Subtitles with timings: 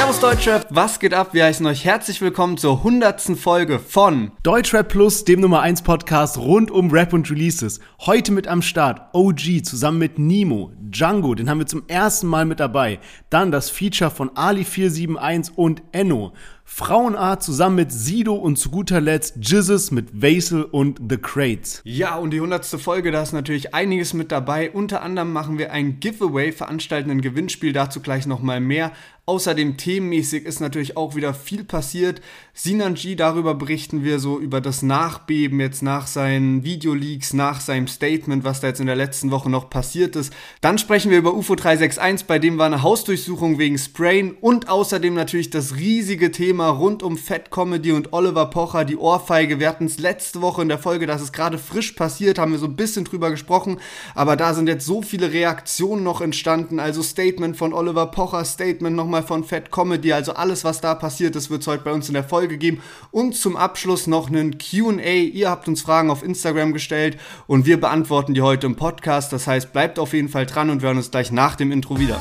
[0.00, 1.34] Servus Deutschrap, was geht ab?
[1.34, 6.38] Wir heißen euch herzlich willkommen zur hundertsten Folge von Deutschrap Plus, dem Nummer 1 Podcast
[6.38, 7.80] rund um Rap und Releases.
[8.00, 12.46] Heute mit am Start OG zusammen mit Nemo, Django, den haben wir zum ersten Mal
[12.46, 12.98] mit dabei.
[13.28, 16.32] Dann das Feature von Ali471 und Enno.
[16.72, 21.82] Frauenart zusammen mit Sido und zu guter Letzt Jizzes mit Vaisel und The Crates.
[21.84, 24.70] Ja, und die hundertste Folge, da ist natürlich einiges mit dabei.
[24.70, 28.92] Unter anderem machen wir ein Giveaway, veranstalten ein Gewinnspiel, dazu gleich nochmal mehr.
[29.30, 32.20] Außerdem themenmäßig ist natürlich auch wieder viel passiert.
[32.52, 38.42] Sinanji, darüber berichten wir so über das Nachbeben jetzt nach seinen Videoleaks, nach seinem Statement,
[38.42, 40.32] was da jetzt in der letzten Woche noch passiert ist.
[40.60, 45.14] Dann sprechen wir über UFO 361, bei dem war eine Hausdurchsuchung wegen Sprain und außerdem
[45.14, 49.60] natürlich das riesige Thema rund um Fat Comedy und Oliver Pocher, die Ohrfeige.
[49.60, 52.58] Wir hatten es letzte Woche in der Folge, dass es gerade frisch passiert, haben wir
[52.58, 53.78] so ein bisschen drüber gesprochen,
[54.16, 58.96] aber da sind jetzt so viele Reaktionen noch entstanden, also Statement von Oliver Pocher, Statement
[58.96, 60.12] nochmal nochmal von Fat Comedy.
[60.12, 62.82] Also alles, was da passiert ist, wird es heute bei uns in der Folge geben.
[63.10, 65.00] Und zum Abschluss noch einen QA.
[65.00, 69.32] Ihr habt uns Fragen auf Instagram gestellt und wir beantworten die heute im Podcast.
[69.32, 71.98] Das heißt, bleibt auf jeden Fall dran und wir hören uns gleich nach dem Intro
[71.98, 72.20] wieder.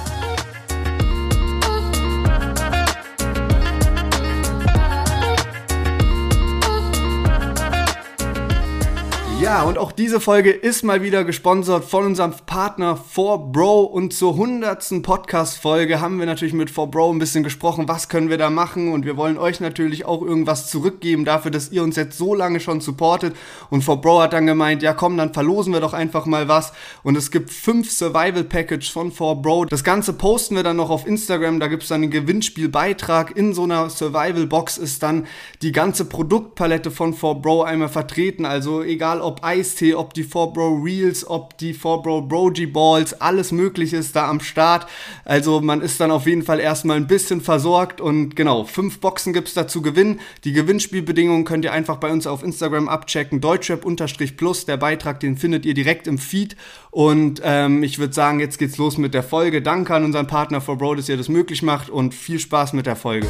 [9.50, 14.33] Ja, und auch diese Folge ist mal wieder gesponsert von unserem Partner 4Bro und zur
[14.33, 15.02] 100.
[15.02, 19.08] Podcast-Folge haben wir natürlich mit 4Bro ein bisschen gesprochen, was können wir da machen und
[19.08, 22.80] wir wollen euch natürlich auch irgendwas zurückgeben dafür, dass ihr uns jetzt so lange schon
[22.80, 23.36] supportet
[23.72, 27.17] und 4Bro hat dann gemeint, ja komm, dann verlosen wir doch einfach mal was und
[27.17, 29.66] es gibt fünf Survival Package von 4Bro.
[29.66, 33.36] Das Ganze posten wir dann noch auf Instagram, da gibt es dann einen Gewinnspielbeitrag.
[33.36, 35.25] In so einer Survival Box ist dann
[35.63, 41.27] die ganze Produktpalette von 4Bro einmal vertreten, also egal ob Eistee, ob die 4Bro Reels,
[41.27, 44.87] ob die 4Bro Brogy Balls, alles mögliche ist da am Start.
[45.25, 49.33] Also man ist dann auf jeden Fall erstmal ein bisschen versorgt und genau, fünf Boxen
[49.33, 50.19] gibt es da zu gewinnen.
[50.44, 55.66] Die Gewinnspielbedingungen könnt ihr einfach bei uns auf Instagram abchecken, deutschrap-plus, der Beitrag, den findet
[55.66, 56.55] ihr direkt im Feed
[56.91, 59.61] und ähm, ich würde sagen, jetzt geht's los mit der Folge.
[59.61, 62.95] Danke an unseren Partner 4Bro, dass ihr das möglich macht und viel Spaß mit der
[62.95, 63.28] Folge.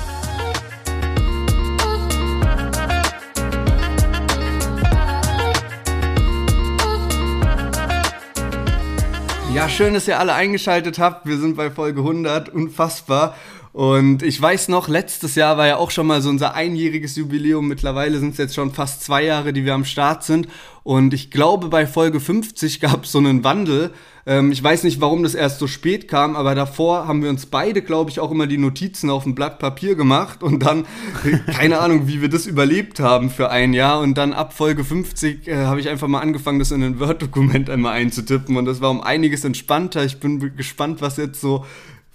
[9.54, 11.26] Ja, schön, dass ihr alle eingeschaltet habt.
[11.26, 13.36] Wir sind bei Folge 100, unfassbar.
[13.74, 17.68] Und ich weiß noch, letztes Jahr war ja auch schon mal so unser einjähriges Jubiläum.
[17.68, 20.48] Mittlerweile sind es jetzt schon fast zwei Jahre, die wir am Start sind.
[20.84, 23.92] Und ich glaube, bei Folge 50 gab es so einen Wandel.
[24.26, 27.46] Ähm, ich weiß nicht, warum das erst so spät kam, aber davor haben wir uns
[27.46, 30.86] beide, glaube ich, auch immer die Notizen auf ein Blatt Papier gemacht und dann,
[31.48, 34.00] keine Ahnung, wie wir das überlebt haben für ein Jahr.
[34.00, 37.70] Und dann ab Folge 50 äh, habe ich einfach mal angefangen, das in ein Word-Dokument
[37.70, 38.58] einmal einzutippen.
[38.58, 40.06] Und das war um einiges entspannter.
[40.06, 41.66] Ich bin gespannt, was jetzt so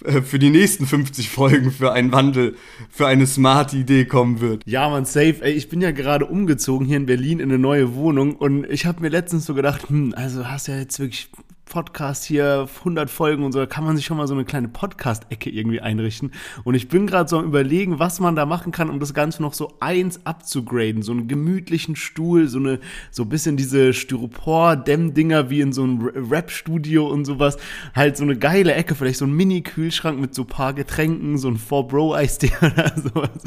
[0.04, 2.56] äh, für die nächsten 50 Folgen für einen Wandel,
[2.90, 4.62] für eine smart Idee kommen wird.
[4.66, 5.36] Ja, man, safe.
[5.40, 8.86] Ey, ich bin ja gerade umgezogen hier in Berlin in eine neue Wohnung und ich
[8.86, 11.30] habe mir letztens so gedacht, hm, also hast ja jetzt wirklich
[11.66, 14.68] Podcast hier, 100 Folgen und so, da kann man sich schon mal so eine kleine
[14.68, 16.30] Podcast-Ecke irgendwie einrichten.
[16.62, 19.42] Und ich bin gerade so am überlegen, was man da machen kann, um das Ganze
[19.42, 21.02] noch so eins abzugraden.
[21.02, 22.80] So einen gemütlichen Stuhl, so eine,
[23.10, 27.56] so bisschen diese Styropor-Dämmdinger wie in so einem Rap-Studio und sowas.
[27.94, 31.48] Halt so eine geile Ecke, vielleicht so ein Mini-Kühlschrank mit so ein paar Getränken, so
[31.48, 33.42] ein 4-Bro-Eistee oder sowas.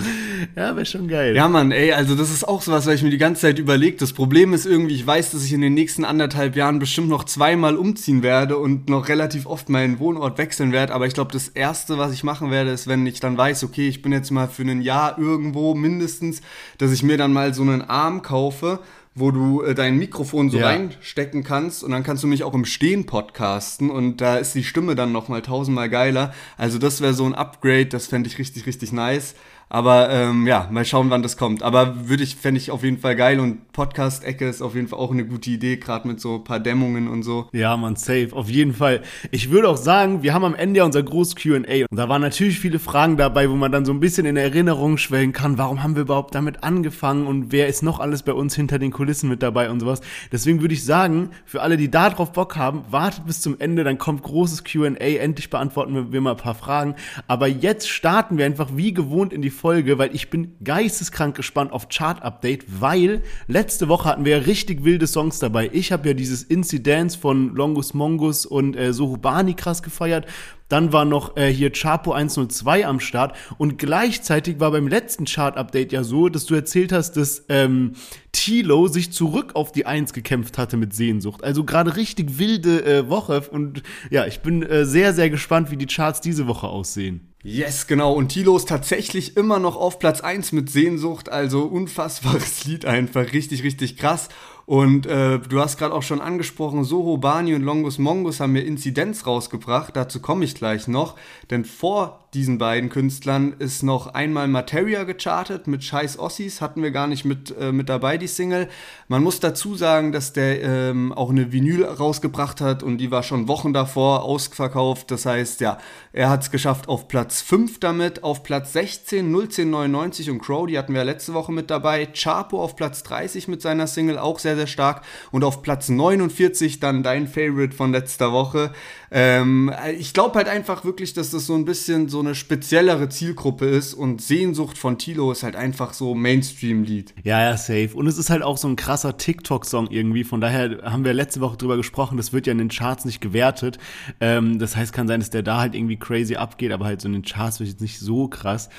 [0.56, 1.36] Ja, wäre schon geil.
[1.36, 4.02] Ja, Mann, ey, also das ist auch sowas, was ich mir die ganze Zeit überlegt.
[4.02, 7.24] Das Problem ist irgendwie, ich weiß, dass ich in den nächsten anderthalb Jahren bestimmt noch
[7.24, 10.94] zweimal umziehe umziehen werde und noch relativ oft meinen Wohnort wechseln werde.
[10.94, 13.88] Aber ich glaube, das Erste, was ich machen werde, ist, wenn ich dann weiß, okay,
[13.88, 16.42] ich bin jetzt mal für ein Jahr irgendwo mindestens,
[16.78, 18.80] dass ich mir dann mal so einen Arm kaufe,
[19.16, 20.68] wo du äh, dein Mikrofon so ja.
[20.68, 24.64] reinstecken kannst und dann kannst du mich auch im Stehen podcasten und da ist die
[24.64, 26.34] Stimme dann noch mal tausendmal geiler.
[26.56, 29.34] Also das wäre so ein Upgrade, das fände ich richtig, richtig nice.
[29.70, 31.62] Aber ähm, ja, mal schauen, wann das kommt.
[31.62, 35.00] Aber würde ich, fände ich auf jeden Fall geil und Podcast-Ecke ist auf jeden Fall
[35.00, 37.50] auch eine gute Idee, gerade mit so ein paar Dämmungen und so.
[37.52, 39.02] Ja, man, safe, auf jeden Fall.
[39.32, 41.58] Ich würde auch sagen, wir haben am Ende ja unser großes QA
[41.90, 44.98] und da waren natürlich viele Fragen dabei, wo man dann so ein bisschen in Erinnerung
[44.98, 48.56] schwellen kann, warum haben wir überhaupt damit angefangen und wer ist noch alles bei uns
[48.56, 50.00] hinter den Kulissen mit dabei und sowas.
[50.32, 53.84] Deswegen würde ich sagen, für alle, die da drauf Bock haben, wartet bis zum Ende,
[53.84, 56.96] dann kommt großes QA, endlich beantworten wir mal ein paar Fragen.
[57.28, 61.74] Aber jetzt starten wir einfach wie gewohnt in die Folge, weil ich bin geisteskrank gespannt
[61.74, 65.70] auf Chart-Update, weil letzte Woche hatten wir ja richtig wilde Songs dabei.
[65.74, 70.28] Ich habe ja dieses Incidents von Longus Mongus und äh, Sohubani krass gefeiert.
[70.70, 73.36] Dann war noch äh, hier Chapo 102 am Start.
[73.58, 77.94] Und gleichzeitig war beim letzten Chart-Update ja so, dass du erzählt hast, dass ähm,
[78.32, 81.44] Tilo sich zurück auf die Eins gekämpft hatte mit Sehnsucht.
[81.44, 83.42] Also gerade richtig wilde äh, Woche.
[83.52, 87.34] Und ja, ich bin äh, sehr, sehr gespannt, wie die Charts diese Woche aussehen.
[87.44, 88.14] Yes, genau.
[88.14, 91.30] Und Tilo ist tatsächlich immer noch auf Platz 1 mit Sehnsucht.
[91.30, 93.32] Also unfassbares Lied einfach.
[93.32, 94.30] Richtig, richtig krass.
[94.68, 98.66] Und äh, du hast gerade auch schon angesprochen, Soho, Bani und Longus Mongus haben mir
[98.66, 99.96] Inzidenz rausgebracht.
[99.96, 101.16] Dazu komme ich gleich noch.
[101.50, 106.92] Denn vor diesen beiden Künstlern ist noch einmal Materia gechartet mit Scheiß Ossis, hatten wir
[106.92, 108.68] gar nicht mit, äh, mit dabei, die Single.
[109.08, 113.24] Man muss dazu sagen, dass der ähm, auch eine Vinyl rausgebracht hat und die war
[113.24, 115.10] schon Wochen davor ausverkauft.
[115.12, 115.78] Das heißt, ja,
[116.12, 120.78] er hat es geschafft auf Platz 5 damit, auf Platz 16 01099 und Crow, die
[120.78, 122.08] hatten wir letzte Woche mit dabei.
[122.08, 125.02] Chapo auf Platz 30 mit seiner Single, auch sehr, sehr stark.
[125.32, 128.74] Und auf Platz 49 dann dein Favorite von letzter Woche.
[129.12, 133.66] Ähm, ich glaube halt einfach wirklich, dass das so ein bisschen so eine speziellere Zielgruppe
[133.66, 137.14] ist und Sehnsucht von Tilo ist halt einfach so Mainstream-Lied.
[137.24, 137.92] Ja, ja, safe.
[137.94, 140.24] Und es ist halt auch so ein krasser TikTok-Song irgendwie.
[140.24, 143.22] Von daher haben wir letzte Woche drüber gesprochen, das wird ja in den Charts nicht
[143.22, 143.78] gewertet.
[144.20, 147.08] Ähm, das heißt, kann sein, dass der da halt irgendwie crazy abgeht, aber halt so
[147.08, 148.70] in den Charts wird jetzt nicht so krass.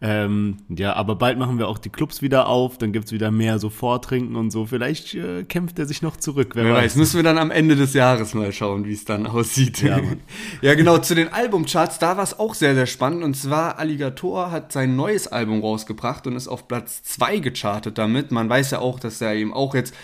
[0.00, 3.58] Ähm, ja, aber bald machen wir auch die Clubs wieder auf, dann gibt's wieder mehr
[3.58, 4.64] so Vortrinken und so.
[4.64, 6.52] Vielleicht äh, kämpft er sich noch zurück.
[6.54, 6.84] Wer, wer weiß.
[6.84, 6.96] weiß.
[6.96, 9.82] Müssen wir dann am Ende des Jahres mal schauen, wie es dann aussieht.
[9.82, 10.00] Ja,
[10.62, 13.24] ja, genau, zu den Albumcharts, da war es auch sehr, sehr spannend.
[13.24, 18.30] Und zwar Alligator hat sein neues Album rausgebracht und ist auf Platz 2 gechartet damit.
[18.30, 19.94] Man weiß ja auch, dass er eben auch jetzt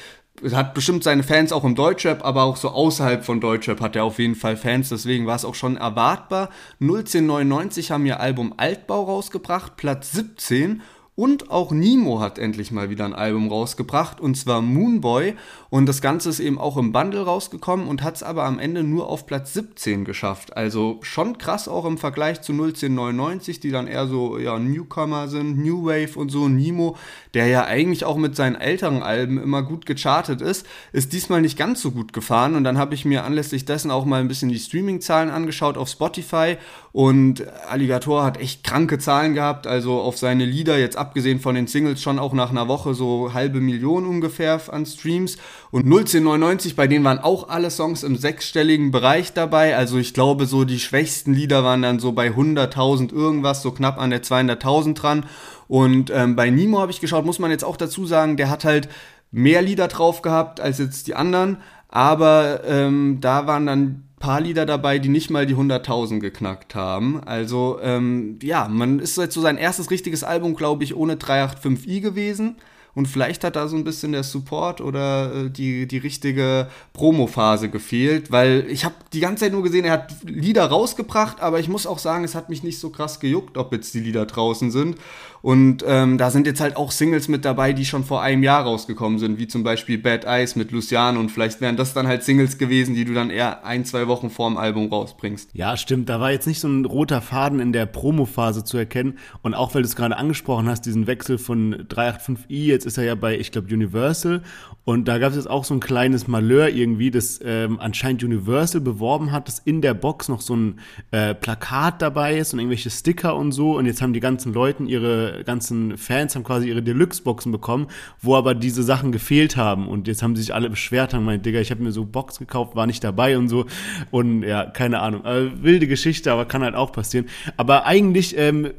[0.53, 4.05] hat bestimmt seine Fans auch im Deutschrap, aber auch so außerhalb von Deutschrap hat er
[4.05, 6.51] auf jeden Fall Fans, deswegen war es auch schon erwartbar.
[6.81, 10.83] 01099 haben ihr Album Altbau rausgebracht, Platz 17
[11.17, 15.35] und auch Nemo hat endlich mal wieder ein Album rausgebracht, und zwar Moonboy.
[15.75, 18.85] Und das Ganze ist eben auch im Bundle rausgekommen und hat es aber am Ende
[18.85, 20.57] nur auf Platz 17 geschafft.
[20.57, 25.59] Also schon krass auch im Vergleich zu 01099, die dann eher so ja, Newcomer sind,
[25.59, 26.49] New Wave und so.
[26.49, 26.97] Nemo,
[27.35, 31.59] der ja eigentlich auch mit seinen älteren Alben immer gut gechartet ist, ist diesmal nicht
[31.59, 32.55] ganz so gut gefahren.
[32.55, 35.89] Und dann habe ich mir anlässlich dessen auch mal ein bisschen die Streaming-Zahlen angeschaut auf
[35.89, 36.57] Spotify.
[36.93, 39.67] Und Alligator hat echt kranke Zahlen gehabt.
[39.67, 43.35] Also auf seine Lieder jetzt abgesehen von den Singles schon auch nach einer Woche so
[43.35, 45.37] halbe Million ungefähr an Streams.
[45.75, 49.77] Und 01099, bei denen waren auch alle Songs im sechsstelligen Bereich dabei.
[49.77, 53.99] Also ich glaube, so die schwächsten Lieder waren dann so bei 100.000 irgendwas, so knapp
[53.99, 55.27] an der 200.000 dran.
[55.67, 58.65] Und ähm, bei Nemo habe ich geschaut, muss man jetzt auch dazu sagen, der hat
[58.65, 58.89] halt
[59.33, 61.57] mehr Lieder drauf gehabt als jetzt die anderen.
[61.89, 67.21] Aber ähm, da waren dann paar Lieder dabei, die nicht mal die 100.000 geknackt haben.
[67.25, 72.01] Also ähm, ja, man ist jetzt so sein erstes richtiges Album, glaube ich, ohne 385i
[72.01, 72.59] gewesen.
[72.95, 77.69] Und vielleicht hat da so ein bisschen der Support oder äh, die, die richtige Promo-Phase
[77.69, 81.69] gefehlt, weil ich habe die ganze Zeit nur gesehen, er hat Lieder rausgebracht, aber ich
[81.69, 84.71] muss auch sagen, es hat mich nicht so krass gejuckt, ob jetzt die Lieder draußen
[84.71, 84.97] sind.
[85.45, 88.63] Und ähm, da sind jetzt halt auch Singles mit dabei, die schon vor einem Jahr
[88.63, 91.21] rausgekommen sind, wie zum Beispiel Bad Eyes mit Luciano.
[91.21, 94.31] Und vielleicht wären das dann halt Singles gewesen, die du dann eher ein, zwei Wochen
[94.31, 95.51] vorm Album rausbringst.
[95.53, 96.09] Ja, stimmt.
[96.09, 99.19] Da war jetzt nicht so ein roter Faden in der Promo-Phase zu erkennen.
[99.43, 103.05] Und auch weil du es gerade angesprochen hast, diesen Wechsel von 385i, jetzt ist er
[103.05, 104.41] ja bei, ich glaube, Universal.
[104.85, 108.83] Und da gab es jetzt auch so ein kleines Malheur irgendwie, das ähm, anscheinend Universal
[108.83, 110.79] beworben hat, dass in der Box noch so ein
[111.11, 113.79] äh, Plakat dabei ist und irgendwelche Sticker und so.
[113.79, 117.87] Und jetzt haben die ganzen Leuten ihre ganzen Fans haben quasi ihre Deluxe-Boxen bekommen,
[118.21, 119.89] wo aber diese Sachen gefehlt haben.
[119.89, 122.39] Und jetzt haben sie sich alle beschwert, haben meint, Digga, ich habe mir so Box
[122.39, 123.65] gekauft, war nicht dabei und so.
[124.11, 125.25] Und ja, keine Ahnung.
[125.25, 127.27] Äh, wilde Geschichte, aber kann halt auch passieren.
[127.57, 128.73] Aber eigentlich ähm,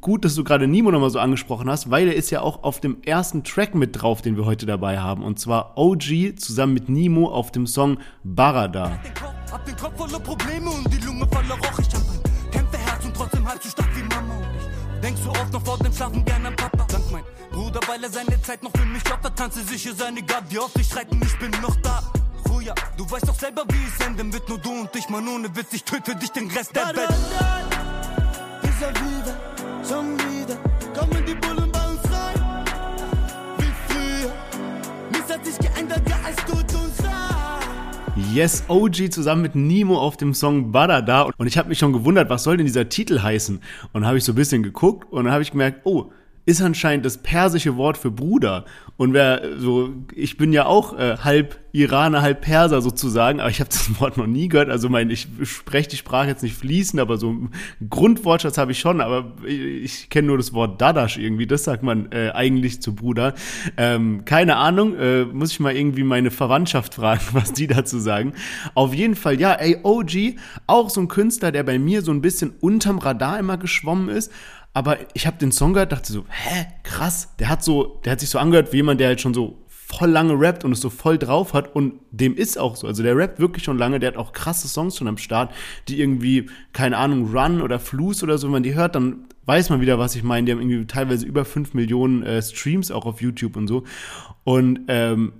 [0.00, 2.80] gut, dass du gerade Nemo nochmal so angesprochen hast, weil er ist ja auch auf
[2.80, 5.22] dem ersten Track mit drauf, den wir heute dabei haben.
[5.22, 8.98] Und zwar OG zusammen mit Nemo auf dem Song Barada.
[9.50, 11.78] Hab den Kopf voller Probleme und die Lunge voller Roch.
[11.78, 14.34] Ich hab ein Kämpferherz und trotzdem halt so stark wie Mama.
[15.02, 16.86] Denkst du oft noch vor dem Schlafen gern an Papa?
[16.88, 19.36] Dank mein Bruder, weil er seine Zeit noch für mich opfert.
[19.36, 22.02] Tanze sicher seine Gab, wie oft ich streiten, ich bin noch da.
[22.48, 24.48] Ruja, du weißt doch selber, wie es enden wird.
[24.48, 27.10] Nur du und ich, Mann, ohne Witz, ich töte dich den Rest der Welt.
[28.62, 29.36] Ist er wieder,
[29.86, 30.56] schon wieder,
[30.98, 31.61] kommen die Bullen
[35.42, 37.02] hat sich geändert, ja, es tut uns
[38.32, 41.30] Yes, OG zusammen mit Nemo auf dem Song Badada.
[41.36, 43.60] Und ich habe mich schon gewundert, was soll denn dieser Titel heißen?
[43.92, 46.12] Und habe ich so ein bisschen geguckt und dann habe ich gemerkt, oh,
[46.44, 48.64] ist anscheinend das persische Wort für Bruder.
[48.96, 53.60] Und wer so, ich bin ja auch äh, halb Iraner, halb Perser sozusagen, aber ich
[53.60, 54.68] habe das Wort noch nie gehört.
[54.68, 57.50] Also mein, ich spreche die Sprache jetzt nicht fließend, aber so einen
[57.88, 61.82] Grundwortschatz habe ich schon, aber ich, ich kenne nur das Wort Dadasch irgendwie, das sagt
[61.84, 63.34] man äh, eigentlich zu Bruder.
[63.76, 68.34] Ähm, keine Ahnung, äh, muss ich mal irgendwie meine Verwandtschaft fragen, was die dazu sagen.
[68.74, 72.20] Auf jeden Fall, ja, ey, OG, auch so ein Künstler, der bei mir so ein
[72.20, 74.30] bisschen unterm Radar immer geschwommen ist,
[74.74, 78.20] aber ich habe den Song gehört, dachte so, hä, krass, der hat so, der hat
[78.20, 80.88] sich so angehört wie jemand, der halt schon so voll lange rappt und es so
[80.88, 82.86] voll drauf hat und dem ist auch so.
[82.86, 85.52] Also der rappt wirklich schon lange, der hat auch krasse Songs schon am Start,
[85.88, 89.70] die irgendwie, keine Ahnung, Run oder Fluss oder so, wenn man die hört, dann weiß
[89.70, 90.46] man wieder, was ich meine.
[90.46, 93.84] Die haben irgendwie teilweise über 5 Millionen äh, Streams auch auf YouTube und so.
[94.44, 95.32] Und ähm,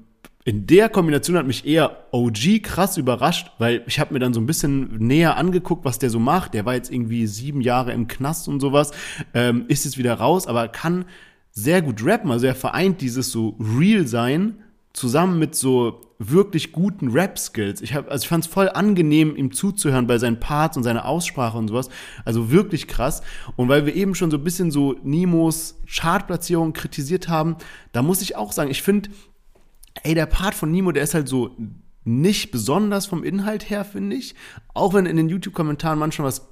[0.45, 4.41] in der Kombination hat mich eher OG krass überrascht, weil ich habe mir dann so
[4.41, 6.55] ein bisschen näher angeguckt, was der so macht.
[6.55, 8.91] Der war jetzt irgendwie sieben Jahre im Knast und sowas,
[9.35, 11.05] ähm, ist jetzt wieder raus, aber kann
[11.53, 12.31] sehr gut rappen.
[12.33, 14.57] Also er vereint dieses so Real sein
[14.93, 17.81] zusammen mit so wirklich guten Rap-Skills.
[17.81, 21.07] Ich hab, also ich fand es voll angenehm, ihm zuzuhören bei seinen Parts und seiner
[21.07, 21.89] Aussprache und sowas.
[22.25, 23.23] Also wirklich krass.
[23.57, 27.57] Und weil wir eben schon so ein bisschen so Nimos Chartplatzierung kritisiert haben,
[27.93, 29.11] da muss ich auch sagen, ich finde,
[30.03, 31.57] ey, der Part von Nemo, der ist halt so
[32.05, 34.35] nicht besonders vom Inhalt her, finde ich.
[34.75, 36.49] Auch wenn in den YouTube-Kommentaren manchmal was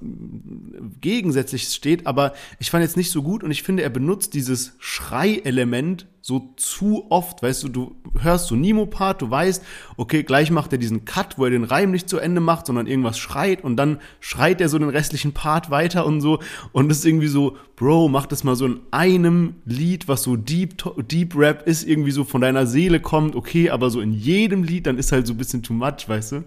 [1.01, 4.75] Gegensätzliches steht, aber ich fand jetzt nicht so gut und ich finde, er benutzt dieses
[4.79, 9.63] Schrei-Element so zu oft, weißt du, du hörst so Nemo-Part, du weißt,
[9.97, 12.87] okay, gleich macht er diesen Cut, wo er den Reim nicht zu Ende macht, sondern
[12.87, 16.39] irgendwas schreit und dann schreit er so den restlichen Part weiter und so
[16.71, 20.35] und es ist irgendwie so, Bro, mach das mal so in einem Lied, was so
[20.35, 20.75] Deep,
[21.09, 24.85] Deep Rap ist, irgendwie so von deiner Seele kommt, okay, aber so in jedem Lied,
[24.85, 26.43] dann ist halt so ein bisschen too much, weißt du?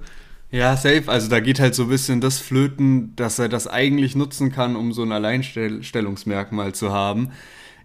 [0.53, 1.03] Ja, safe.
[1.09, 4.77] Also da geht halt so ein bisschen das flöten, dass er das eigentlich nutzen kann,
[4.77, 7.31] um so ein Alleinstellungsmerkmal zu haben.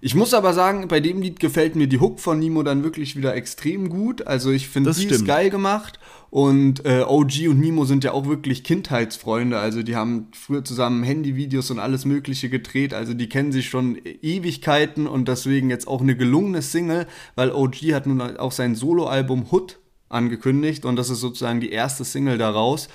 [0.01, 3.17] Ich muss aber sagen, bei dem Lied gefällt mir die Hook von Nemo dann wirklich
[3.17, 4.25] wieder extrem gut.
[4.25, 5.11] Also ich finde, die stimmt.
[5.11, 5.99] ist geil gemacht.
[6.29, 9.59] Und äh, OG und Nemo sind ja auch wirklich Kindheitsfreunde.
[9.59, 12.93] Also die haben früher zusammen Handyvideos und alles Mögliche gedreht.
[12.93, 17.75] Also die kennen sich schon Ewigkeiten und deswegen jetzt auch eine gelungene Single, weil OG
[17.93, 22.89] hat nun auch sein Soloalbum Hood angekündigt und das ist sozusagen die erste Single daraus.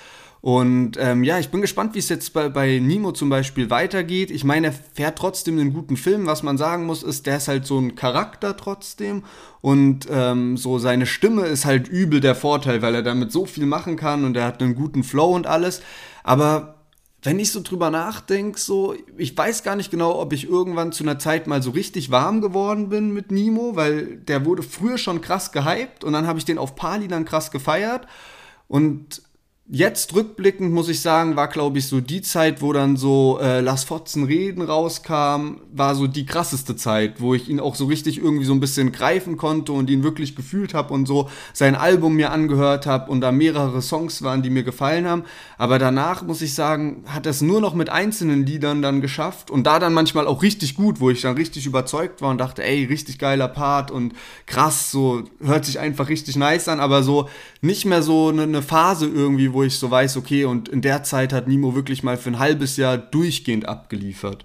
[0.45, 4.31] Und ähm, ja, ich bin gespannt, wie es jetzt bei, bei Nemo zum Beispiel weitergeht.
[4.31, 6.27] Ich meine, er fährt trotzdem einen guten Film.
[6.27, 9.23] Was man sagen muss, ist, der ist halt so ein Charakter trotzdem.
[9.63, 13.65] Und ähm, so seine Stimme ist halt übel der Vorteil, weil er damit so viel
[13.65, 15.81] machen kann und er hat einen guten Flow und alles.
[16.25, 16.75] Aber
[17.23, 21.05] wenn ich so drüber nachdenke, so, ich weiß gar nicht genau, ob ich irgendwann zu
[21.05, 25.23] einer Zeit mal so richtig warm geworden bin mit Nemo, weil der wurde früher schon
[25.23, 28.07] krass gehypt und dann habe ich den auf Pali dann krass gefeiert.
[28.69, 29.23] Und
[29.67, 33.63] Jetzt rückblickend muss ich sagen, war glaube ich so die Zeit, wo dann so äh,
[33.63, 38.19] Las Fotzen Reden rauskam, war so die krasseste Zeit, wo ich ihn auch so richtig
[38.19, 42.15] irgendwie so ein bisschen greifen konnte und ihn wirklich gefühlt habe und so sein Album
[42.15, 45.25] mir angehört habe und da mehrere Songs waren, die mir gefallen haben.
[45.57, 49.51] Aber danach muss ich sagen, hat er es nur noch mit einzelnen Liedern dann geschafft
[49.51, 52.63] und da dann manchmal auch richtig gut, wo ich dann richtig überzeugt war und dachte,
[52.63, 54.13] ey, richtig geiler Part und
[54.45, 57.31] krass, so hört sich einfach richtig nice an, aber so
[57.63, 61.03] nicht mehr so eine, eine Phase irgendwie, wo ich so weiß, okay, und in der
[61.03, 64.45] Zeit hat Nimo wirklich mal für ein halbes Jahr durchgehend abgeliefert.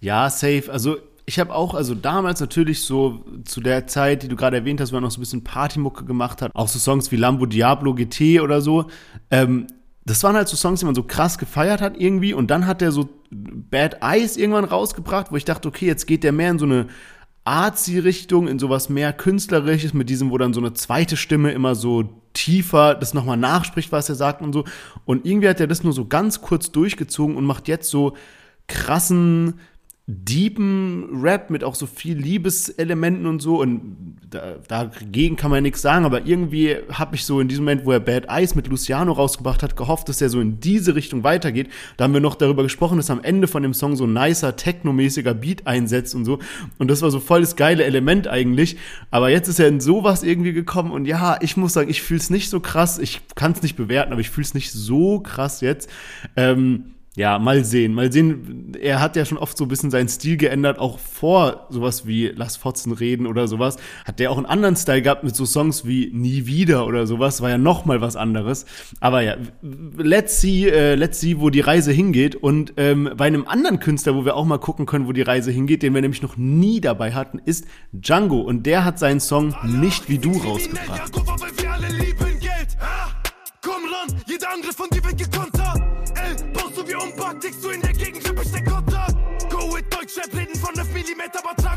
[0.00, 0.64] Ja, safe.
[0.70, 4.80] Also ich habe auch, also damals natürlich so zu der Zeit, die du gerade erwähnt
[4.80, 7.44] hast, wo er noch so ein bisschen Partymucke gemacht hat, auch so Songs wie Lambo
[7.44, 8.86] Diablo GT oder so.
[9.30, 9.66] Ähm,
[10.06, 12.32] das waren halt so Songs, die man so krass gefeiert hat irgendwie.
[12.32, 16.24] Und dann hat er so Bad Eyes irgendwann rausgebracht, wo ich dachte, okay, jetzt geht
[16.24, 16.86] der mehr in so eine
[17.48, 22.04] Artsy-Richtung, in sowas mehr Künstlerisches, mit diesem, wo dann so eine zweite Stimme immer so
[22.34, 24.64] tiefer das nochmal nachspricht, was er sagt und so.
[25.06, 28.14] Und irgendwie hat er das nur so ganz kurz durchgezogen und macht jetzt so
[28.66, 29.60] krassen
[30.10, 35.82] deepen Rap mit auch so viel Liebeselementen und so und da, dagegen kann man nichts
[35.82, 39.12] sagen, aber irgendwie habe ich so in diesem Moment, wo er Bad Eyes mit Luciano
[39.12, 41.68] rausgebracht hat, gehofft, dass er so in diese Richtung weitergeht.
[41.98, 44.56] Da haben wir noch darüber gesprochen, dass am Ende von dem Song so ein nicer,
[44.56, 46.38] technomäßiger Beat einsetzt und so
[46.78, 48.78] und das war so voll das geile Element eigentlich,
[49.10, 52.20] aber jetzt ist er in sowas irgendwie gekommen und ja, ich muss sagen, ich fühle
[52.20, 55.20] es nicht so krass, ich kann es nicht bewerten, aber ich fühle es nicht so
[55.20, 55.90] krass jetzt.
[56.34, 58.76] Ähm, ja, mal sehen, mal sehen.
[58.80, 62.28] Er hat ja schon oft so ein bisschen seinen Stil geändert, auch vor sowas wie
[62.28, 63.76] Lass Fotzen reden oder sowas.
[64.04, 67.40] Hat der auch einen anderen Style gehabt mit so Songs wie Nie wieder oder sowas,
[67.40, 68.66] war ja noch mal was anderes.
[69.00, 69.34] Aber ja,
[69.96, 72.36] let's see, äh, let's see, wo die Reise hingeht.
[72.36, 75.50] Und ähm, bei einem anderen Künstler, wo wir auch mal gucken können, wo die Reise
[75.50, 78.42] hingeht, den wir nämlich noch nie dabei hatten, ist Django.
[78.42, 81.10] Und der hat seinen Song Nicht wie du rausgebracht.
[84.26, 85.18] Jeder Angriff von dir wird
[91.18, 91.67] von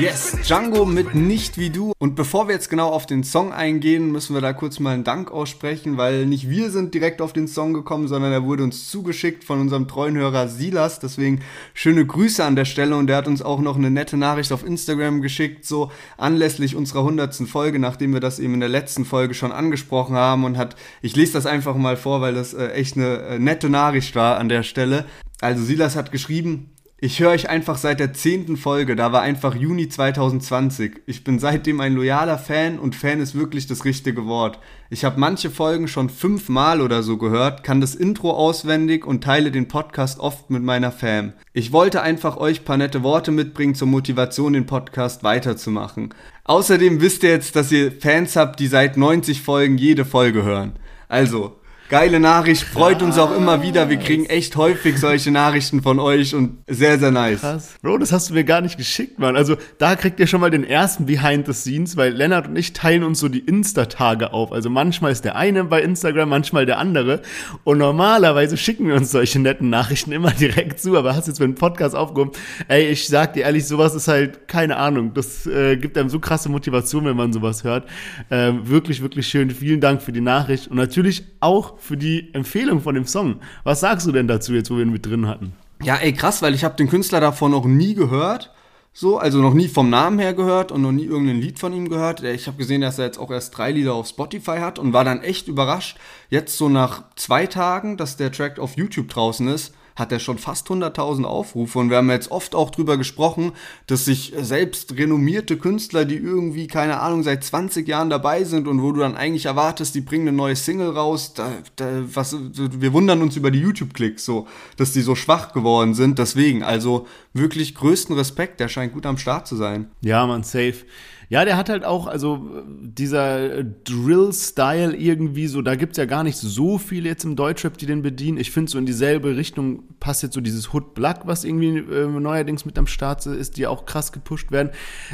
[0.00, 1.92] Yes, Django mit Nicht wie du.
[1.98, 5.02] Und bevor wir jetzt genau auf den Song eingehen, müssen wir da kurz mal einen
[5.02, 8.88] Dank aussprechen, weil nicht wir sind direkt auf den Song gekommen, sondern er wurde uns
[8.88, 11.00] zugeschickt von unserem treuen Hörer Silas.
[11.00, 11.40] Deswegen
[11.74, 14.64] schöne Grüße an der Stelle und der hat uns auch noch eine nette Nachricht auf
[14.64, 19.34] Instagram geschickt, so anlässlich unserer hundertsten Folge, nachdem wir das eben in der letzten Folge
[19.34, 22.96] schon angesprochen haben und hat, ich lese das einfach mal vor, weil das äh, echt
[22.96, 25.06] eine äh, nette Nachricht war an der Stelle.
[25.40, 29.54] Also Silas hat geschrieben, ich höre euch einfach seit der zehnten Folge, da war einfach
[29.54, 31.02] Juni 2020.
[31.06, 34.58] Ich bin seitdem ein loyaler Fan und Fan ist wirklich das richtige Wort.
[34.90, 39.52] Ich habe manche Folgen schon fünfmal oder so gehört, kann das Intro auswendig und teile
[39.52, 41.34] den Podcast oft mit meiner Fam.
[41.52, 46.12] Ich wollte einfach euch paar nette Worte mitbringen zur Motivation, den Podcast weiterzumachen.
[46.42, 50.72] Außerdem wisst ihr jetzt, dass ihr Fans habt, die seit 90 Folgen jede Folge hören.
[51.06, 51.57] Also,
[51.90, 53.88] Geile Nachricht, freut uns auch immer wieder.
[53.88, 57.40] Wir kriegen echt häufig solche Nachrichten von euch und sehr, sehr nice.
[57.40, 57.76] Krass.
[57.80, 59.36] Bro, das hast du mir gar nicht geschickt, Mann.
[59.36, 62.74] Also da kriegt ihr schon mal den ersten Behind the Scenes, weil Lennart und ich
[62.74, 64.52] teilen uns so die Insta-Tage auf.
[64.52, 67.22] Also manchmal ist der eine bei Instagram, manchmal der andere.
[67.64, 70.94] Und normalerweise schicken wir uns solche netten Nachrichten immer direkt zu.
[70.94, 72.32] Aber hast jetzt mit dem Podcast aufgehoben.
[72.68, 75.14] Ey, ich sag dir ehrlich, sowas ist halt, keine Ahnung.
[75.14, 77.88] Das äh, gibt einem so krasse Motivation, wenn man sowas hört.
[78.30, 79.48] Ähm, wirklich, wirklich schön.
[79.50, 80.68] Vielen Dank für die Nachricht.
[80.68, 83.40] Und natürlich auch für die Empfehlung von dem Song.
[83.64, 85.54] Was sagst du denn dazu jetzt, wo wir ihn mit drin hatten?
[85.82, 88.52] Ja, ey, krass, weil ich habe den Künstler davon noch nie gehört.
[88.92, 91.88] So, also noch nie vom Namen her gehört und noch nie irgendein Lied von ihm
[91.88, 92.24] gehört.
[92.24, 95.04] Ich habe gesehen, dass er jetzt auch erst drei Lieder auf Spotify hat und war
[95.04, 95.98] dann echt überrascht.
[96.30, 100.38] Jetzt so nach zwei Tagen, dass der Track auf YouTube draußen ist, hat er schon
[100.38, 101.78] fast 100.000 Aufrufe.
[101.78, 103.52] Und wir haben jetzt oft auch drüber gesprochen,
[103.86, 108.82] dass sich selbst renommierte Künstler, die irgendwie, keine Ahnung, seit 20 Jahren dabei sind und
[108.82, 112.92] wo du dann eigentlich erwartest, die bringen eine neue Single raus, da, da, was, wir
[112.92, 116.18] wundern uns über die YouTube-Klicks, so, dass die so schwach geworden sind.
[116.18, 119.90] Deswegen, also wirklich größten Respekt, der scheint gut am Start zu sein.
[120.00, 120.84] Ja, man, safe.
[121.30, 126.38] Ja, der hat halt auch, also dieser Drill-Style irgendwie so, da gibt's ja gar nicht
[126.38, 128.38] so viele jetzt im Deutschrap, die den bedienen.
[128.38, 132.06] Ich finde so in dieselbe Richtung passt jetzt so dieses Hood Black, was irgendwie äh,
[132.06, 134.70] neuerdings mit am Start ist, die auch krass gepusht werden.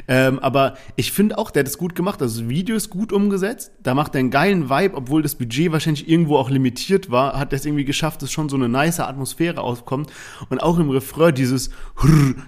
[0.06, 2.23] Ähm, aber ich finde auch, der hat es gut gemacht.
[2.23, 3.73] Also das Video ist gut umgesetzt.
[3.83, 7.52] Da macht er einen geilen Vibe, obwohl das Budget wahrscheinlich irgendwo auch limitiert war, hat
[7.52, 10.12] er es irgendwie geschafft, dass schon so eine nice Atmosphäre aufkommt.
[10.48, 11.70] Und auch im Refrain dieses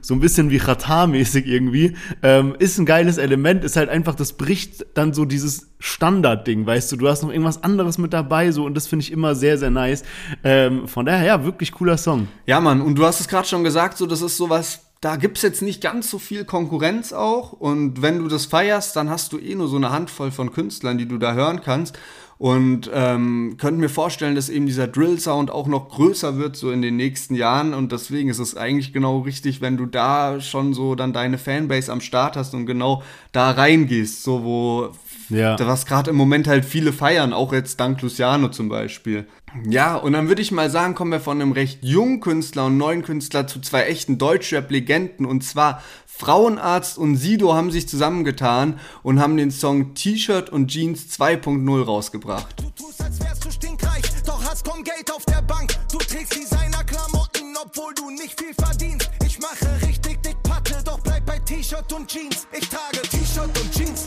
[0.02, 4.34] so ein bisschen wie Chata-mäßig irgendwie, ähm, ist ein geiles Element, ist halt einfach, das
[4.34, 8.64] bricht dann so dieses Standardding, weißt du, du hast noch irgendwas anderes mit dabei, so,
[8.64, 10.04] und das finde ich immer sehr, sehr nice.
[10.42, 12.28] Ähm, von daher, ja, wirklich cooler Song.
[12.46, 15.42] Ja, Mann, und du hast es gerade schon gesagt, so, das ist sowas, da gibt's
[15.42, 17.52] jetzt nicht ganz so viel Konkurrenz auch.
[17.52, 20.98] Und wenn du das feierst, dann hast du eh nur so eine Handvoll von Künstlern,
[20.98, 21.98] die du da hören kannst.
[22.38, 26.82] Und ähm, könnte mir vorstellen, dass eben dieser Drill-Sound auch noch größer wird, so in
[26.82, 27.72] den nächsten Jahren.
[27.72, 31.90] Und deswegen ist es eigentlich genau richtig, wenn du da schon so dann deine Fanbase
[31.90, 34.88] am Start hast und genau da reingehst, so wo
[35.30, 35.58] Ja.
[35.58, 39.26] was gerade im Moment halt viele feiern, auch jetzt dank Luciano zum Beispiel.
[39.68, 42.76] Ja, und dann würde ich mal sagen, kommen wir von einem recht jungen Künstler und
[42.76, 45.26] neuen Künstler zu zwei echten Deutschrap-Legenden.
[45.26, 51.08] Und zwar Frauenarzt und Sido haben sich zusammengetan und haben den Song T-Shirt und Jeans
[51.18, 52.54] 2.0 rausgebracht.
[52.56, 55.74] Du tust, als wärst du stinkreich, doch hast kaum Geld auf der Bank.
[55.92, 59.10] Du trägst Designer-Klamotten, obwohl du nicht viel verdienst.
[59.26, 62.46] Ich mache richtig dick Patte, doch bleib bei T-Shirt und Jeans.
[62.58, 64.06] Ich trage T-Shirt und Jeans,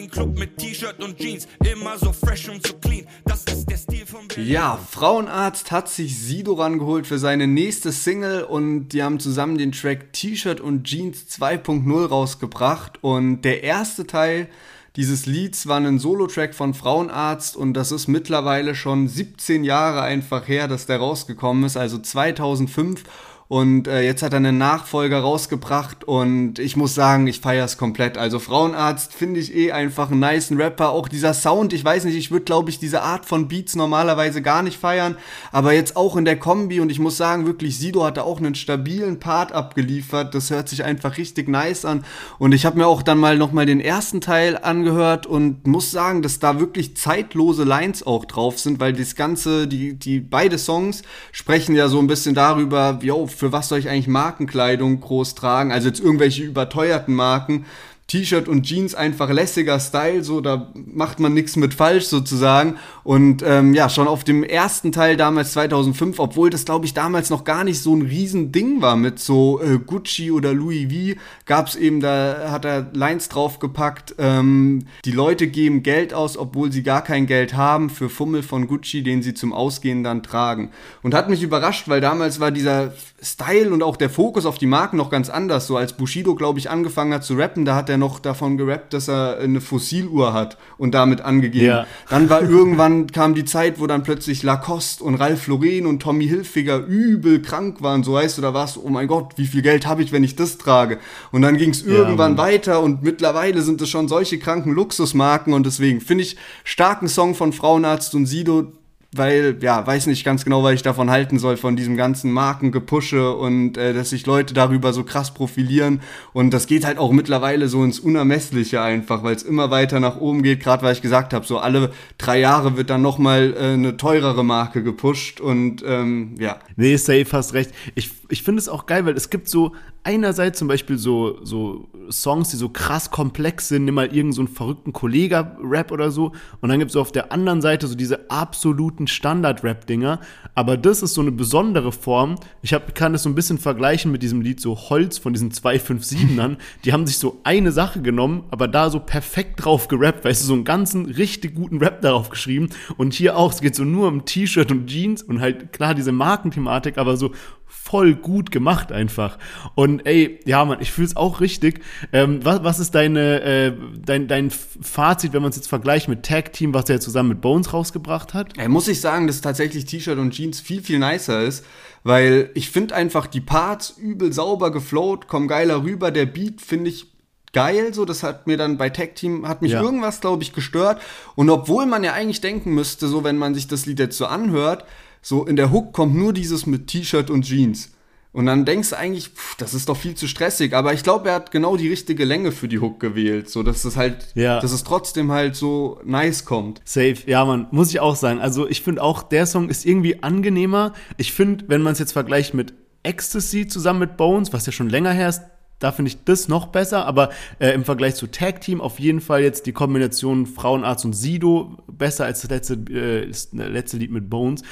[0.00, 3.06] den Club mit T-Shirt und Jeans, immer so fresh und so clean.
[3.26, 4.50] Das ist der Stil von Berlin.
[4.50, 9.72] Ja, Frauenarzt hat sich Sido rangeholt für seine nächste Single und die haben zusammen den
[9.72, 14.48] Track T-Shirt und Jeans 2.0 rausgebracht und der erste Teil
[14.96, 20.48] dieses Lieds war ein Solo-Track von Frauenarzt und das ist mittlerweile schon 17 Jahre einfach
[20.48, 23.04] her, dass der rausgekommen ist, also 2005
[23.50, 27.76] und äh, jetzt hat er einen Nachfolger rausgebracht und ich muss sagen, ich feiere es
[27.76, 28.16] komplett.
[28.16, 30.90] Also Frauenarzt finde ich eh einfach einen niceen Rapper.
[30.90, 34.40] Auch dieser Sound, ich weiß nicht, ich würde glaube ich diese Art von Beats normalerweise
[34.40, 35.16] gar nicht feiern,
[35.50, 38.38] aber jetzt auch in der Kombi und ich muss sagen, wirklich Sido hat da auch
[38.38, 40.32] einen stabilen Part abgeliefert.
[40.32, 42.04] Das hört sich einfach richtig nice an
[42.38, 46.22] und ich habe mir auch dann mal nochmal den ersten Teil angehört und muss sagen,
[46.22, 51.02] dass da wirklich zeitlose Lines auch drauf sind, weil das ganze, die, die beide Songs
[51.32, 55.72] sprechen ja so ein bisschen darüber, yo, für was soll ich eigentlich Markenkleidung groß tragen?
[55.72, 57.64] Also jetzt irgendwelche überteuerten Marken,
[58.10, 62.74] T-Shirt und Jeans einfach lässiger Style, so da macht man nichts mit falsch sozusagen.
[63.04, 67.30] Und ähm, ja, schon auf dem ersten Teil damals 2005, obwohl das glaube ich damals
[67.30, 71.68] noch gar nicht so ein Riesending war mit so äh, Gucci oder Louis V, gab
[71.68, 76.82] es eben, da hat er Lines draufgepackt, ähm, die Leute geben Geld aus, obwohl sie
[76.82, 80.72] gar kein Geld haben, für Fummel von Gucci, den sie zum Ausgehen dann tragen.
[81.02, 84.66] Und hat mich überrascht, weil damals war dieser Style und auch der Fokus auf die
[84.66, 85.66] Marken noch ganz anders.
[85.66, 88.94] So als Bushido, glaube ich, angefangen hat zu rappen, da hat er noch davon gerappt,
[88.94, 91.66] dass er eine Fossiluhr hat und damit angegeben.
[91.66, 91.86] Ja.
[92.08, 96.26] Dann war irgendwann kam die Zeit, wo dann plötzlich Lacoste und Ralph Lauren und Tommy
[96.26, 98.02] Hilfiger übel krank waren.
[98.02, 100.24] So heißt du, da warst du, oh mein Gott, wie viel Geld habe ich, wenn
[100.24, 100.98] ich das trage?
[101.30, 105.52] Und dann ging es irgendwann ja, weiter und mittlerweile sind es schon solche kranken Luxusmarken
[105.52, 108.72] und deswegen finde ich starken Song von Frauenarzt und Sido
[109.12, 113.34] weil, ja, weiß nicht ganz genau, was ich davon halten soll, von diesem ganzen Markengepusche
[113.34, 116.00] und äh, dass sich Leute darüber so krass profilieren.
[116.32, 120.18] Und das geht halt auch mittlerweile so ins Unermessliche einfach, weil es immer weiter nach
[120.20, 123.72] oben geht, gerade weil ich gesagt habe, so alle drei Jahre wird dann nochmal äh,
[123.72, 126.58] eine teurere Marke gepusht und ähm, ja.
[126.76, 127.72] Nee, safe, hast recht.
[127.96, 131.88] Ich, ich finde es auch geil, weil es gibt so einerseits zum Beispiel so, so
[132.10, 136.32] Songs, die so krass komplex sind, nimm mal irgendeinen so einen verrückten Kollega-Rap oder so.
[136.60, 140.20] Und dann gibt es so auf der anderen Seite so diese absoluten Standard-Rap-Dinger.
[140.54, 142.36] Aber das ist so eine besondere Form.
[142.62, 145.52] Ich hab, kann das so ein bisschen vergleichen mit diesem Lied so Holz von diesen
[145.52, 146.56] 257ern.
[146.84, 150.46] Die haben sich so eine Sache genommen, aber da so perfekt drauf gerappt, weißt du,
[150.46, 152.70] so einen ganzen richtig guten Rap darauf geschrieben.
[152.96, 156.12] Und hier auch, es geht so nur um T-Shirt und Jeans und halt klar diese
[156.12, 157.32] Markenthematik, aber so
[157.70, 159.38] voll gut gemacht einfach.
[159.74, 161.80] Und ey, ja, Mann, ich fühle es auch richtig.
[162.12, 163.72] Ähm, was, was ist deine, äh,
[164.04, 167.40] dein, dein Fazit, wenn man es jetzt vergleicht mit Tag Team, was er zusammen mit
[167.40, 168.58] Bones rausgebracht hat?
[168.58, 171.64] Ey, muss ich sagen, dass tatsächlich T-Shirt und Jeans viel, viel nicer ist,
[172.02, 176.10] weil ich finde einfach die Parts übel sauber geflowt, kommen geiler rüber.
[176.10, 177.06] Der Beat finde ich
[177.52, 179.82] geil, so das hat mir dann bei Tag Team hat mich ja.
[179.82, 181.02] irgendwas glaube ich gestört
[181.34, 184.26] und obwohl man ja eigentlich denken müsste, so wenn man sich das Lied jetzt so
[184.26, 184.84] anhört,
[185.22, 187.90] so in der Hook kommt nur dieses mit T-Shirt und Jeans.
[188.32, 190.72] Und dann denkst du eigentlich, pff, das ist doch viel zu stressig.
[190.72, 193.50] Aber ich glaube, er hat genau die richtige Länge für die Hook gewählt.
[193.50, 194.60] So, dass es halt, ja.
[194.60, 196.80] dass es trotzdem halt so nice kommt.
[196.84, 198.40] Safe, ja, man, muss ich auch sagen.
[198.40, 200.92] Also, ich finde auch, der Song ist irgendwie angenehmer.
[201.16, 204.88] Ich finde, wenn man es jetzt vergleicht mit Ecstasy zusammen mit Bones, was ja schon
[204.88, 205.42] länger her ist,
[205.80, 209.20] da finde ich das noch besser, aber äh, im Vergleich zu Tag Team auf jeden
[209.20, 214.12] Fall jetzt die Kombination Frauenarzt und Sido besser als das letzte, äh, das letzte Lied
[214.12, 214.62] mit Bones.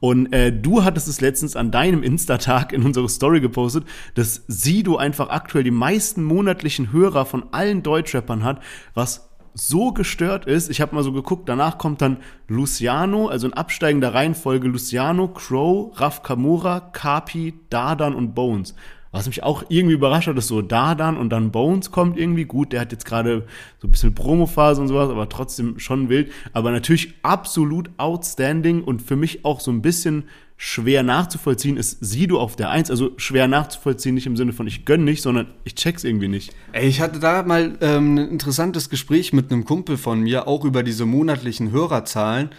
[0.00, 4.96] Und äh, du hattest es letztens an deinem Insta-Tag in unsere Story gepostet, dass Sido
[4.96, 8.62] einfach aktuell die meisten monatlichen Hörer von allen Deutschrappern hat,
[8.94, 10.70] was so gestört ist.
[10.70, 15.98] Ich habe mal so geguckt, danach kommt dann Luciano, also in absteigender Reihenfolge Luciano, Crow,
[15.98, 18.74] Raf Kamura, Kapi, Dardan und Bones.
[19.10, 22.72] Was mich auch irgendwie überrascht hat, ist so Dardan und dann Bones kommt irgendwie gut.
[22.72, 23.46] Der hat jetzt gerade
[23.80, 26.30] so ein bisschen Promophase und sowas, aber trotzdem schon wild.
[26.52, 30.24] Aber natürlich absolut outstanding und für mich auch so ein bisschen
[30.60, 32.90] schwer nachzuvollziehen ist Sido auf der Eins.
[32.90, 36.52] Also schwer nachzuvollziehen nicht im Sinne von ich gönn nicht, sondern ich check's irgendwie nicht.
[36.72, 40.64] Ey, ich hatte da mal ähm, ein interessantes Gespräch mit einem Kumpel von mir, auch
[40.64, 42.50] über diese monatlichen Hörerzahlen.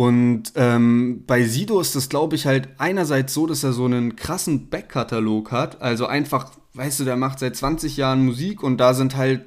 [0.00, 4.16] Und ähm, bei Sido ist es, glaube ich, halt einerseits so, dass er so einen
[4.16, 5.82] krassen Backkatalog hat.
[5.82, 9.42] Also einfach, weißt du, der macht seit 20 Jahren Musik und da sind halt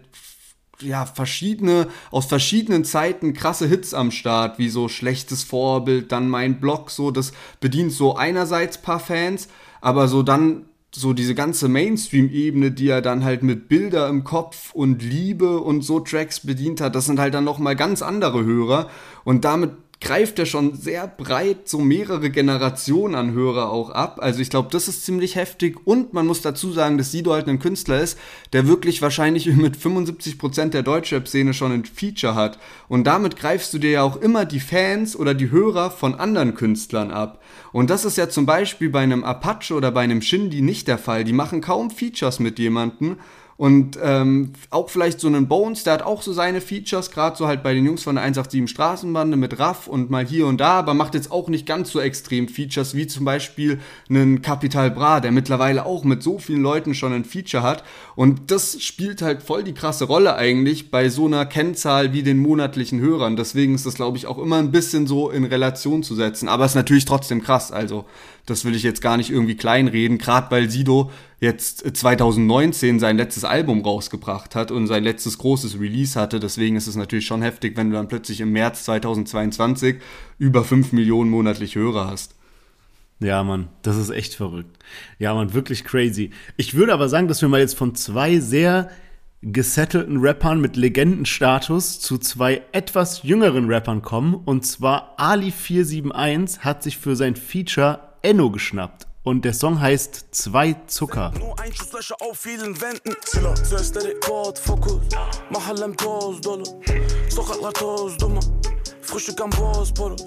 [0.79, 6.59] ja, verschiedene, aus verschiedenen Zeiten krasse Hits am Start, wie so schlechtes Vorbild, dann mein
[6.59, 9.47] Blog, so, das bedient so einerseits paar Fans,
[9.81, 14.71] aber so dann so diese ganze Mainstream-Ebene, die er dann halt mit Bilder im Kopf
[14.75, 18.91] und Liebe und so Tracks bedient hat, das sind halt dann nochmal ganz andere Hörer
[19.23, 19.71] und damit
[20.03, 24.19] greift er schon sehr breit so mehrere Generationen an Hörer auch ab.
[24.21, 27.47] Also ich glaube, das ist ziemlich heftig und man muss dazu sagen, dass Sido halt
[27.47, 28.19] ein Künstler ist,
[28.51, 32.59] der wirklich wahrscheinlich mit 75% der Deutschrap-Szene schon ein Feature hat.
[32.89, 36.53] Und damit greifst du dir ja auch immer die Fans oder die Hörer von anderen
[36.53, 37.41] Künstlern ab.
[37.71, 40.97] Und das ist ja zum Beispiel bei einem Apache oder bei einem Shindy nicht der
[40.97, 41.23] Fall.
[41.23, 43.17] Die machen kaum Features mit jemandem
[43.55, 47.47] und ähm, auch vielleicht so einen Bones, der hat auch so seine Features, gerade so
[47.47, 50.79] halt bei den Jungs von der 187 Straßenbande mit Raff und mal hier und da,
[50.79, 55.19] aber macht jetzt auch nicht ganz so extrem Features wie zum Beispiel einen Capital Bra,
[55.19, 57.83] der mittlerweile auch mit so vielen Leuten schon ein Feature hat.
[58.15, 62.37] Und das spielt halt voll die krasse Rolle eigentlich bei so einer Kennzahl wie den
[62.37, 63.35] monatlichen Hörern.
[63.35, 66.47] Deswegen ist das, glaube ich, auch immer ein bisschen so in Relation zu setzen.
[66.47, 67.71] Aber es ist natürlich trotzdem krass.
[67.71, 68.05] Also
[68.45, 71.11] das will ich jetzt gar nicht irgendwie kleinreden, gerade weil Sido
[71.43, 76.39] jetzt 2019 sein letztes Album rausgebracht hat und sein letztes großes Release hatte.
[76.39, 79.97] Deswegen ist es natürlich schon heftig, wenn du dann plötzlich im März 2022
[80.39, 82.35] über 5 Millionen monatlich Hörer hast.
[83.19, 84.77] Ja, Mann, das ist echt verrückt.
[85.19, 86.31] Ja, Mann, wirklich crazy.
[86.55, 88.89] Ich würde aber sagen, dass wir mal jetzt von zwei sehr
[89.41, 94.33] gesettelten Rappern mit Legendenstatus zu zwei etwas jüngeren Rappern kommen.
[94.33, 99.07] Und zwar Ali471 hat sich für sein Feature Enno geschnappt.
[99.23, 101.31] Und der Song heißt Zwei Zucker.
[101.39, 103.15] Nur Einschusslöcher auf vielen Wänden.
[109.01, 110.23] Frühstück am Bosporus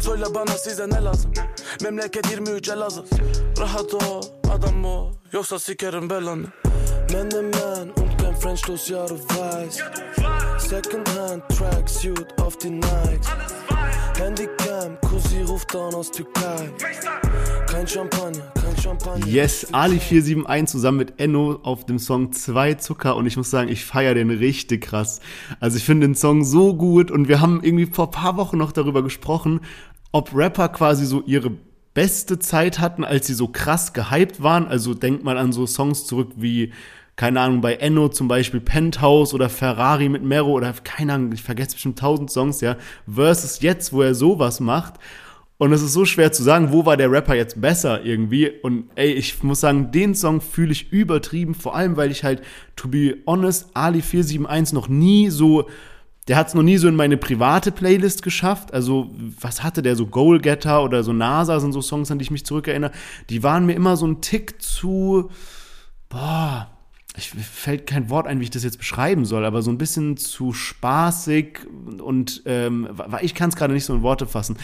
[0.00, 1.32] Söyle bana size ne lazım
[1.82, 3.04] Memleket 23 Elazığ
[3.58, 6.46] Rahat ol adam ol Yoksa sikerim belanı
[7.12, 8.11] Man the
[8.44, 9.82] man und kein French Toast, ja du weißt.
[10.58, 13.28] Second hand Tracksuit auf die Nikes.
[14.16, 16.70] Handycam, Kusi ruft an aus Türkei.
[17.66, 19.26] Kein Champagner, kein Champagner.
[19.26, 23.16] Yes, Ali471 zusammen mit Enno auf dem Song Zwei Zucker.
[23.16, 25.20] Und ich muss sagen, ich feiere den richtig krass.
[25.60, 28.72] Also ich finde den Song so gut und wir haben irgendwie vor paar Wochen noch
[28.72, 29.60] darüber gesprochen,
[30.12, 31.52] ob Rapper quasi so ihre
[31.94, 34.66] beste Zeit hatten, als sie so krass gehypt waren.
[34.66, 36.72] Also denkt mal an so Songs zurück wie
[37.16, 41.42] keine Ahnung, bei Enno zum Beispiel Penthouse oder Ferrari mit Mero oder keine Ahnung, ich
[41.42, 42.76] vergesse bestimmt tausend Songs, ja,
[43.12, 44.94] versus jetzt, wo er sowas macht.
[45.58, 48.50] Und es ist so schwer zu sagen, wo war der Rapper jetzt besser irgendwie.
[48.50, 52.42] Und ey, ich muss sagen, den Song fühle ich übertrieben, vor allem, weil ich halt,
[52.74, 55.68] to be honest, Ali 471 noch nie so,
[56.26, 58.74] der hat es noch nie so in meine private Playlist geschafft.
[58.74, 62.32] Also, was hatte der so Goalgetter oder so NASA sind so Songs, an die ich
[62.32, 62.90] mich zurückerinnere.
[63.30, 65.30] Die waren mir immer so ein Tick zu,
[66.08, 66.70] boah,
[67.16, 70.16] ich fällt kein Wort ein, wie ich das jetzt beschreiben soll, aber so ein bisschen
[70.16, 71.60] zu spaßig
[72.00, 72.88] und ähm,
[73.20, 74.56] ich kann es gerade nicht so in Worte fassen.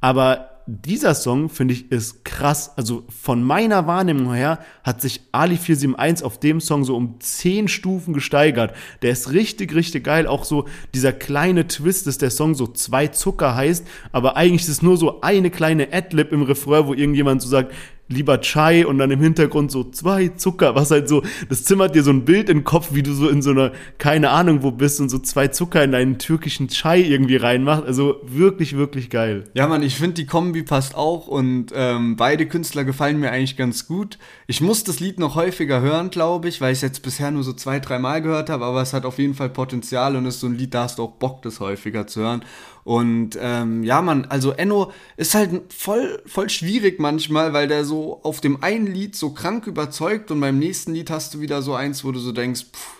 [0.00, 2.76] Aber dieser Song, finde ich, ist krass.
[2.76, 7.68] Also von meiner Wahrnehmung her hat sich Ali 471 auf dem Song so um 10
[7.68, 8.74] Stufen gesteigert.
[9.00, 10.26] Der ist richtig, richtig geil.
[10.26, 14.68] Auch so dieser kleine Twist, dass der Song so zwei Zucker heißt, aber eigentlich ist
[14.68, 17.72] es nur so eine kleine Adlib im Refrain, wo irgendjemand so sagt,
[18.08, 22.02] lieber Chai und dann im Hintergrund so zwei Zucker, was halt so, das zimmert dir
[22.02, 24.70] so ein Bild in den Kopf, wie du so in so einer, keine Ahnung wo
[24.70, 27.84] bist und so zwei Zucker in deinen türkischen Chai irgendwie reinmachst.
[27.84, 29.44] Also wirklich, wirklich geil.
[29.54, 33.56] Ja, Mann, ich finde die Kombi passt auch und ähm, beide Künstler gefallen mir eigentlich
[33.56, 34.18] ganz gut.
[34.46, 37.44] Ich muss das Lied noch häufiger hören, glaube ich, weil ich es jetzt bisher nur
[37.44, 40.40] so zwei, drei Mal gehört habe, aber es hat auf jeden Fall Potenzial und ist
[40.40, 42.44] so ein Lied, da hast du auch Bock, das häufiger zu hören.
[42.84, 48.20] Und ähm, ja, man, also Enno ist halt voll, voll schwierig manchmal, weil der so
[48.22, 51.74] auf dem einen Lied so krank überzeugt und beim nächsten Lied hast du wieder so
[51.74, 52.97] eins, wo du so denkst, pff,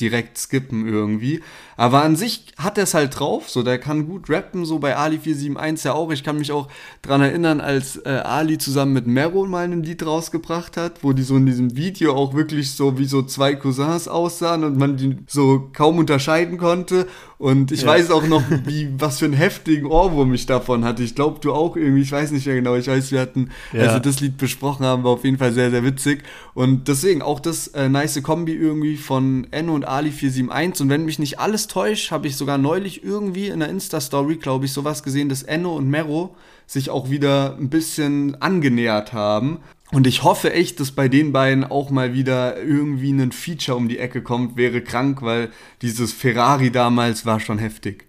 [0.00, 1.40] direkt skippen irgendwie.
[1.76, 4.96] Aber an sich hat er es halt drauf, so der kann gut rappen, so bei
[4.96, 6.10] Ali 471 ja auch.
[6.10, 6.68] Ich kann mich auch
[7.02, 11.22] dran erinnern, als äh, Ali zusammen mit Mero mal ein Lied rausgebracht hat, wo die
[11.22, 15.18] so in diesem Video auch wirklich so wie so zwei Cousins aussahen und man die
[15.28, 17.06] so kaum unterscheiden konnte.
[17.38, 17.88] Und ich ja.
[17.88, 21.04] weiß auch noch, wie, was für einen heftigen Ohrwurm ich davon hatte.
[21.04, 22.74] Ich glaube, du auch irgendwie, ich weiß nicht mehr genau.
[22.74, 23.82] Ich weiß, wir hatten, ja.
[23.82, 26.24] als wir das Lied besprochen haben, war auf jeden Fall sehr, sehr witzig.
[26.54, 30.82] Und deswegen auch das äh, nice Kombi irgendwie von Enno und Ali 471.
[30.82, 34.66] Und wenn mich nicht alles täuscht, habe ich sogar neulich irgendwie in der Insta-Story, glaube
[34.66, 39.58] ich, sowas gesehen, dass Enno und Mero sich auch wieder ein bisschen angenähert haben.
[39.90, 43.88] Und ich hoffe echt, dass bei den beiden auch mal wieder irgendwie ein Feature um
[43.88, 48.06] die Ecke kommt, wäre krank, weil dieses Ferrari damals war schon heftig.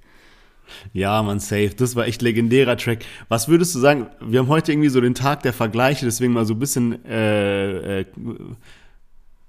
[0.93, 1.71] Ja, man, safe.
[1.75, 3.05] Das war echt legendärer Track.
[3.27, 4.07] Was würdest du sagen?
[4.21, 8.01] Wir haben heute irgendwie so den Tag der Vergleiche, deswegen mal so ein bisschen, äh,
[8.01, 8.05] äh,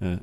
[0.00, 0.18] äh, äh,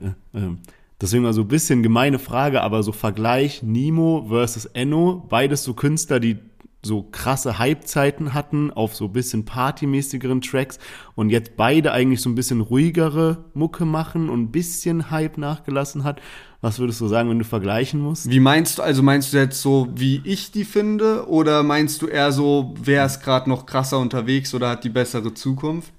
[1.02, 5.74] deswegen mal so ein bisschen gemeine Frage, aber so Vergleich Nemo versus Enno, beides so
[5.74, 6.38] Künstler, die
[6.84, 10.80] so krasse Hype-Zeiten hatten auf so ein bisschen partymäßigeren Tracks
[11.16, 16.04] und jetzt beide eigentlich so ein bisschen ruhigere Mucke machen und ein bisschen Hype nachgelassen
[16.04, 16.22] hat.
[16.62, 18.30] Was würdest du sagen, wenn du vergleichen musst?
[18.30, 22.08] Wie meinst du, also meinst du jetzt so, wie ich die finde oder meinst du
[22.08, 25.92] eher so, wer ist gerade noch krasser unterwegs oder hat die bessere Zukunft?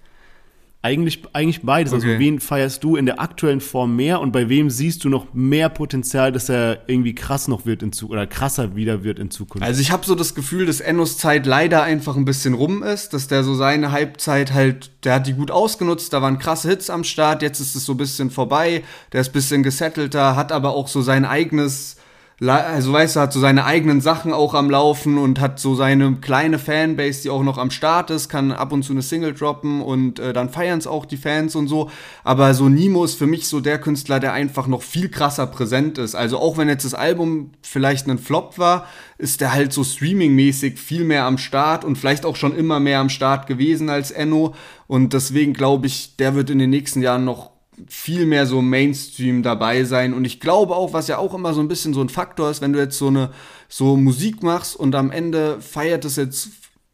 [0.80, 1.92] Eigentlich, eigentlich beides.
[1.92, 2.14] Also, okay.
[2.14, 5.34] Also wen feierst du in der aktuellen Form mehr und bei wem siehst du noch
[5.34, 9.32] mehr Potenzial, dass er irgendwie krass noch wird in Zukunft oder krasser wieder wird in
[9.32, 9.66] Zukunft?
[9.66, 13.12] Also ich habe so das Gefühl, dass Ennos Zeit leider einfach ein bisschen rum ist,
[13.12, 16.90] dass der so seine Halbzeit halt, der hat die gut ausgenutzt, da waren krasse Hits
[16.90, 20.52] am Start, jetzt ist es so ein bisschen vorbei, der ist ein bisschen gesettelter, hat
[20.52, 21.97] aber auch so sein eigenes
[22.40, 26.18] also weißt du, hat so seine eigenen Sachen auch am Laufen und hat so seine
[26.20, 29.80] kleine Fanbase, die auch noch am Start ist, kann ab und zu eine Single droppen
[29.80, 31.90] und äh, dann feiern es auch die Fans und so.
[32.22, 35.98] Aber so Nimo ist für mich so der Künstler, der einfach noch viel krasser präsent
[35.98, 36.14] ist.
[36.14, 38.86] Also auch wenn jetzt das Album vielleicht ein Flop war,
[39.18, 43.00] ist der halt so streamingmäßig viel mehr am Start und vielleicht auch schon immer mehr
[43.00, 44.54] am Start gewesen als Enno.
[44.86, 49.42] Und deswegen glaube ich, der wird in den nächsten Jahren noch viel mehr so Mainstream
[49.42, 50.14] dabei sein.
[50.14, 52.60] Und ich glaube auch, was ja auch immer so ein bisschen so ein Faktor ist,
[52.60, 53.30] wenn du jetzt so eine
[53.68, 56.50] so Musik machst und am Ende feiert es jetzt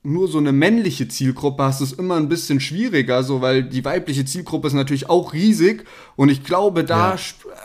[0.07, 4.27] nur so eine männliche Zielgruppe hast, ist immer ein bisschen schwieriger, so weil die weibliche
[4.27, 7.19] Zielgruppe ist natürlich auch riesig und ich glaube, da Ja.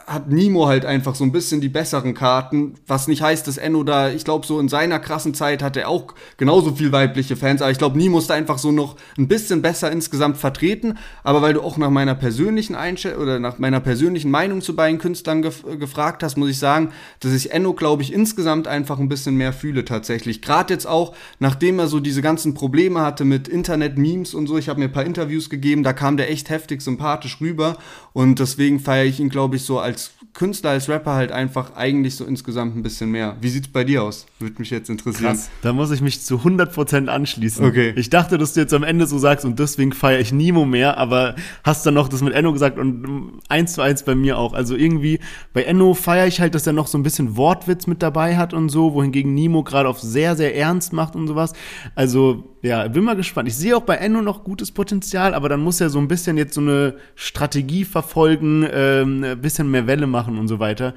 [0.08, 3.84] hat Nimo halt einfach so ein bisschen die besseren Karten, was nicht heißt, dass Enno
[3.84, 7.62] da, ich glaube, so in seiner krassen Zeit hat er auch genauso viel weibliche Fans,
[7.62, 11.42] aber ich glaube, Nimo ist da einfach so noch ein bisschen besser insgesamt vertreten, aber
[11.42, 15.42] weil du auch nach meiner persönlichen Einstellung oder nach meiner persönlichen Meinung zu beiden Künstlern
[15.42, 19.36] gef gefragt hast, muss ich sagen, dass ich Enno, glaube ich, insgesamt einfach ein bisschen
[19.36, 20.42] mehr fühle tatsächlich.
[20.42, 24.70] Gerade jetzt auch, nachdem er so diese ganzen Probleme hatte mit Internet-Memes und so, ich
[24.70, 27.76] habe mir ein paar Interviews gegeben, da kam der echt heftig sympathisch rüber
[28.14, 32.16] und deswegen feiere ich ihn, glaube ich, so als Künstler, als Rapper halt einfach eigentlich
[32.16, 33.36] so insgesamt ein bisschen mehr.
[33.42, 34.28] Wie sieht's bei dir aus?
[34.38, 35.32] Würde mich jetzt interessieren.
[35.32, 35.50] Krass.
[35.64, 37.66] Da muss ich mich zu 100% anschließen.
[37.66, 37.94] Okay.
[37.96, 41.00] Ich dachte, dass du jetzt am Ende so sagst und deswegen feiere ich Nemo mehr,
[41.00, 44.54] aber hast dann noch das mit Enno gesagt und eins zu eins bei mir auch.
[44.54, 45.20] Also irgendwie
[45.52, 48.54] bei Enno feiere ich halt, dass er noch so ein bisschen Wortwitz mit dabei hat
[48.54, 51.54] und so, wohingegen Nemo gerade auf sehr, sehr ernst macht und sowas.
[51.96, 52.19] Also
[52.62, 53.48] ja, bin mal gespannt.
[53.48, 56.36] Ich sehe auch bei Enno noch gutes Potenzial, aber dann muss er so ein bisschen
[56.38, 60.94] jetzt so eine Strategie verfolgen, ähm, ein bisschen mehr Welle machen und so weiter.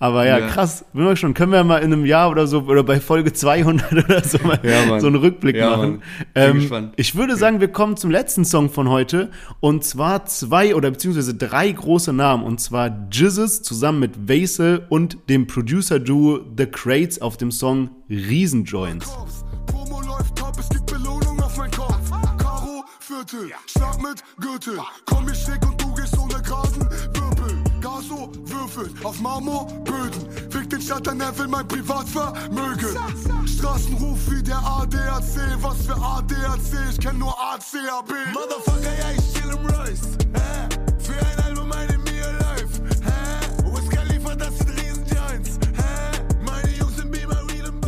[0.00, 0.48] Aber ja, Ja.
[0.48, 0.84] krass.
[0.92, 1.34] Bin mal schon.
[1.34, 4.58] Können wir mal in einem Jahr oder so oder bei Folge 200 oder so mal
[4.64, 6.02] Ja, so einen Rückblick Ja, machen.
[6.34, 6.92] Ähm, gespannt.
[6.96, 11.34] ich würde sagen, wir kommen zum letzten Song von heute und zwar zwei oder beziehungsweise
[11.34, 17.36] drei große Namen und zwar Jizzes zusammen mit Vaisel und dem Producer-Duo The Crates auf
[17.36, 19.16] dem Song Riesenjoints.
[23.14, 24.80] Viertel, Schlag mit Gürtel.
[25.06, 27.62] Komm mir schräg und du gehst ohne geraden Wirbel.
[27.80, 30.50] Gaso würfelt auf Marmorböden.
[30.50, 32.98] Fick den Stadt, er will mein Privatvermögen.
[33.46, 35.62] Straßenruf wie der ADAC.
[35.62, 36.90] Was für ADAC?
[36.90, 38.10] Ich kenn nur ACAB.
[38.32, 40.18] Motherfucker, ja, ich chill im Royce.
[40.34, 40.68] Hä?
[40.98, 42.03] Für ein Album eine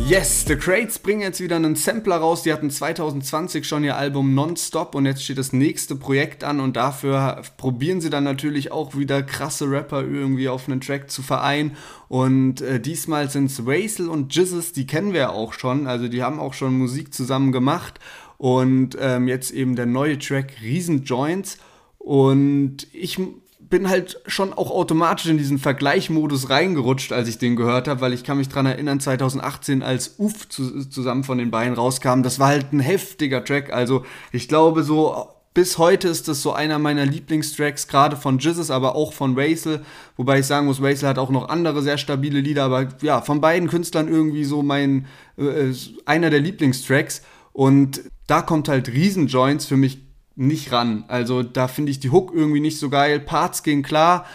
[0.07, 2.41] Yes, The Crates bringen jetzt wieder einen Sampler raus.
[2.41, 6.77] Die hatten 2020 schon ihr Album Nonstop und jetzt steht das nächste Projekt an und
[6.77, 11.75] dafür probieren sie dann natürlich auch wieder krasse Rapper irgendwie auf einen Track zu vereinen.
[12.07, 15.87] Und äh, diesmal sind es Raisel und Jizzes, die kennen wir ja auch schon.
[15.87, 17.99] Also die haben auch schon Musik zusammen gemacht.
[18.37, 21.57] Und ähm, jetzt eben der neue Track Riesenjoints.
[21.97, 23.19] Und ich
[23.69, 28.13] bin halt schon auch automatisch in diesen Vergleichmodus reingerutscht, als ich den gehört habe, weil
[28.13, 32.39] ich kann mich dran erinnern, 2018, als Uff zu, zusammen von den beiden rauskam, das
[32.39, 33.71] war halt ein heftiger Track.
[33.71, 38.69] Also ich glaube so, bis heute ist das so einer meiner Lieblingstracks, gerade von Jizzes,
[38.69, 39.83] aber auch von Raisel.
[40.15, 43.41] Wobei ich sagen muss, Raisel hat auch noch andere sehr stabile Lieder, aber ja, von
[43.41, 45.73] beiden Künstlern irgendwie so mein, äh,
[46.05, 47.23] einer der Lieblingstracks.
[47.53, 50.06] Und da kommt halt Riesenjoints für mich
[50.37, 51.03] nicht ran.
[51.07, 53.19] Also da finde ich die Hook irgendwie nicht so geil.
[53.19, 54.25] Parts gehen klar,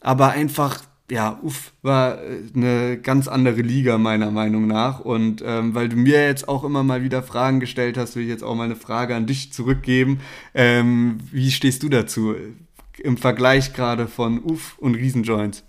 [0.00, 5.00] aber einfach, ja, uff, war äh, eine ganz andere Liga meiner Meinung nach.
[5.00, 8.30] Und ähm, weil du mir jetzt auch immer mal wieder Fragen gestellt hast, will ich
[8.30, 10.20] jetzt auch mal eine Frage an dich zurückgeben.
[10.54, 12.34] Ähm, wie stehst du dazu
[12.98, 15.64] im Vergleich gerade von Uff und Riesenjoints?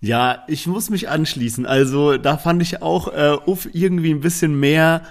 [0.00, 1.64] Ja, ich muss mich anschließen.
[1.64, 5.02] Also da fand ich auch äh, Uff irgendwie ein bisschen mehr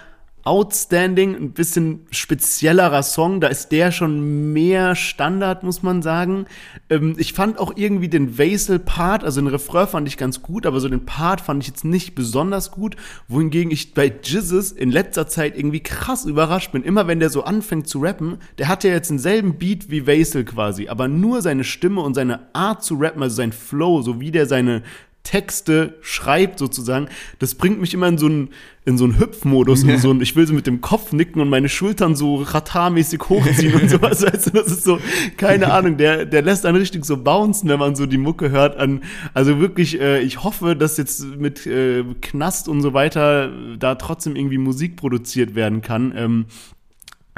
[0.45, 3.39] outstanding, ein bisschen speziellerer Song.
[3.39, 6.45] Da ist der schon mehr Standard, muss man sagen.
[6.89, 10.79] Ähm, ich fand auch irgendwie den Vaisel-Part, also den Refrain fand ich ganz gut, aber
[10.79, 12.97] so den Part fand ich jetzt nicht besonders gut.
[13.27, 16.84] Wohingegen ich bei Jizzes in letzter Zeit irgendwie krass überrascht bin.
[16.84, 20.43] Immer wenn der so anfängt zu rappen, der hat ja jetzt denselben Beat wie Vaisel
[20.43, 24.32] quasi, aber nur seine Stimme und seine Art zu rappen, also sein Flow, so wie
[24.32, 24.84] der seine
[25.23, 27.07] Texte schreibt sozusagen,
[27.39, 28.49] das bringt mich immer in so einen,
[28.83, 31.47] in so einen Hüpfmodus, in so einen, ich will so mit dem Kopf nicken und
[31.47, 34.99] meine Schultern so ratarmäßig hochziehen und sowas, du, das ist so,
[35.38, 38.75] keine Ahnung, der, der lässt einen richtig so bouncen, wenn man so die Mucke hört
[38.75, 39.01] an,
[39.33, 44.36] also wirklich, äh, ich hoffe, dass jetzt mit äh, Knast und so weiter da trotzdem
[44.36, 46.45] irgendwie Musik produziert werden kann, ähm,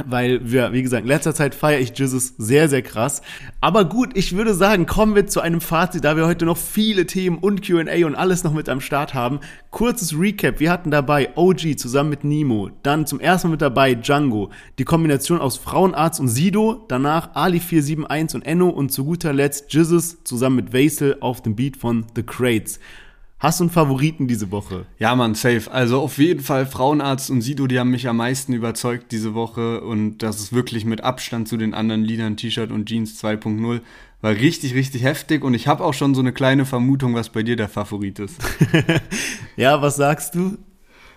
[0.04, 3.22] weil wir, wie gesagt, in letzter Zeit feiere ich Jizzes sehr, sehr krass.
[3.62, 7.06] Aber gut, ich würde sagen, kommen wir zu einem Fazit, da wir heute noch viele
[7.06, 9.40] Themen und Q&A und alles noch mit am Start haben.
[9.72, 10.60] Kurzes Recap.
[10.60, 12.72] Wir hatten dabei OG zusammen mit Nemo.
[12.84, 14.50] Dann zum ersten Mal mit dabei Django.
[14.80, 16.86] Die Kombination aus Frauenarzt und Sido.
[16.90, 18.70] Danach Ali 471 und Enno.
[18.70, 22.80] Und zu guter Letzt Jizzes zusammen mit Vaisel auf dem Beat von The Crates.
[23.46, 24.88] Hast du einen Favoriten diese Woche?
[24.98, 25.72] Ja, Mann, safe.
[25.72, 29.82] Also auf jeden Fall Frauenarzt und Sido, die haben mich am meisten überzeugt diese Woche
[29.82, 33.82] und das ist wirklich mit Abstand zu den anderen Liedern T-Shirt und Jeans 2.0
[34.22, 37.44] war richtig, richtig heftig und ich habe auch schon so eine kleine Vermutung, was bei
[37.44, 38.40] dir der Favorit ist.
[39.58, 40.58] Ja, was sagst du?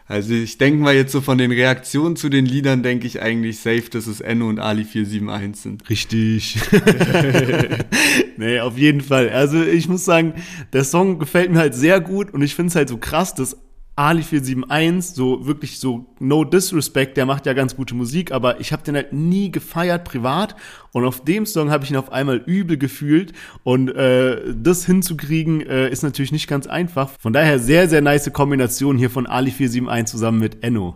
[0.08, 3.58] Also ich denke mal jetzt so von den Reaktionen zu den Liedern denke ich eigentlich
[3.58, 5.90] safe, dass es Enno und Ali 471 sind.
[5.90, 6.58] Richtig.
[8.38, 9.28] nee, auf jeden Fall.
[9.28, 10.32] Also ich muss sagen,
[10.72, 13.58] der Song gefällt mir halt sehr gut und ich finde es halt so krass, dass
[13.98, 18.72] Ali 471, so wirklich so no disrespect, der macht ja ganz gute Musik, aber ich
[18.72, 20.54] habe den halt nie gefeiert privat
[20.92, 23.32] und auf dem Song habe ich ihn auf einmal übel gefühlt
[23.64, 27.10] und äh, das hinzukriegen äh, ist natürlich nicht ganz einfach.
[27.18, 30.94] Von daher sehr, sehr nice Kombination hier von Ali 471 zusammen mit Enno.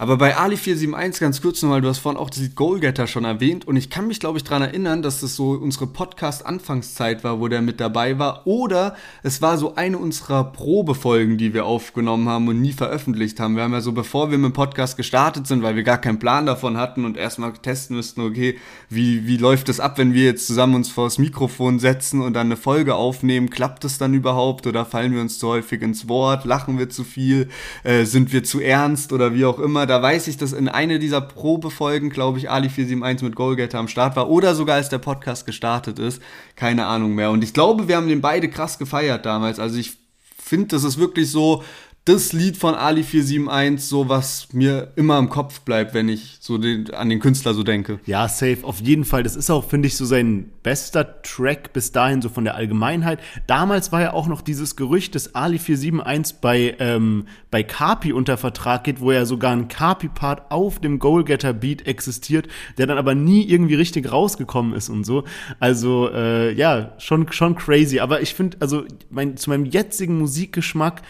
[0.00, 3.68] Aber bei Ali 471 ganz kurz nochmal, du hast vorhin auch das Goalgetter schon erwähnt
[3.68, 7.48] und ich kann mich, glaube ich, daran erinnern, dass das so unsere Podcast-Anfangszeit war, wo
[7.48, 8.46] der mit dabei war.
[8.46, 13.56] Oder es war so eine unserer Probefolgen, die wir aufgenommen haben und nie veröffentlicht haben.
[13.56, 16.18] Wir haben ja so, bevor wir mit dem Podcast gestartet sind, weil wir gar keinen
[16.18, 18.56] Plan davon hatten und erstmal testen müssten, okay,
[18.88, 22.32] wie, wie läuft das ab, wenn wir jetzt zusammen uns vor das Mikrofon setzen und
[22.32, 23.50] dann eine Folge aufnehmen?
[23.50, 26.46] Klappt das dann überhaupt oder fallen wir uns zu häufig ins Wort?
[26.46, 27.50] Lachen wir zu viel?
[27.84, 29.89] Äh, sind wir zu ernst oder wie auch immer?
[29.90, 33.88] Da weiß ich, dass in einer dieser Probefolgen, glaube ich, Ali 471 mit Goalgetter am
[33.88, 36.22] Start war oder sogar als der Podcast gestartet ist.
[36.56, 37.30] Keine Ahnung mehr.
[37.30, 39.58] Und ich glaube, wir haben den beide krass gefeiert damals.
[39.58, 39.98] Also ich
[40.38, 41.64] finde, das ist wirklich so
[42.06, 46.56] das Lied von Ali 471 so, was mir immer im Kopf bleibt, wenn ich so
[46.56, 48.00] den, an den Künstler so denke.
[48.06, 49.22] Ja, safe, auf jeden Fall.
[49.22, 53.20] Das ist auch, finde ich, so sein bester Track bis dahin, so von der Allgemeinheit.
[53.46, 58.38] Damals war ja auch noch dieses Gerücht, dass Ali 471 bei, ähm, bei Carpi unter
[58.38, 62.48] Vertrag geht, wo ja sogar ein Carpi-Part auf dem Goalgetter-Beat existiert,
[62.78, 65.24] der dann aber nie irgendwie richtig rausgekommen ist und so.
[65.58, 68.00] Also, äh, ja, schon, schon crazy.
[68.00, 71.02] Aber ich finde, also mein, zu meinem jetzigen Musikgeschmack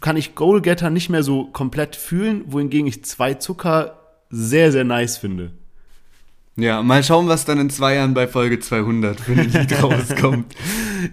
[0.00, 3.98] kann ich Goalgetter nicht mehr so komplett fühlen, wohingegen ich zwei Zucker
[4.30, 5.52] sehr, sehr nice finde.
[6.56, 10.54] Ja, mal schauen, was dann in zwei Jahren bei Folge 200 für ein Lied rauskommt.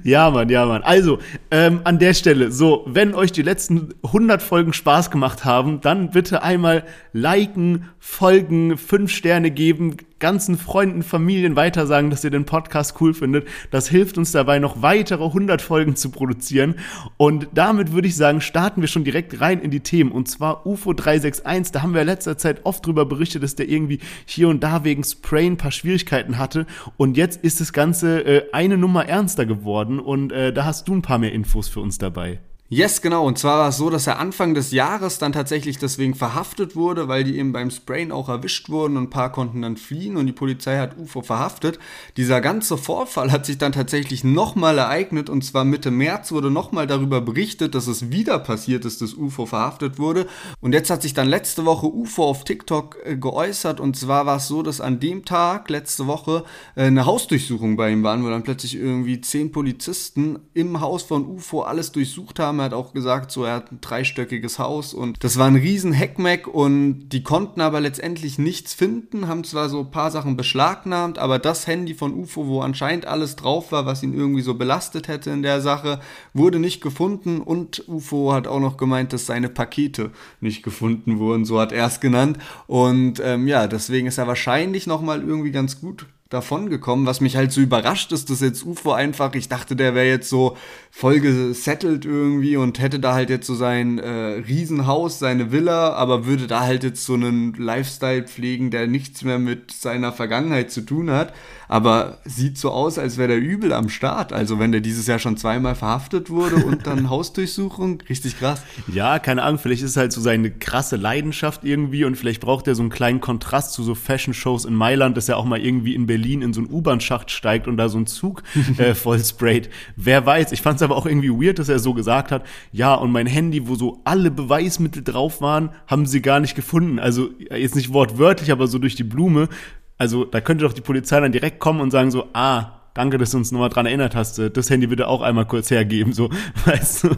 [0.03, 0.83] ja, Mann, ja, Mann.
[0.83, 1.19] Also,
[1.51, 6.11] ähm, an der Stelle, so, wenn euch die letzten 100 Folgen Spaß gemacht haben, dann
[6.11, 12.95] bitte einmal liken, folgen, fünf Sterne geben, ganzen Freunden, Familien weitersagen, dass ihr den Podcast
[13.01, 13.47] cool findet.
[13.71, 16.75] Das hilft uns dabei, noch weitere 100 Folgen zu produzieren.
[17.17, 20.11] Und damit würde ich sagen, starten wir schon direkt rein in die Themen.
[20.11, 21.71] Und zwar UFO 361.
[21.71, 24.83] Da haben wir in letzter Zeit oft drüber berichtet, dass der irgendwie hier und da
[24.83, 26.65] wegen Spray ein paar Schwierigkeiten hatte.
[26.97, 29.99] Und jetzt ist das Ganze äh, eine Nummer ernster geworden.
[29.99, 32.39] Und äh, da hast du ein paar mehr Infos für uns dabei.
[32.69, 33.25] Yes, genau.
[33.25, 37.07] Und zwar war es so, dass er Anfang des Jahres dann tatsächlich deswegen verhaftet wurde,
[37.07, 40.25] weil die eben beim Sprayen auch erwischt wurden und ein paar konnten dann fliehen und
[40.25, 41.79] die Polizei hat UFO verhaftet.
[42.17, 46.87] Dieser ganze Vorfall hat sich dann tatsächlich nochmal ereignet und zwar Mitte März wurde nochmal
[46.87, 50.27] darüber berichtet, dass es wieder passiert ist, dass UFO verhaftet wurde.
[50.59, 54.37] Und jetzt hat sich dann letzte Woche UFO auf TikTok äh, geäußert und zwar war
[54.37, 56.43] es so, dass an dem Tag, letzte Woche,
[56.75, 61.25] äh, eine Hausdurchsuchung bei ihm waren, wo dann plötzlich irgendwie zehn Polizisten im Haus von
[61.25, 65.23] UFO alles durchsucht haben Name hat auch gesagt, so er hat ein dreistöckiges Haus und
[65.23, 69.79] das war ein riesen Heckmeck und die konnten aber letztendlich nichts finden, haben zwar so
[69.81, 74.03] ein paar Sachen beschlagnahmt, aber das Handy von UFO, wo anscheinend alles drauf war, was
[74.03, 75.99] ihn irgendwie so belastet hätte in der Sache,
[76.33, 81.45] wurde nicht gefunden und UFO hat auch noch gemeint, dass seine Pakete nicht gefunden wurden,
[81.45, 82.39] so hat er es genannt.
[82.65, 87.05] Und ähm, ja, deswegen ist er wahrscheinlich nochmal irgendwie ganz gut davon gekommen.
[87.05, 90.29] Was mich halt so überrascht ist, dass jetzt UFO einfach, ich dachte, der wäre jetzt
[90.29, 90.57] so
[90.91, 96.25] voll gesettelt irgendwie und hätte da halt jetzt so sein äh, Riesenhaus, seine Villa, aber
[96.25, 100.81] würde da halt jetzt so einen Lifestyle pflegen, der nichts mehr mit seiner Vergangenheit zu
[100.81, 101.33] tun hat
[101.67, 104.33] aber sieht so aus, als wäre der übel am Start.
[104.33, 108.61] Also wenn der dieses Jahr schon zweimal verhaftet wurde und dann Hausdurchsuchung, richtig krass.
[108.91, 112.67] Ja, keine Ahnung, vielleicht ist es halt so seine krasse Leidenschaft irgendwie und vielleicht braucht
[112.67, 115.95] er so einen kleinen Kontrast zu so Fashion-Shows in Mailand, dass er auch mal irgendwie
[115.95, 118.43] in Berlin in so einen U-Bahn-Schacht steigt und da so einen Zug
[118.77, 119.69] äh, voll sprayt.
[119.95, 122.93] Wer weiß, ich fand es aber auch irgendwie weird, dass er so gesagt hat, ja,
[122.93, 126.99] und mein Handy, wo so alle Beweismittel drauf waren, haben sie gar nicht gefunden.
[126.99, 129.49] Also jetzt nicht wortwörtlich, aber so durch die Blume.
[129.97, 133.31] Also da könnte doch die Polizei dann direkt kommen und sagen so, ah, danke, dass
[133.31, 136.29] du uns nochmal dran erinnert hast, äh, das Handy bitte auch einmal kurz hergeben, so,
[136.65, 137.09] weißt du.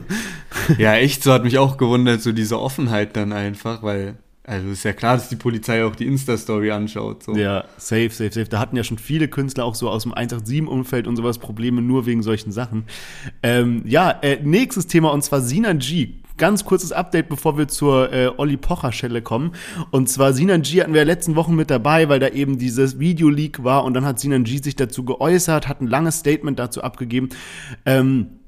[0.78, 4.84] Ja, echt, so hat mich auch gewundert, so diese Offenheit dann einfach, weil, also ist
[4.84, 7.24] ja klar, dass die Polizei auch die Insta-Story anschaut.
[7.24, 7.36] So.
[7.36, 8.50] Ja, safe, safe, safe.
[8.50, 12.06] Da hatten ja schon viele Künstler auch so aus dem 187-Umfeld und sowas Probleme nur
[12.06, 12.86] wegen solchen Sachen.
[13.44, 18.12] Ähm, ja, äh, nächstes Thema und zwar Sinan G ganz kurzes Update, bevor wir zur
[18.12, 19.52] äh, Olli Pocher-Schelle kommen.
[19.92, 23.64] Und zwar Sinan G hatten wir letzten Wochen mit dabei, weil da eben dieses Video-Leak
[23.64, 27.30] war und dann hat Sinan G sich dazu geäußert, hat ein langes Statement dazu abgegeben.
[27.86, 28.40] Ähm,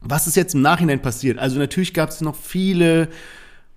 [0.00, 1.38] was ist jetzt im Nachhinein passiert?
[1.38, 3.08] Also natürlich gab es noch viele,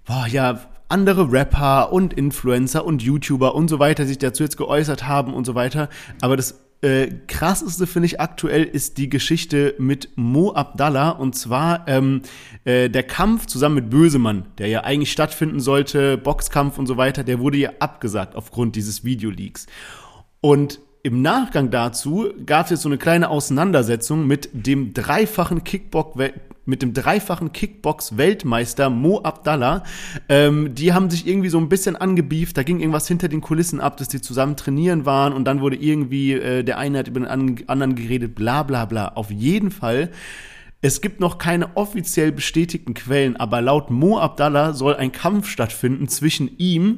[0.06, 5.08] boah, ja, andere Rapper und Influencer und YouTuber und so weiter sich dazu jetzt geäußert
[5.08, 5.90] haben und so weiter.
[6.20, 11.88] Aber das äh, krasseste finde ich aktuell ist die Geschichte mit Mo Abdallah und zwar
[11.88, 12.24] ähm,
[12.66, 17.24] äh, der Kampf zusammen mit Bösemann, der ja eigentlich stattfinden sollte, Boxkampf und so weiter,
[17.24, 19.68] der wurde ja abgesagt aufgrund dieses Videoleaks.
[20.42, 26.18] Und im Nachgang dazu gab es jetzt so eine kleine Auseinandersetzung mit dem dreifachen Kickbox
[26.66, 29.84] mit dem dreifachen Kickbox-Weltmeister Mo Abdallah.
[30.30, 33.80] Ähm, die haben sich irgendwie so ein bisschen angebieft, da ging irgendwas hinter den Kulissen
[33.80, 37.20] ab, dass die zusammen trainieren waren und dann wurde irgendwie äh, der eine hat über
[37.20, 39.10] den anderen geredet, bla bla bla.
[39.10, 40.12] Auf jeden Fall
[40.84, 46.08] es gibt noch keine offiziell bestätigten Quellen, aber laut Mo Abdallah soll ein Kampf stattfinden
[46.08, 46.98] zwischen ihm,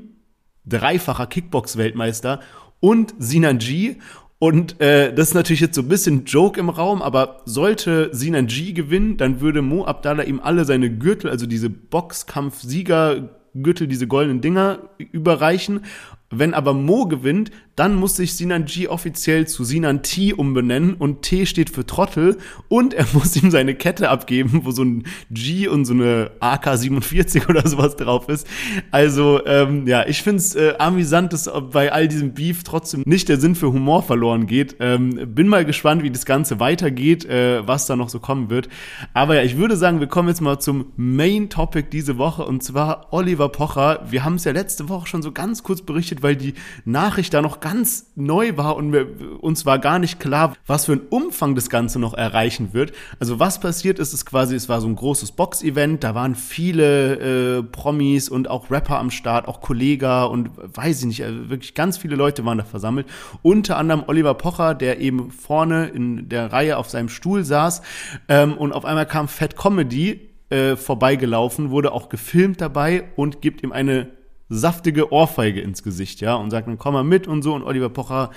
[0.65, 2.39] dreifacher Kickbox-Weltmeister,
[2.79, 3.97] und Sinan G.
[4.43, 8.47] Und äh, das ist natürlich jetzt so ein bisschen Joke im Raum, aber sollte Sinan
[8.47, 14.41] G gewinnen, dann würde Mo Abdallah ihm alle seine Gürtel, also diese Boxkampf-Sieger-Gürtel, diese goldenen
[14.41, 15.85] Dinger überreichen.
[16.29, 21.23] Wenn aber Mo gewinnt, dann muss sich Sinan G offiziell zu Sinan T umbenennen und
[21.23, 25.67] T steht für Trottel und er muss ihm seine Kette abgeben, wo so ein G
[25.67, 28.47] und so eine AK-47 oder sowas drauf ist.
[28.91, 33.39] Also, ähm, ja, ich find's äh, amüsant, dass bei all diesem Beef trotzdem nicht der
[33.39, 34.75] Sinn für Humor verloren geht.
[34.79, 38.69] Ähm, bin mal gespannt, wie das Ganze weitergeht, äh, was da noch so kommen wird.
[39.13, 42.61] Aber ja, ich würde sagen, wir kommen jetzt mal zum Main Topic diese Woche und
[42.63, 44.05] zwar Oliver Pocher.
[44.09, 46.53] Wir haben es ja letzte Woche schon so ganz kurz berichtet, weil die
[46.85, 50.91] Nachricht da noch ganz neu war und wir, uns war gar nicht klar, was für
[50.91, 52.91] ein Umfang das Ganze noch erreichen wird.
[53.21, 57.59] Also was passiert ist, ist quasi, es war so ein großes Box-Event, da waren viele
[57.59, 61.73] äh, Promis und auch Rapper am Start, auch Kollega und weiß ich nicht, also wirklich
[61.73, 63.07] ganz viele Leute waren da versammelt.
[63.43, 67.81] Unter anderem Oliver Pocher, der eben vorne in der Reihe auf seinem Stuhl saß
[68.27, 73.63] ähm, und auf einmal kam Fat Comedy äh, vorbeigelaufen, wurde auch gefilmt dabei und gibt
[73.63, 74.11] ihm eine
[74.53, 77.89] saftige Ohrfeige ins Gesicht, ja, und sagt dann, komm mal mit und so und Oliver
[77.89, 78.31] Pocher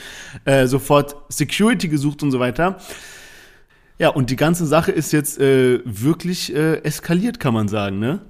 [0.45, 2.79] äh, sofort Security gesucht und so weiter.
[3.99, 8.21] Ja, und die ganze Sache ist jetzt äh, wirklich äh, eskaliert, kann man sagen, ne?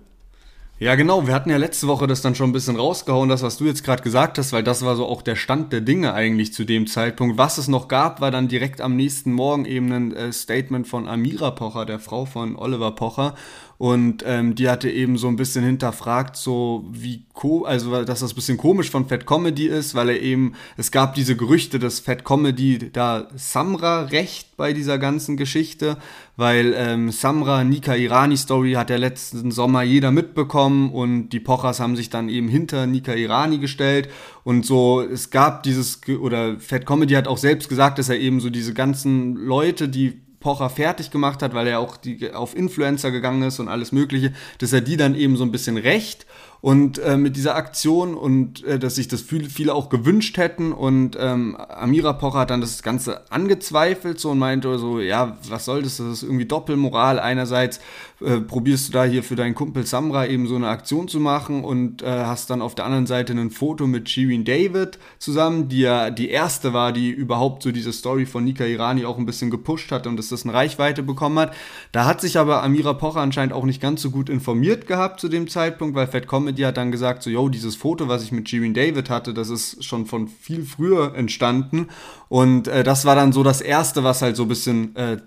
[0.79, 1.27] Ja, genau.
[1.27, 3.83] Wir hatten ja letzte Woche das dann schon ein bisschen rausgehauen, das, was du jetzt
[3.83, 6.87] gerade gesagt hast, weil das war so auch der Stand der Dinge eigentlich zu dem
[6.87, 7.39] Zeitpunkt.
[7.39, 11.09] Was es noch gab, war dann direkt am nächsten Morgen eben ein äh, Statement von
[11.09, 13.35] Amira Pocher, der Frau von Oliver Pocher.
[13.79, 17.25] Und ähm, die hatte eben so ein bisschen hinterfragt, so wie,
[17.65, 21.15] also dass das ein bisschen komisch von Fat Comedy ist, weil er eben, es gab
[21.15, 25.99] diese Gerüchte, dass Fat Comedy da Samra recht bei dieser ganzen Geschichte,
[26.37, 31.79] weil ähm, Samra, Nika Irani Story hat ja letzten Sommer jeder mitbekommen und die Pochers
[31.79, 34.09] haben sich dann eben hinter Nika Irani gestellt.
[34.43, 38.41] Und so, es gab dieses, oder Fat Comedy hat auch selbst gesagt, dass er eben
[38.41, 43.11] so diese ganzen Leute, die Pocher fertig gemacht hat, weil er auch die, auf Influencer
[43.11, 46.25] gegangen ist und alles Mögliche, dass er die dann eben so ein bisschen recht
[46.67, 51.17] und äh, mit dieser Aktion und äh, dass sich das viele, auch gewünscht hätten und
[51.17, 55.85] ähm, Amira Pocher hat dann das Ganze angezweifelt so und meinte so, ja, was soll
[55.85, 57.21] das, das ist irgendwie Doppelmoral.
[57.21, 57.79] Einerseits
[58.21, 61.63] äh, probierst du da hier für deinen Kumpel Samra eben so eine Aktion zu machen
[61.63, 65.83] und äh, hast dann auf der anderen Seite ein Foto mit Shirin David zusammen, die
[65.83, 69.51] ja die erste war, die überhaupt so diese Story von Nika Irani auch ein bisschen
[69.51, 71.55] gepusht hat und dass das eine Reichweite bekommen hat.
[71.93, 75.29] Da hat sich aber Amira Pocher anscheinend auch nicht ganz so gut informiert gehabt zu
[75.29, 78.49] dem Zeitpunkt, weil Fat Comedy hat dann gesagt, so, yo, dieses Foto, was ich mit
[78.49, 81.89] Shirin David hatte, das ist schon von viel früher entstanden.
[82.29, 85.19] Und äh, das war dann so das Erste, was halt so ein bisschen äh,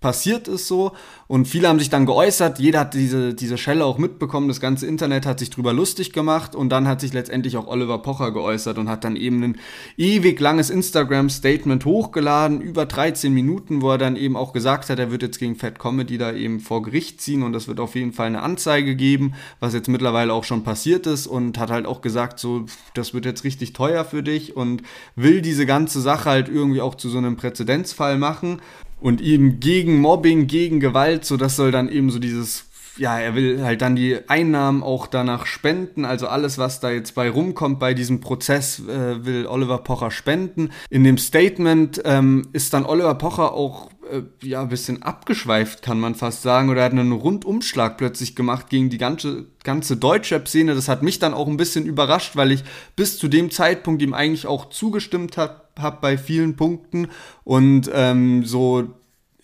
[0.00, 0.92] passiert ist so.
[1.26, 4.86] Und viele haben sich dann geäußert, jeder hat diese, diese Schelle auch mitbekommen, das ganze
[4.86, 6.54] Internet hat sich drüber lustig gemacht.
[6.54, 9.58] Und dann hat sich letztendlich auch Oliver Pocher geäußert und hat dann eben ein
[9.96, 15.10] ewig langes Instagram-Statement hochgeladen, über 13 Minuten, wo er dann eben auch gesagt hat, er
[15.10, 18.12] wird jetzt gegen Fat Comedy da eben vor Gericht ziehen und es wird auf jeden
[18.12, 22.00] Fall eine Anzeige geben, was jetzt mittlerweile auch schon passiert ist und hat halt auch
[22.00, 24.82] gesagt, so, das wird jetzt richtig teuer für dich und
[25.14, 28.60] will diese ganze Sache halt irgendwie auch zu so einem Präzedenzfall machen
[29.00, 32.66] und eben gegen Mobbing, gegen Gewalt, so das soll dann eben so dieses
[33.00, 36.04] ja, er will halt dann die Einnahmen auch danach spenden.
[36.04, 40.68] Also alles, was da jetzt bei rumkommt bei diesem Prozess, äh, will Oliver Pocher spenden.
[40.90, 45.98] In dem Statement ähm, ist dann Oliver Pocher auch äh, ja ein bisschen abgeschweift, kann
[45.98, 50.74] man fast sagen, oder er hat einen Rundumschlag plötzlich gemacht gegen die ganze, ganze Deutschrap-Szene.
[50.74, 52.64] Das hat mich dann auch ein bisschen überrascht, weil ich
[52.96, 57.08] bis zu dem Zeitpunkt ihm eigentlich auch zugestimmt habe hab bei vielen Punkten
[57.44, 58.99] und ähm, so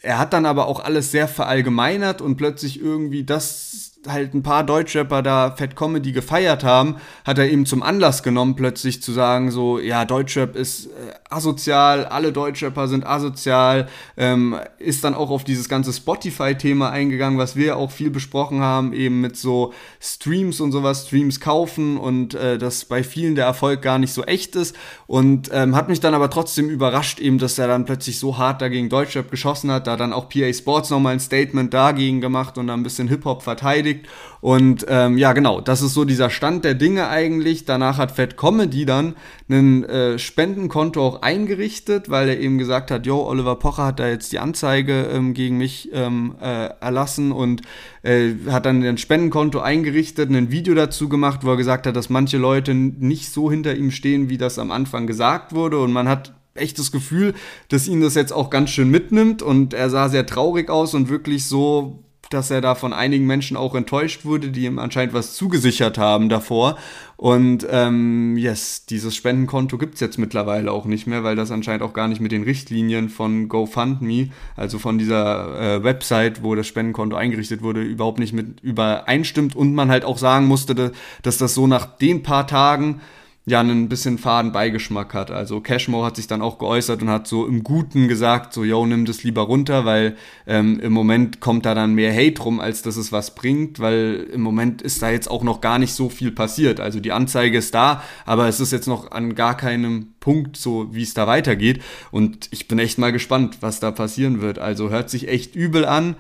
[0.07, 4.65] er hat dann aber auch alles sehr verallgemeinert und plötzlich irgendwie das halt ein paar
[4.65, 9.51] Deutschrapper da Fat Comedy gefeiert haben, hat er eben zum Anlass genommen, plötzlich zu sagen,
[9.51, 10.91] so, ja, Deutschrap ist äh,
[11.31, 17.57] asozial, alle Deutschrapper sind asozial, ähm, ist dann auch auf dieses ganze Spotify-Thema eingegangen, was
[17.57, 22.59] wir auch viel besprochen haben, eben mit so Streams und sowas, Streams kaufen und äh,
[22.59, 24.77] dass bei vielen der Erfolg gar nicht so echt ist
[25.07, 28.63] und ähm, hat mich dann aber trotzdem überrascht, eben, dass er dann plötzlich so hart
[28.63, 32.69] dagegen Deutschrap geschossen hat, da dann auch PA Sports nochmal ein Statement dagegen gemacht und
[32.69, 34.09] dann ein bisschen Hip-Hop verteidigt beteiligt.
[34.41, 37.65] Und ähm, ja, genau, das ist so dieser Stand der Dinge eigentlich.
[37.65, 39.17] Danach hat Fat Comedy dann
[39.49, 44.09] ein äh, Spendenkonto auch eingerichtet, weil er eben gesagt hat, jo, Oliver Pocher hat da
[44.09, 47.63] jetzt die Anzeige ähm, gegen mich ähm, äh, erlassen und
[48.03, 52.09] äh, hat dann ein Spendenkonto eingerichtet, ein Video dazu gemacht, wo er gesagt hat, dass
[52.09, 55.79] manche Leute nicht so hinter ihm stehen, wie das am Anfang gesagt wurde.
[55.81, 57.35] Und man hat echt das Gefühl,
[57.69, 61.09] dass ihn das jetzt auch ganz schön mitnimmt und er sah sehr traurig aus und
[61.09, 65.35] wirklich so dass er da von einigen Menschen auch enttäuscht wurde, die ihm anscheinend was
[65.35, 66.77] zugesichert haben davor.
[67.17, 71.95] Und ähm, yes, dieses Spendenkonto gibt's jetzt mittlerweile auch nicht mehr, weil das anscheinend auch
[71.95, 77.17] gar nicht mit den Richtlinien von GoFundMe, also von dieser äh, Website, wo das Spendenkonto
[77.17, 79.57] eingerichtet wurde, überhaupt nicht mit übereinstimmt.
[79.57, 83.01] Und man halt auch sagen musste, dass das so nach den paar Tagen
[83.49, 85.31] ja einen bisschen faden Beigeschmack hat.
[85.31, 88.85] Also Cashmo hat sich dann auch geäußert und hat so im Guten gesagt, so, yo,
[88.85, 90.17] nimm das lieber runter, weil
[90.49, 94.27] ähm, im Moment kommt da dann mehr Hate rum, als dass es was bringt, weil
[94.33, 96.81] im Moment ist da jetzt auch noch gar nicht so viel passiert.
[96.81, 100.93] Also die Anzeige ist da, aber es ist jetzt noch an gar keinem Punkt so,
[100.93, 101.81] wie es da weitergeht.
[102.11, 104.59] Und ich bin echt mal gespannt, was da passieren wird.
[104.59, 106.17] Also hört sich echt übel an.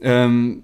[0.00, 0.62] Ähm,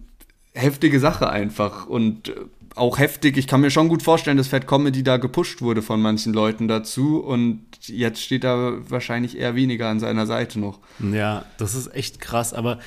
[0.55, 1.87] heftige Sache einfach.
[1.87, 2.33] Und äh,
[2.77, 3.37] auch heftig.
[3.37, 6.69] Ich kann mir schon gut vorstellen, dass Fat Comedy da gepusht wurde von manchen Leuten
[6.69, 10.81] dazu und jetzt steht er wahrscheinlich eher weniger an seiner Seite noch.
[11.13, 12.79] Ja, das ist echt krass, aber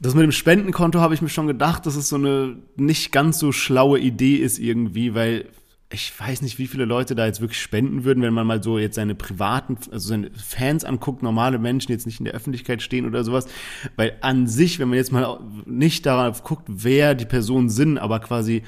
[0.00, 3.38] das mit dem Spendenkonto habe ich mir schon gedacht, dass es so eine nicht ganz
[3.38, 5.46] so schlaue Idee ist irgendwie, weil
[5.92, 8.78] ich weiß nicht, wie viele Leute da jetzt wirklich spenden würden, wenn man mal so
[8.78, 13.06] jetzt seine privaten, also seine Fans anguckt, normale Menschen jetzt nicht in der Öffentlichkeit stehen
[13.06, 13.46] oder sowas.
[13.96, 18.20] Weil an sich, wenn man jetzt mal nicht darauf guckt, wer die Personen sind, aber
[18.20, 18.62] quasi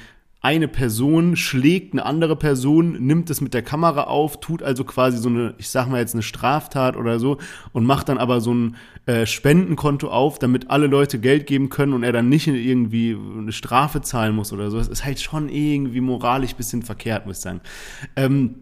[0.45, 5.17] eine Person schlägt eine andere Person, nimmt es mit der Kamera auf, tut also quasi
[5.17, 7.39] so eine, ich sag mal jetzt eine Straftat oder so
[7.73, 8.77] und macht dann aber so ein
[9.07, 13.53] äh, Spendenkonto auf, damit alle Leute Geld geben können und er dann nicht irgendwie eine
[13.53, 14.77] Strafe zahlen muss oder so.
[14.77, 17.63] Das ist halt schon irgendwie moralisch bisschen verkehrt, muss ich sagen.
[18.15, 18.57] Ähm,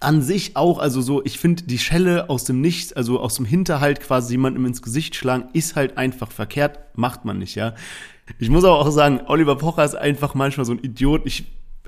[0.00, 3.44] an sich auch, also so, ich finde die Schelle aus dem Nichts, also aus dem
[3.44, 7.74] Hinterhalt quasi jemandem ins Gesicht schlagen, ist halt einfach verkehrt, macht man nicht, ja.
[8.38, 11.22] Ich muss aber auch sagen, Oliver Pocher ist einfach manchmal so ein Idiot.
[11.24, 11.44] Ich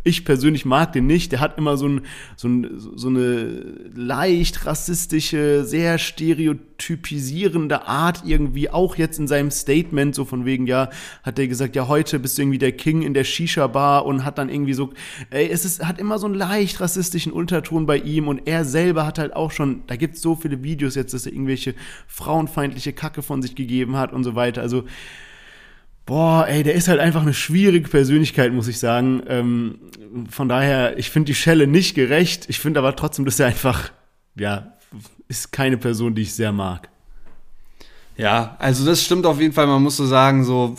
[0.06, 1.32] ich persönlich mag den nicht.
[1.32, 2.02] Der hat immer so, ein,
[2.36, 10.14] so, ein, so eine leicht rassistische, sehr stereotypisierende Art irgendwie, auch jetzt in seinem Statement,
[10.14, 10.90] so von wegen, ja,
[11.24, 14.38] hat er gesagt, ja, heute bist du irgendwie der King in der Shisha-Bar und hat
[14.38, 14.92] dann irgendwie so,
[15.30, 19.06] ey, es ist, hat immer so einen leicht rassistischen Unterton bei ihm und er selber
[19.06, 21.74] hat halt auch schon, da gibt's so viele Videos jetzt, dass er irgendwelche
[22.06, 24.62] frauenfeindliche Kacke von sich gegeben hat und so weiter.
[24.62, 24.84] Also,
[26.06, 29.22] boah, ey, der ist halt einfach eine schwierige Persönlichkeit, muss ich sagen.
[29.28, 29.78] Ähm,
[30.30, 32.46] von daher, ich finde die Schelle nicht gerecht.
[32.48, 33.90] Ich finde aber trotzdem, dass er einfach,
[34.36, 34.72] ja,
[35.28, 36.88] ist keine Person, die ich sehr mag.
[38.16, 39.66] Ja, also das stimmt auf jeden Fall.
[39.66, 40.76] Man muss so sagen, so,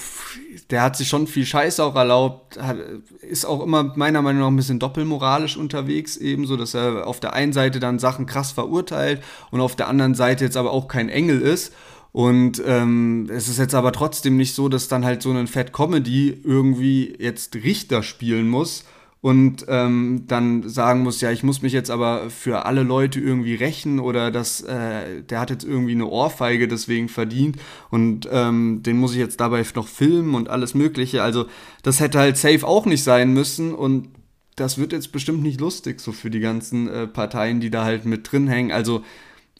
[0.71, 2.77] der hat sich schon viel Scheiß auch erlaubt, hat,
[3.21, 7.33] ist auch immer meiner Meinung nach ein bisschen doppelmoralisch unterwegs, ebenso, dass er auf der
[7.33, 9.21] einen Seite dann Sachen krass verurteilt
[9.51, 11.73] und auf der anderen Seite jetzt aber auch kein Engel ist.
[12.17, 15.71] Und ähm, es ist jetzt aber trotzdem nicht so, dass dann halt so ein Fat
[15.71, 18.85] Comedy irgendwie jetzt Richter spielen muss
[19.21, 23.53] und ähm, dann sagen muss, ja, ich muss mich jetzt aber für alle Leute irgendwie
[23.53, 27.57] rächen oder dass äh, der hat jetzt irgendwie eine Ohrfeige deswegen verdient
[27.91, 31.21] und ähm, den muss ich jetzt dabei noch filmen und alles Mögliche.
[31.21, 31.45] Also
[31.83, 34.09] das hätte halt safe auch nicht sein müssen und
[34.55, 38.05] das wird jetzt bestimmt nicht lustig so für die ganzen äh, Parteien, die da halt
[38.05, 38.71] mit drin hängen.
[38.71, 39.03] Also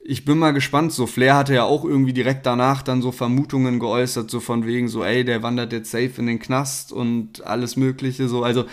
[0.10, 0.94] ich bin mal gespannt.
[0.94, 4.88] So, Flair hatte ja auch irgendwie direkt danach dann so Vermutungen geäußert, so von wegen
[4.88, 8.42] so, ey, der wandert jetzt safe in den Knast und alles Mögliche, so.
[8.42, 8.66] Also,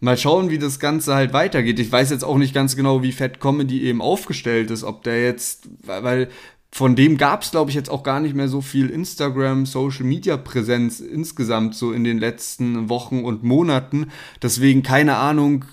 [0.00, 1.78] mal schauen, wie das Ganze halt weitergeht.
[1.80, 5.22] Ich weiß jetzt auch nicht ganz genau, wie Fat Comedy eben aufgestellt ist, ob der
[5.22, 6.28] jetzt, weil
[6.70, 10.04] von dem gab es, glaube ich, jetzt auch gar nicht mehr so viel Instagram, Social
[10.04, 14.10] Media Präsenz insgesamt so in den letzten Wochen und Monaten.
[14.42, 15.64] Deswegen keine Ahnung,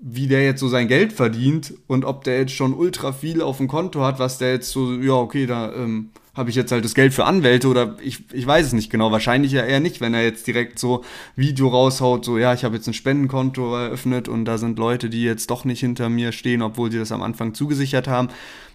[0.00, 3.56] wie der jetzt so sein Geld verdient und ob der jetzt schon ultra viel auf
[3.56, 6.84] dem Konto hat, was der jetzt so, ja, okay, da ähm, habe ich jetzt halt
[6.84, 9.10] das Geld für Anwälte oder ich, ich weiß es nicht genau.
[9.10, 11.02] Wahrscheinlich ja eher nicht, wenn er jetzt direkt so
[11.34, 15.24] Video raushaut, so, ja, ich habe jetzt ein Spendenkonto eröffnet und da sind Leute, die
[15.24, 18.28] jetzt doch nicht hinter mir stehen, obwohl sie das am Anfang zugesichert haben.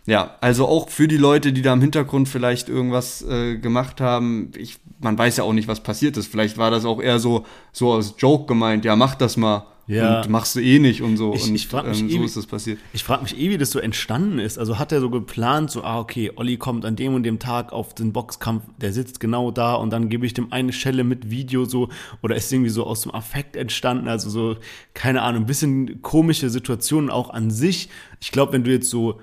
[0.06, 4.52] Ja, also auch für die Leute, die da im Hintergrund vielleicht irgendwas äh, gemacht haben,
[4.58, 6.28] ich, man weiß ja auch nicht, was passiert ist.
[6.28, 10.22] Vielleicht war das auch eher so, so als Joke gemeint, ja, mach das mal ja.
[10.22, 11.34] und machst du eh nicht und so.
[11.34, 12.80] Ich, und ich frag mich ähm, so ist das passiert.
[12.94, 14.58] Ich frage mich eh, wie das so entstanden ist.
[14.58, 17.74] Also hat er so geplant, so, ah, okay, Olli kommt an dem und dem Tag
[17.74, 21.30] auf den Boxkampf, der sitzt genau da und dann gebe ich dem eine Schelle mit
[21.30, 21.90] Video so,
[22.22, 24.58] oder ist irgendwie so aus dem Affekt entstanden, also so,
[24.94, 27.90] keine Ahnung, ein bisschen komische Situationen auch an sich.
[28.22, 29.20] Ich glaube, wenn du jetzt so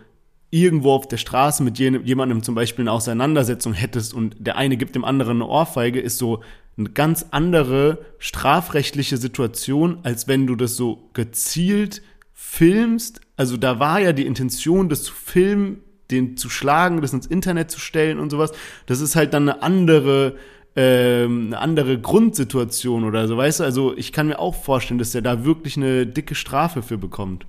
[0.50, 4.96] irgendwo auf der Straße mit jemandem zum Beispiel eine Auseinandersetzung hättest und der eine gibt
[4.96, 6.40] dem anderen eine Ohrfeige, ist so
[6.80, 12.02] eine ganz andere strafrechtliche Situation, als wenn du das so gezielt
[12.32, 13.20] filmst.
[13.36, 17.70] Also da war ja die Intention, das zu filmen, den zu schlagen, das ins Internet
[17.70, 18.52] zu stellen und sowas.
[18.86, 20.36] Das ist halt dann eine andere
[20.76, 23.64] ähm, eine andere Grundsituation oder so, weißt du?
[23.64, 27.44] Also ich kann mir auch vorstellen, dass der da wirklich eine dicke Strafe für bekommt.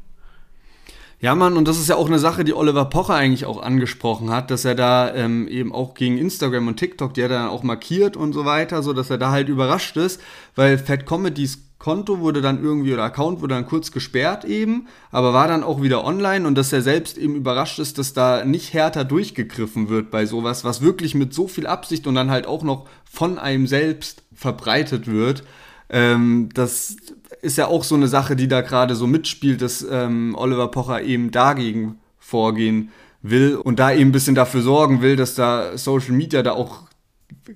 [1.22, 4.32] Ja, Mann, und das ist ja auch eine Sache, die Oliver Pocher eigentlich auch angesprochen
[4.32, 7.50] hat, dass er da ähm, eben auch gegen Instagram und TikTok, die hat er dann
[7.50, 10.20] auch markiert und so weiter, so dass er da halt überrascht ist,
[10.56, 15.32] weil Fat Comedies Konto wurde dann irgendwie oder Account wurde dann kurz gesperrt eben, aber
[15.32, 18.74] war dann auch wieder online und dass er selbst eben überrascht ist, dass da nicht
[18.74, 22.64] härter durchgegriffen wird bei sowas, was wirklich mit so viel Absicht und dann halt auch
[22.64, 25.44] noch von einem selbst verbreitet wird.
[25.90, 26.98] Ähm, das
[27.42, 31.02] ist ja auch so eine Sache, die da gerade so mitspielt, dass ähm, Oliver Pocher
[31.02, 36.14] eben dagegen vorgehen will und da eben ein bisschen dafür sorgen will, dass da Social
[36.14, 36.84] Media da auch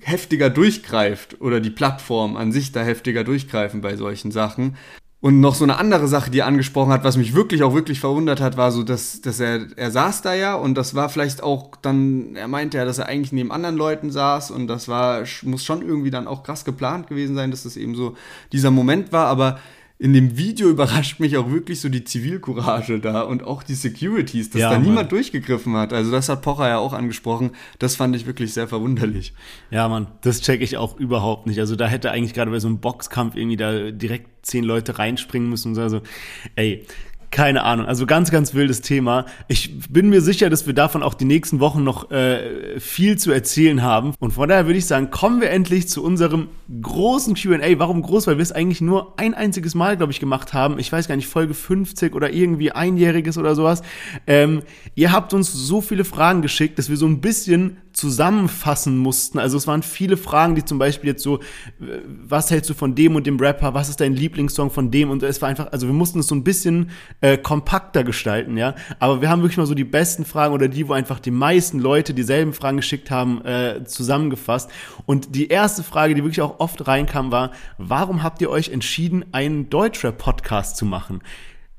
[0.01, 4.77] heftiger durchgreift oder die Plattform an sich da heftiger durchgreifen bei solchen Sachen.
[5.25, 7.99] Und noch so eine andere Sache, die er angesprochen hat, was mich wirklich auch wirklich
[7.99, 11.41] verwundert hat, war so, dass, dass er, er saß da ja und das war vielleicht
[11.41, 15.23] auch dann, er meinte ja, dass er eigentlich neben anderen Leuten saß und das war,
[15.41, 18.15] muss schon irgendwie dann auch krass geplant gewesen sein, dass das eben so
[18.51, 19.57] dieser Moment war, aber
[19.97, 24.49] in dem Video überrascht mich auch wirklich so die Zivilcourage da und auch die Securities,
[24.49, 25.93] dass ja, da niemand durchgegriffen hat.
[25.93, 27.51] Also das hat Pocher ja auch angesprochen.
[27.79, 29.33] Das fand ich wirklich sehr verwunderlich.
[29.71, 31.59] Ja, Mann, das checke ich auch überhaupt nicht.
[31.59, 35.49] Also da hätte eigentlich gerade bei so einem Boxkampf irgendwie da direkt zehn Leute reinspringen
[35.49, 35.81] müssen und so.
[35.81, 36.01] Also,
[36.55, 36.85] ey,
[37.35, 37.85] keine Ahnung.
[37.85, 39.25] Also ganz, ganz wildes Thema.
[39.49, 43.29] Ich bin mir sicher, dass wir davon auch die nächsten Wochen noch äh, viel zu
[43.33, 44.13] erzählen haben.
[44.19, 46.47] Und von daher würde ich sagen, kommen wir endlich zu unserem
[46.81, 47.77] großen QA.
[47.77, 48.27] Warum groß?
[48.27, 50.79] Weil wir es eigentlich nur ein einziges Mal, glaube ich, gemacht haben.
[50.79, 53.81] Ich weiß gar nicht, Folge 50 oder irgendwie einjähriges oder sowas.
[54.27, 54.61] Ähm,
[54.95, 59.39] ihr habt uns so viele Fragen geschickt, dass wir so ein bisschen zusammenfassen mussten.
[59.39, 61.39] Also es waren viele Fragen, die zum Beispiel jetzt so,
[61.79, 63.73] was hältst du von dem und dem Rapper?
[63.73, 65.09] Was ist dein Lieblingssong von dem?
[65.09, 66.89] Und es war einfach, also wir mussten es so ein bisschen
[67.21, 68.75] äh, kompakter gestalten, ja.
[68.99, 71.79] Aber wir haben wirklich mal so die besten Fragen oder die, wo einfach die meisten
[71.79, 74.69] Leute dieselben Fragen geschickt haben, äh, zusammengefasst.
[75.05, 79.25] Und die erste Frage, die wirklich auch oft reinkam, war, warum habt ihr euch entschieden,
[79.31, 81.21] einen Deutschrap-Podcast zu machen?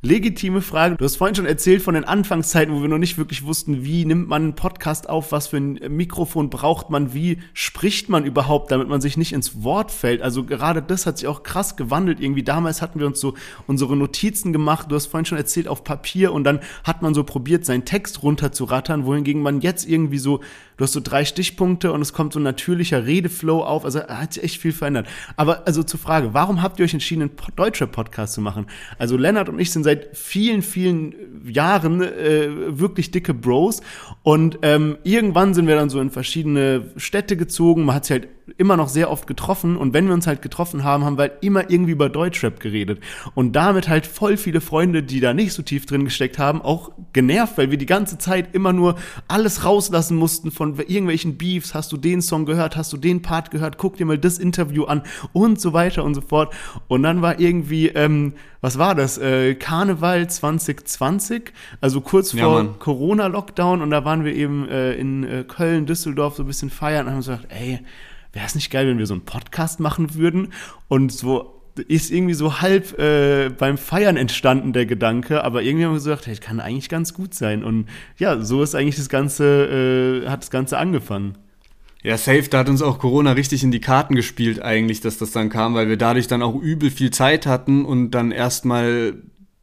[0.07, 0.96] Legitime Frage.
[0.96, 4.04] Du hast vorhin schon erzählt von den Anfangszeiten, wo wir noch nicht wirklich wussten, wie
[4.04, 8.70] nimmt man einen Podcast auf, was für ein Mikrofon braucht man, wie spricht man überhaupt,
[8.70, 10.22] damit man sich nicht ins Wort fällt.
[10.22, 12.20] Also gerade das hat sich auch krass gewandelt.
[12.20, 13.34] Irgendwie damals hatten wir uns so
[13.66, 14.90] unsere Notizen gemacht.
[14.90, 18.22] Du hast vorhin schon erzählt auf Papier und dann hat man so probiert, seinen Text
[18.22, 20.40] runterzurattern, wohingegen man jetzt irgendwie so
[20.77, 23.85] du hast so drei Stichpunkte und es kommt so ein natürlicher Redeflow auf.
[23.85, 25.07] Also hat sich echt viel verändert.
[25.37, 28.66] Aber also zur Frage, warum habt ihr euch entschieden, einen deutscher Podcast zu machen?
[28.99, 31.14] Also Lennart und ich sind seit vielen, vielen
[31.47, 33.83] Jahren äh, wirklich dicke Bros
[34.22, 37.85] und ähm, irgendwann sind wir dann so in verschiedene Städte gezogen.
[37.85, 39.76] Man hat sich halt immer noch sehr oft getroffen.
[39.76, 43.00] Und wenn wir uns halt getroffen haben, haben wir halt immer irgendwie über Deutschrap geredet.
[43.34, 46.92] Und damit halt voll viele Freunde, die da nicht so tief drin gesteckt haben, auch
[47.12, 48.96] genervt, weil wir die ganze Zeit immer nur
[49.28, 53.50] alles rauslassen mussten von irgendwelchen Beefs, hast du den Song gehört, hast du den Part
[53.50, 55.02] gehört, guck dir mal das Interview an
[55.32, 56.54] und so weiter und so fort.
[56.88, 62.78] Und dann war irgendwie, ähm, was war das, äh, Karneval 2020, also kurz ja, vor
[62.78, 63.82] Corona-Lockdown.
[63.82, 67.12] Und da waren wir eben äh, in äh, Köln, Düsseldorf so ein bisschen feiern und
[67.12, 67.80] haben gesagt, ey,
[68.37, 70.53] wäre es nicht geil, wenn wir so einen Podcast machen würden?
[70.89, 75.93] Und so ist irgendwie so halb äh, beim Feiern entstanden der Gedanke, aber irgendwie haben
[75.93, 77.64] wir gesagt, hey, kann eigentlich ganz gut sein.
[77.64, 77.87] Und
[78.18, 81.37] ja, so ist eigentlich das Ganze, äh, hat das Ganze angefangen.
[82.03, 85.32] Ja, safe, da hat uns auch Corona richtig in die Karten gespielt eigentlich, dass das
[85.32, 89.14] dann kam, weil wir dadurch dann auch übel viel Zeit hatten und dann erstmal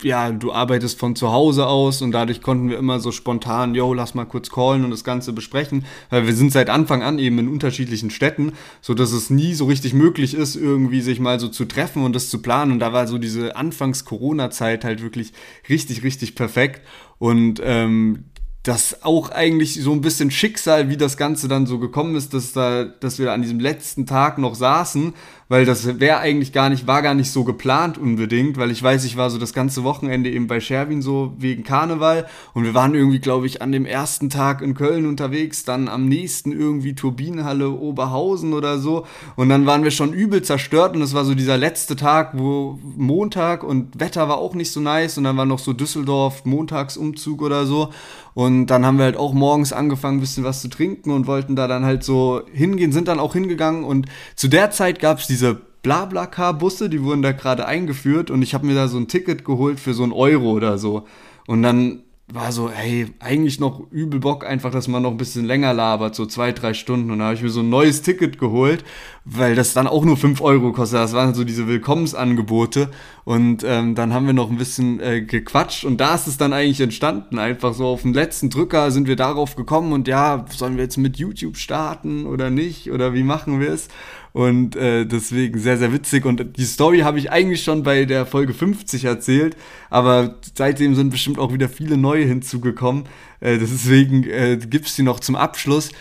[0.01, 3.93] ja, du arbeitest von zu Hause aus und dadurch konnten wir immer so spontan, yo,
[3.93, 7.39] lass mal kurz callen und das Ganze besprechen, weil wir sind seit Anfang an eben
[7.39, 11.47] in unterschiedlichen Städten, so dass es nie so richtig möglich ist, irgendwie sich mal so
[11.47, 12.73] zu treffen und das zu planen.
[12.73, 15.33] Und da war so diese Anfangs-Corona-Zeit halt wirklich
[15.69, 16.81] richtig, richtig perfekt.
[17.19, 18.25] Und ähm,
[18.63, 22.53] das auch eigentlich so ein bisschen Schicksal, wie das Ganze dann so gekommen ist, dass
[22.53, 25.13] da, dass wir an diesem letzten Tag noch saßen
[25.54, 29.06] weil das wäre eigentlich gar nicht, war gar nicht so geplant unbedingt, weil ich weiß,
[29.06, 32.26] ich war so das ganze Wochenende eben bei Scherwin so wegen Karneval
[32.56, 36.08] und wir waren irgendwie, glaube ich, an dem ersten Tag in Köln unterwegs, dann am
[36.08, 41.14] nächsten irgendwie Turbinenhalle Oberhausen oder so und dann waren wir schon übel zerstört und es
[41.14, 45.24] war so dieser letzte Tag, wo Montag und Wetter war auch nicht so nice und
[45.24, 47.91] dann war noch so Düsseldorf Montagsumzug oder so
[48.34, 51.56] und dann haben wir halt auch morgens angefangen, ein bisschen was zu trinken und wollten
[51.56, 55.28] da dann halt so hingehen, sind dann auch hingegangen und zu der Zeit gab es
[55.28, 59.09] diese diese Blablacar-Busse, die wurden da gerade eingeführt und ich habe mir da so ein
[59.09, 61.05] Ticket geholt für so einen Euro oder so.
[61.45, 65.43] Und dann war so, hey, eigentlich noch übel Bock, einfach, dass man noch ein bisschen
[65.43, 67.11] länger labert, so zwei, drei Stunden.
[67.11, 68.85] Und da habe ich mir so ein neues Ticket geholt,
[69.25, 70.99] weil das dann auch nur fünf Euro kostet.
[70.99, 72.89] Das waren so diese Willkommensangebote.
[73.25, 76.53] Und ähm, dann haben wir noch ein bisschen äh, gequatscht und da ist es dann
[76.53, 77.39] eigentlich entstanden.
[77.39, 80.97] Einfach so auf den letzten Drücker sind wir darauf gekommen und ja, sollen wir jetzt
[80.97, 82.89] mit YouTube starten oder nicht?
[82.89, 83.89] Oder wie machen wir es?
[84.34, 86.25] Und äh, deswegen sehr, sehr witzig.
[86.25, 89.55] Und die Story habe ich eigentlich schon bei der Folge 50 erzählt,
[89.91, 93.03] aber seitdem sind bestimmt auch wieder viele neue hinzugekommen.
[93.39, 95.91] Äh, deswegen äh, gibt es die noch zum Abschluss.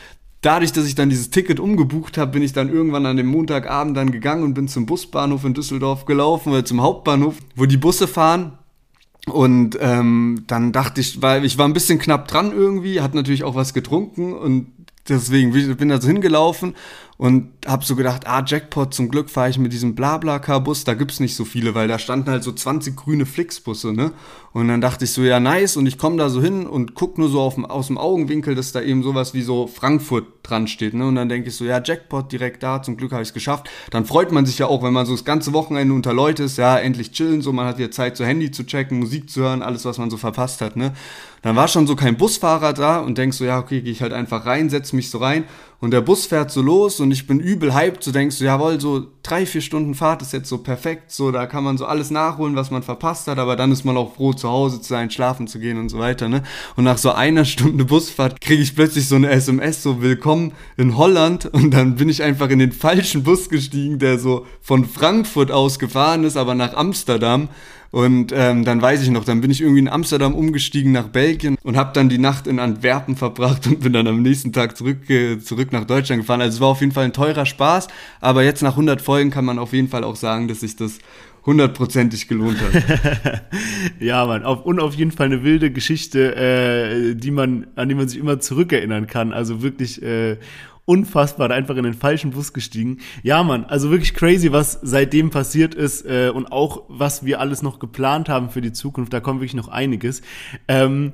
[0.40, 3.96] Dadurch, dass ich dann dieses Ticket umgebucht habe, bin ich dann irgendwann an dem Montagabend
[3.96, 8.08] dann gegangen und bin zum Busbahnhof in Düsseldorf gelaufen oder zum Hauptbahnhof, wo die Busse
[8.08, 8.58] fahren.
[9.26, 13.44] Und ähm, dann dachte ich, weil ich war ein bisschen knapp dran irgendwie, hat natürlich
[13.44, 14.66] auch was getrunken und
[15.08, 16.74] deswegen bin ich da so hingelaufen
[17.22, 21.20] und habe so gedacht, ah, Jackpot, zum Glück fahre ich mit diesem Blabla-Car-Bus, da gibt's
[21.20, 24.10] nicht so viele, weil da standen halt so 20 grüne Flixbusse, ne?
[24.52, 27.18] Und dann dachte ich so, ja, nice, und ich komme da so hin und guck
[27.18, 30.94] nur so auf, aus dem Augenwinkel, dass da eben sowas wie so Frankfurt dran steht,
[30.94, 31.06] ne?
[31.06, 33.70] Und dann denke ich so, ja, Jackpot direkt da, zum Glück habe ich es geschafft.
[33.92, 36.58] Dann freut man sich ja auch, wenn man so das ganze Wochenende unter Leute ist,
[36.58, 39.62] ja, endlich chillen, so, man hat ja Zeit, so Handy zu checken, Musik zu hören,
[39.62, 40.92] alles, was man so verpasst hat, ne?
[41.42, 44.12] Dann war schon so kein Busfahrer da und denkst so, ja, okay, gehe ich halt
[44.12, 45.44] einfach rein, setz mich so rein
[45.82, 48.80] und der Bus fährt so los und ich bin übel hyped, so denkst du, jawohl,
[48.80, 52.12] so drei, vier Stunden Fahrt ist jetzt so perfekt, so da kann man so alles
[52.12, 55.10] nachholen, was man verpasst hat, aber dann ist man auch froh, zu Hause zu sein,
[55.10, 56.44] schlafen zu gehen und so weiter, ne?
[56.76, 60.96] Und nach so einer Stunde Busfahrt kriege ich plötzlich so eine SMS, so willkommen in
[60.96, 65.50] Holland und dann bin ich einfach in den falschen Bus gestiegen, der so von Frankfurt
[65.50, 67.48] aus gefahren ist, aber nach Amsterdam
[67.92, 71.58] und ähm, dann weiß ich noch, dann bin ich irgendwie in Amsterdam umgestiegen nach Belgien
[71.62, 75.08] und habe dann die Nacht in Antwerpen verbracht und bin dann am nächsten Tag zurück,
[75.10, 76.40] äh, zurück nach Deutschland gefahren.
[76.40, 77.88] Also es war auf jeden Fall ein teurer Spaß,
[78.22, 81.00] aber jetzt nach 100 Folgen kann man auf jeden Fall auch sagen, dass sich das
[81.44, 83.42] hundertprozentig gelohnt hat.
[84.00, 87.94] ja, Mann, auf, und auf jeden Fall eine wilde Geschichte, äh, die man, an die
[87.94, 89.34] man sich immer zurückerinnern kann.
[89.34, 90.38] Also wirklich äh,
[90.84, 92.98] unfassbar, einfach in den falschen Bus gestiegen.
[93.22, 97.62] Ja, Mann, also wirklich crazy, was seitdem passiert ist äh, und auch was wir alles
[97.62, 99.12] noch geplant haben für die Zukunft.
[99.12, 100.22] Da kommt wirklich noch einiges.
[100.68, 101.12] Ähm,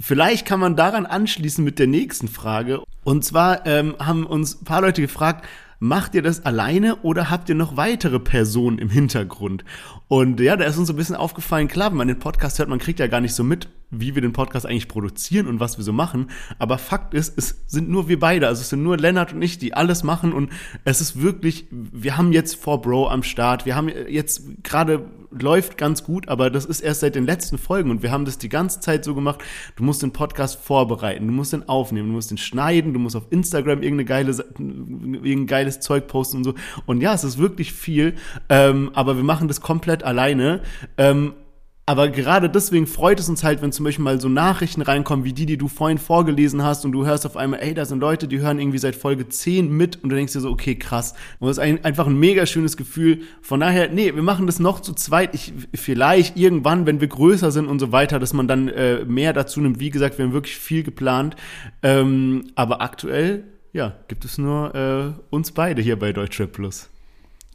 [0.00, 2.82] Vielleicht kann man daran anschließen mit der nächsten Frage.
[3.02, 5.44] Und zwar ähm, haben uns ein paar Leute gefragt,
[5.80, 9.64] macht ihr das alleine oder habt ihr noch weitere Personen im Hintergrund?
[10.06, 12.68] Und ja, da ist uns so ein bisschen aufgefallen, klar, wenn man den Podcast hört,
[12.68, 15.78] man kriegt ja gar nicht so mit, wie wir den Podcast eigentlich produzieren und was
[15.78, 16.30] wir so machen.
[16.58, 19.58] Aber Fakt ist, es sind nur wir beide, also es sind nur Lennart und ich,
[19.58, 20.50] die alles machen und
[20.84, 25.76] es ist wirklich, wir haben jetzt vor Bro am Start, wir haben jetzt gerade läuft
[25.76, 28.48] ganz gut, aber das ist erst seit den letzten Folgen und wir haben das die
[28.48, 29.42] ganze Zeit so gemacht.
[29.76, 33.16] Du musst den Podcast vorbereiten, du musst den aufnehmen, du musst den schneiden, du musst
[33.16, 36.54] auf Instagram irgendeine geile, irgendein geiles Zeug posten und so.
[36.86, 38.14] Und ja, es ist wirklich viel,
[38.48, 40.62] ähm, aber wir machen das komplett alleine.
[40.96, 41.34] Ähm,
[41.88, 45.32] aber gerade deswegen freut es uns halt, wenn zum Beispiel mal so Nachrichten reinkommen, wie
[45.32, 48.28] die, die du vorhin vorgelesen hast und du hörst auf einmal, ey, da sind Leute,
[48.28, 51.14] die hören irgendwie seit Folge 10 mit und du denkst dir so, okay, krass.
[51.38, 53.22] Und das ist ein, einfach ein mega schönes Gefühl.
[53.40, 55.34] Von daher, nee, wir machen das noch zu zweit.
[55.34, 59.32] Ich, vielleicht irgendwann, wenn wir größer sind und so weiter, dass man dann äh, mehr
[59.32, 59.80] dazu nimmt.
[59.80, 61.36] Wie gesagt, wir haben wirklich viel geplant.
[61.82, 66.90] Ähm, aber aktuell, ja, gibt es nur äh, uns beide hier bei Deutschrap Plus.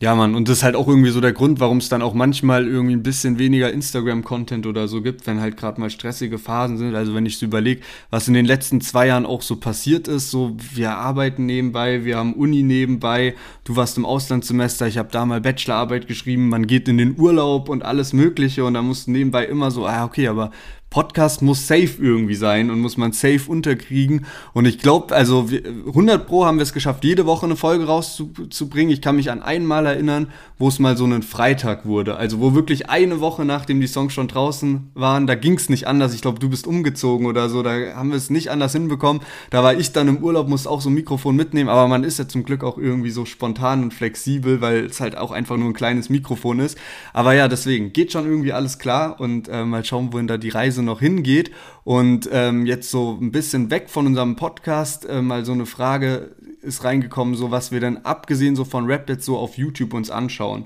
[0.03, 2.13] Ja, Mann, und das ist halt auch irgendwie so der Grund, warum es dann auch
[2.13, 6.77] manchmal irgendwie ein bisschen weniger Instagram-Content oder so gibt, wenn halt gerade mal stressige Phasen
[6.77, 6.93] sind.
[6.93, 7.79] Also wenn ich so überlege,
[8.09, 12.17] was in den letzten zwei Jahren auch so passiert ist, so wir arbeiten nebenbei, wir
[12.17, 16.89] haben Uni nebenbei, du warst im Auslandssemester, ich habe da mal Bachelorarbeit geschrieben, man geht
[16.89, 20.27] in den Urlaub und alles Mögliche und da musst du nebenbei immer so, ah, okay,
[20.27, 20.51] aber
[20.93, 24.27] Podcast muss safe irgendwie sein und muss man safe unterkriegen.
[24.53, 25.49] Und ich glaube, also
[25.87, 28.93] 100 Pro haben wir es geschafft, jede Woche eine Folge rauszubringen.
[28.93, 30.27] Ich kann mich an einmal erinnern,
[30.59, 32.17] wo es mal so einen Freitag wurde.
[32.17, 35.87] Also wo wirklich eine Woche nachdem die Songs schon draußen waren, da ging es nicht
[35.87, 36.13] anders.
[36.13, 39.23] Ich glaube, du bist umgezogen oder so, da haben wir es nicht anders hinbekommen.
[39.49, 42.19] Da war ich dann im Urlaub, musste auch so ein Mikrofon mitnehmen, aber man ist
[42.19, 45.69] ja zum Glück auch irgendwie so spontan und flexibel, weil es halt auch einfach nur
[45.69, 46.77] ein kleines Mikrofon ist.
[47.13, 50.49] Aber ja, deswegen geht schon irgendwie alles klar und äh, mal schauen, wohin da die
[50.49, 51.51] Reise noch hingeht.
[51.83, 56.35] Und ähm, jetzt so ein bisschen weg von unserem Podcast, äh, mal so eine Frage
[56.61, 60.09] ist reingekommen, so was wir dann abgesehen so von Rap jetzt so auf YouTube uns
[60.09, 60.65] anschauen.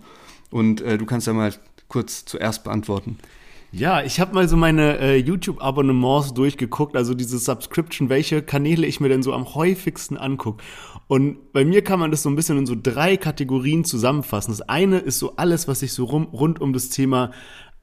[0.52, 1.54] Und äh, du kannst ja mal
[1.88, 3.18] kurz zuerst beantworten.
[3.74, 9.02] Ja, ich habe mal so meine äh, YouTube-Abonnements durchgeguckt, also diese Subscription, welche Kanäle ich
[9.02, 10.64] mir denn so am häufigsten angucke.
[11.08, 14.52] Und bei mir kann man das so ein bisschen in so drei Kategorien zusammenfassen.
[14.52, 17.32] Das eine ist so alles, was sich so rum, rund um das Thema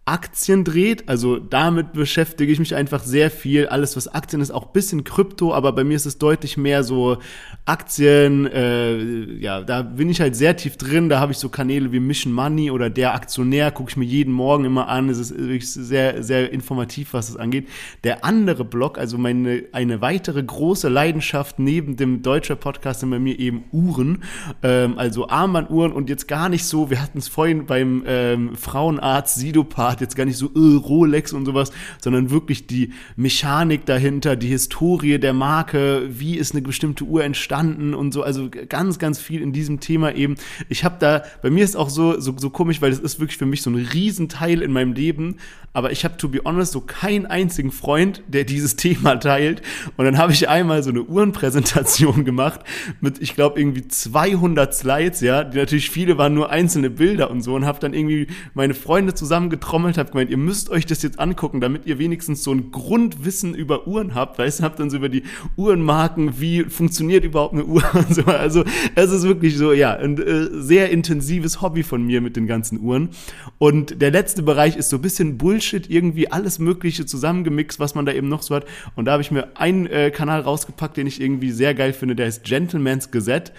[0.06, 1.08] Aktien dreht.
[1.08, 3.68] Also damit beschäftige ich mich einfach sehr viel.
[3.68, 7.16] Alles, was Aktien ist, auch bisschen Krypto, aber bei mir ist es deutlich mehr so
[7.64, 8.46] Aktien.
[8.46, 8.98] Äh,
[9.38, 11.08] ja, da bin ich halt sehr tief drin.
[11.08, 14.32] Da habe ich so Kanäle wie Mission Money oder der Aktionär, gucke ich mir jeden
[14.32, 15.08] Morgen immer an.
[15.08, 17.68] Es ist wirklich sehr, sehr informativ, was das angeht.
[18.04, 23.18] Der andere Blog, also meine eine weitere große Leidenschaft neben dem deutscher Podcast sind bei
[23.18, 24.22] mir eben Uhren,
[24.62, 26.90] ähm, also Armbanduhren und jetzt gar nicht so.
[26.90, 31.32] Wir hatten es vorhin beim ähm, Frauenarzt Sidopath hat jetzt gar nicht so äh, Rolex
[31.32, 37.04] und sowas, sondern wirklich die Mechanik dahinter, die Historie der Marke, wie ist eine bestimmte
[37.04, 40.34] Uhr entstanden und so, also ganz, ganz viel in diesem Thema eben.
[40.68, 43.38] Ich habe da, bei mir ist auch so, so, so komisch, weil es ist wirklich
[43.38, 45.36] für mich so ein Riesenteil in meinem Leben,
[45.72, 49.60] aber ich habe, to be honest, so keinen einzigen Freund, der dieses Thema teilt.
[49.96, 52.60] Und dann habe ich einmal so eine Uhrenpräsentation gemacht
[53.00, 57.42] mit, ich glaube, irgendwie 200 Slides, ja, die natürlich viele waren nur einzelne Bilder und
[57.42, 61.02] so und habe dann irgendwie meine Freunde zusammengetrommelt getrommelt, habe gemeint, ihr müsst euch das
[61.02, 64.90] jetzt angucken, damit ihr wenigstens so ein Grundwissen über Uhren habt, weißt du, habt dann
[64.90, 65.24] so über die
[65.56, 68.24] Uhrenmarken, wie funktioniert überhaupt eine Uhr und so.
[68.24, 68.64] Also
[68.94, 72.80] es ist wirklich so, ja, ein äh, sehr intensives Hobby von mir mit den ganzen
[72.80, 73.10] Uhren.
[73.58, 78.06] Und der letzte Bereich ist so ein bisschen Bullshit, irgendwie alles Mögliche zusammengemixt, was man
[78.06, 78.64] da eben noch so hat.
[78.96, 82.16] Und da habe ich mir einen äh, Kanal rausgepackt, den ich irgendwie sehr geil finde,
[82.16, 83.52] der heißt Gentleman's Gazette.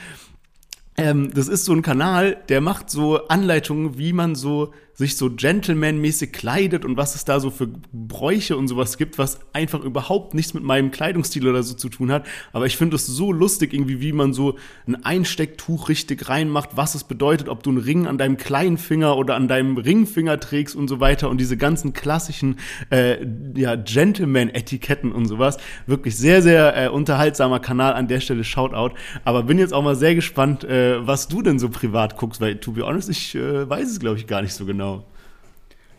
[0.98, 5.30] Ähm, das ist so ein Kanal, der macht so Anleitungen, wie man so sich so
[5.30, 10.34] gentleman-mäßig kleidet und was es da so für Bräuche und sowas gibt, was einfach überhaupt
[10.34, 12.26] nichts mit meinem Kleidungsstil oder so zu tun hat.
[12.54, 14.56] Aber ich finde es so lustig, irgendwie, wie man so
[14.88, 19.18] ein Einstecktuch richtig reinmacht, was es bedeutet, ob du einen Ring an deinem kleinen Finger
[19.18, 22.58] oder an deinem Ringfinger trägst und so weiter und diese ganzen klassischen
[22.90, 23.18] äh,
[23.54, 25.58] ja, Gentleman-Etiketten und sowas.
[25.88, 28.96] Wirklich sehr, sehr äh, unterhaltsamer Kanal an der Stelle, Shoutout.
[29.26, 32.56] Aber bin jetzt auch mal sehr gespannt, äh, was du denn so privat guckst, weil,
[32.56, 34.85] to be honest, ich äh, weiß es, glaube ich, gar nicht so genau genau.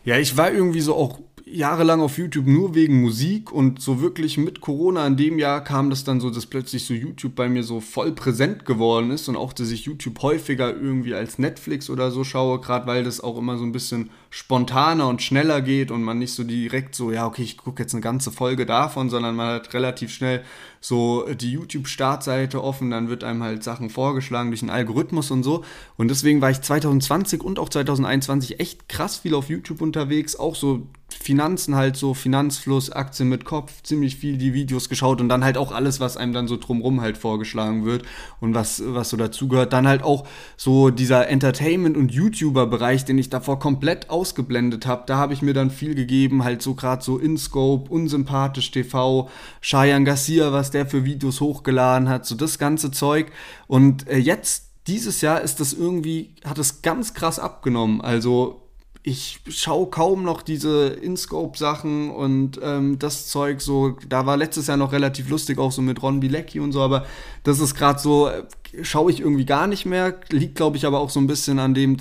[0.07, 4.37] Ja, ich war irgendwie so auch jahrelang auf YouTube nur wegen Musik und so wirklich
[4.37, 7.61] mit Corona in dem Jahr kam das dann so, dass plötzlich so YouTube bei mir
[7.61, 12.09] so voll präsent geworden ist und auch, dass ich YouTube häufiger irgendwie als Netflix oder
[12.09, 16.03] so schaue, gerade weil das auch immer so ein bisschen spontaner und schneller geht und
[16.03, 19.35] man nicht so direkt so, ja, okay, ich gucke jetzt eine ganze Folge davon, sondern
[19.35, 20.41] man hat relativ schnell
[20.87, 25.63] so die YouTube-Startseite offen, dann wird einem halt Sachen vorgeschlagen durch einen Algorithmus und so.
[25.97, 30.55] Und deswegen war ich 2020 und auch 2021 echt krass viel auf YouTube unterwegs, auch
[30.55, 35.43] so Finanzen halt so, Finanzfluss, Aktien mit Kopf, ziemlich viel die Videos geschaut und dann
[35.43, 38.03] halt auch alles, was einem dann so drumrum halt vorgeschlagen wird
[38.41, 39.71] und was, was so dazugehört.
[39.71, 40.27] Dann halt auch
[40.57, 45.03] so dieser Entertainment- und YouTuber-Bereich, den ich davor komplett ausgeblendet habe.
[45.07, 49.29] Da habe ich mir dann viel gegeben, halt so gerade so InScope, Unsympathisch TV,
[49.61, 53.31] Cheyenne Garcia, was der für Videos hochgeladen hat, so das ganze Zeug.
[53.67, 58.01] Und äh, jetzt, dieses Jahr ist das irgendwie, hat es ganz krass abgenommen.
[58.01, 58.67] Also
[59.07, 64.75] ich schaue kaum noch diese InScope-Sachen und ähm, das Zeug so, da war letztes Jahr
[64.75, 67.05] noch relativ lustig, auch so mit Ron Bilecki und so, aber
[67.43, 68.43] das ist gerade so, äh,
[68.81, 71.73] schaue ich irgendwie gar nicht mehr, liegt glaube ich aber auch so ein bisschen an
[71.73, 71.95] dem,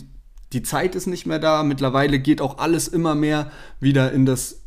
[0.53, 4.66] die Zeit ist nicht mehr da, mittlerweile geht auch alles immer mehr wieder in das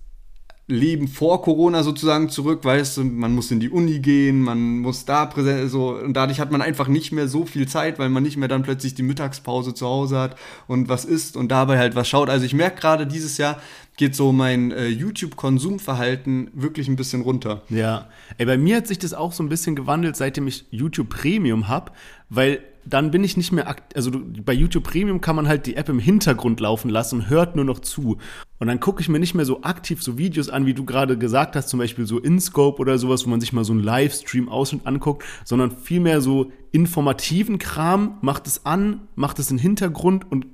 [0.70, 5.04] Leben vor Corona sozusagen zurück, weißt du, man muss in die Uni gehen, man muss
[5.04, 8.22] da präsent, so, und dadurch hat man einfach nicht mehr so viel Zeit, weil man
[8.22, 10.36] nicht mehr dann plötzlich die Mittagspause zu Hause hat
[10.68, 12.30] und was isst und dabei halt was schaut.
[12.30, 13.60] Also ich merke gerade dieses Jahr
[13.98, 17.64] geht so mein äh, YouTube-Konsumverhalten wirklich ein bisschen runter.
[17.68, 18.08] Ja,
[18.38, 21.68] ey, bei mir hat sich das auch so ein bisschen gewandelt, seitdem ich YouTube Premium
[21.68, 21.92] habe,
[22.30, 25.90] weil dann bin ich nicht mehr, also bei YouTube Premium kann man halt die App
[25.90, 28.18] im Hintergrund laufen lassen und hört nur noch zu.
[28.60, 31.18] Und dann gucke ich mir nicht mehr so aktiv so Videos an, wie du gerade
[31.18, 34.50] gesagt hast, zum Beispiel so InScope oder sowas, wo man sich mal so einen Livestream
[34.50, 39.62] aus und anguckt, sondern vielmehr so informativen Kram, macht es an, macht es in den
[39.62, 40.46] Hintergrund und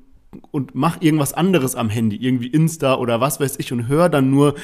[0.52, 4.30] und mach irgendwas anderes am Handy, irgendwie Insta oder was weiß ich und hör dann
[4.32, 4.56] nur,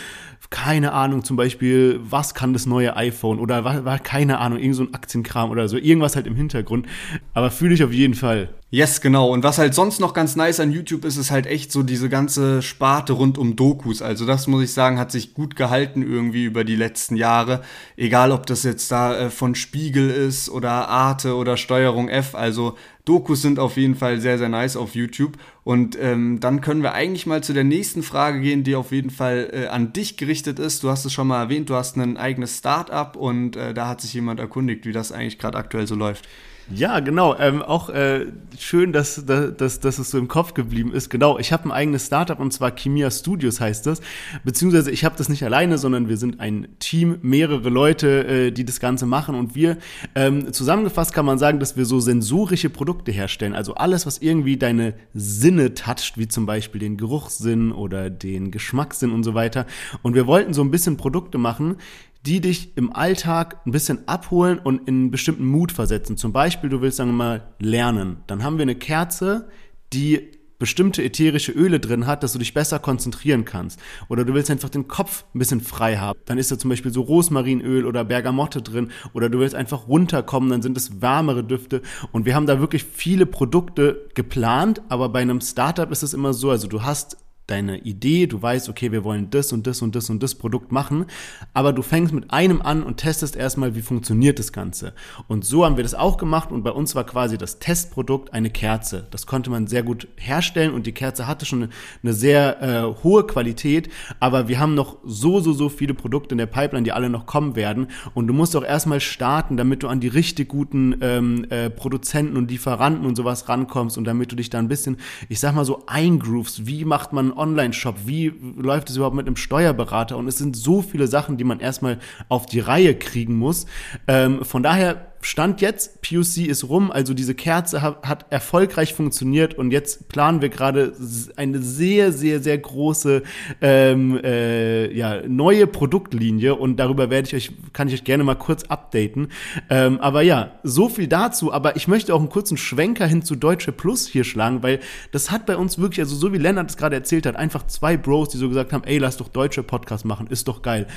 [0.50, 4.84] keine Ahnung, zum Beispiel, was kann das neue iPhone oder war, keine Ahnung, irgend so
[4.84, 6.88] ein Aktienkram oder so, irgendwas halt im Hintergrund.
[7.34, 8.50] Aber fühle ich auf jeden Fall.
[8.74, 9.30] Yes, genau.
[9.30, 12.08] Und was halt sonst noch ganz nice an YouTube ist, ist halt echt so diese
[12.08, 14.02] ganze Sparte rund um Dokus.
[14.02, 17.64] Also das muss ich sagen, hat sich gut gehalten irgendwie über die letzten Jahre.
[17.98, 22.34] Egal, ob das jetzt da äh, von Spiegel ist oder Arte oder Steuerung F.
[22.34, 22.78] Also
[23.12, 25.34] Dokus sind auf jeden Fall sehr, sehr nice auf YouTube.
[25.66, 29.10] Und ähm, dann können wir eigentlich mal zu der nächsten Frage gehen, die auf jeden
[29.10, 30.82] Fall äh, an dich gerichtet ist.
[30.82, 34.00] Du hast es schon mal erwähnt, du hast ein eigenes Startup und äh, da hat
[34.00, 36.26] sich jemand erkundigt, wie das eigentlich gerade aktuell so läuft.
[36.74, 37.36] Ja, genau.
[37.38, 41.10] Ähm, auch äh, schön, dass, dass, dass es so im Kopf geblieben ist.
[41.10, 44.02] Genau, ich habe ein eigenes Startup und zwar Chemia Studios heißt das.
[44.44, 48.66] Beziehungsweise ich habe das nicht alleine, sondern wir sind ein Team, mehrere Leute, äh, die
[48.66, 49.36] das Ganze machen.
[49.36, 49.78] Und wir,
[50.16, 53.54] ähm, zusammengefasst kann man sagen, dass wir so sensorische Produkte herstellen.
[53.54, 59.12] Also alles, was irgendwie deine Sinne toucht, wie zum Beispiel den Geruchssinn oder den Geschmackssinn
[59.12, 59.66] und so weiter.
[60.02, 61.78] Und wir wollten so ein bisschen Produkte machen,
[62.26, 66.18] die dich im Alltag ein bisschen abholen und in einen bestimmten Mut versetzen.
[66.18, 68.18] Zum Beispiel, du willst, sagen wir mal, lernen.
[68.28, 69.50] Dann haben wir eine Kerze,
[69.92, 73.80] die bestimmte ätherische Öle drin hat, dass du dich besser konzentrieren kannst.
[74.10, 76.20] Oder du willst einfach den Kopf ein bisschen frei haben.
[76.26, 78.92] Dann ist da zum Beispiel so Rosmarinöl oder Bergamotte drin.
[79.14, 81.82] Oder du willst einfach runterkommen, dann sind es wärmere Düfte.
[82.12, 86.32] Und wir haben da wirklich viele Produkte geplant, aber bei einem Startup ist es immer
[86.32, 87.18] so, also du hast
[87.52, 90.72] deine Idee, du weißt, okay, wir wollen das und das und das und das Produkt
[90.72, 91.06] machen,
[91.54, 94.94] aber du fängst mit einem an und testest erstmal, wie funktioniert das Ganze.
[95.28, 98.50] Und so haben wir das auch gemacht und bei uns war quasi das Testprodukt eine
[98.50, 99.08] Kerze.
[99.12, 101.70] Das konnte man sehr gut herstellen und die Kerze hatte schon
[102.04, 103.90] eine, sehr äh, hohe Qualität,
[104.20, 107.26] aber wir haben noch so, so, so viele Produkte in der Pipeline, die alle noch
[107.26, 111.46] kommen werden und du musst auch erstmal starten, damit du an die richtig guten ähm,
[111.50, 114.98] äh, Produzenten und Lieferanten und sowas rankommst und damit du dich da ein bisschen,
[115.30, 116.66] ich sag mal so, eingroovst.
[116.66, 117.96] Wie macht man Online-Shop?
[118.06, 120.18] Wie läuft es überhaupt mit einem Steuerberater?
[120.18, 123.66] Und es sind so viele Sachen, die man erstmal auf die Reihe kriegen muss.
[124.08, 129.54] Ähm, von daher Stand jetzt, PUC ist rum, also diese Kerze hat, hat, erfolgreich funktioniert
[129.54, 130.94] und jetzt planen wir gerade
[131.36, 133.22] eine sehr, sehr, sehr große
[133.62, 138.36] ähm, äh, ja, neue Produktlinie und darüber werde ich euch, kann ich euch gerne mal
[138.36, 139.28] kurz updaten.
[139.70, 143.36] Ähm, aber ja, so viel dazu, aber ich möchte auch einen kurzen Schwenker hin zu
[143.36, 144.80] Deutsche Plus hier schlagen, weil
[145.12, 147.96] das hat bei uns wirklich, also so wie Lennart es gerade erzählt hat, einfach zwei
[147.96, 150.88] Bros, die so gesagt haben, ey, lass doch Deutsche Podcast machen, ist doch geil.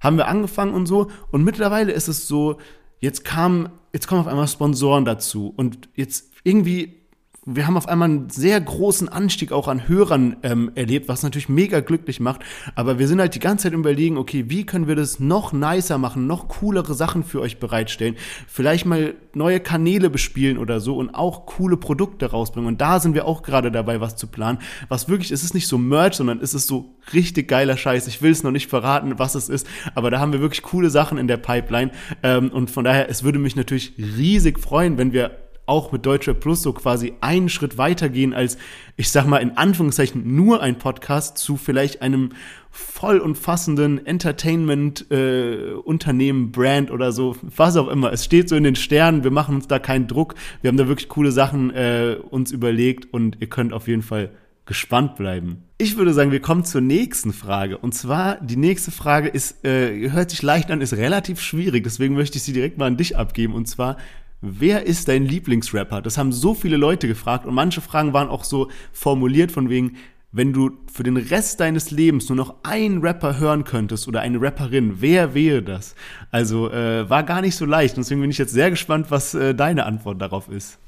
[0.00, 2.58] Haben wir angefangen und so und mittlerweile ist es so,
[3.00, 7.03] Jetzt kam, jetzt kommen auf einmal Sponsoren dazu und jetzt irgendwie
[7.46, 11.48] wir haben auf einmal einen sehr großen Anstieg auch an Hörern ähm, erlebt, was natürlich
[11.48, 12.40] mega glücklich macht.
[12.74, 15.98] Aber wir sind halt die ganze Zeit überlegen, okay, wie können wir das noch nicer
[15.98, 18.16] machen, noch coolere Sachen für euch bereitstellen,
[18.48, 22.68] vielleicht mal neue Kanäle bespielen oder so und auch coole Produkte rausbringen.
[22.68, 24.58] Und da sind wir auch gerade dabei, was zu planen.
[24.88, 28.06] Was wirklich, es ist nicht so Merch, sondern es ist so richtig geiler Scheiß.
[28.06, 30.88] Ich will es noch nicht verraten, was es ist, aber da haben wir wirklich coole
[30.88, 31.90] Sachen in der Pipeline.
[32.22, 36.34] Ähm, und von daher, es würde mich natürlich riesig freuen, wenn wir auch mit Deutsche
[36.34, 38.58] Plus so quasi einen Schritt weitergehen als,
[38.96, 42.30] ich sag mal in Anführungszeichen, nur ein Podcast zu vielleicht einem
[42.70, 48.12] voll umfassenden Entertainment-Unternehmen, äh, Brand oder so, was auch immer.
[48.12, 50.34] Es steht so in den Sternen, wir machen uns da keinen Druck.
[50.60, 54.30] Wir haben da wirklich coole Sachen äh, uns überlegt und ihr könnt auf jeden Fall
[54.66, 55.64] gespannt bleiben.
[55.76, 57.78] Ich würde sagen, wir kommen zur nächsten Frage.
[57.78, 61.84] Und zwar, die nächste Frage ist, äh, hört sich leicht an, ist relativ schwierig.
[61.84, 63.54] Deswegen möchte ich sie direkt mal an dich abgeben.
[63.54, 63.98] Und zwar,
[64.44, 66.02] wer ist dein Lieblingsrapper?
[66.02, 69.96] Das haben so viele Leute gefragt und manche Fragen waren auch so formuliert von wegen,
[70.32, 74.40] wenn du für den Rest deines Lebens nur noch einen Rapper hören könntest oder eine
[74.42, 75.94] Rapperin, wer wäre das?
[76.32, 77.96] Also äh, war gar nicht so leicht.
[77.96, 80.78] Deswegen bin ich jetzt sehr gespannt, was äh, deine Antwort darauf ist.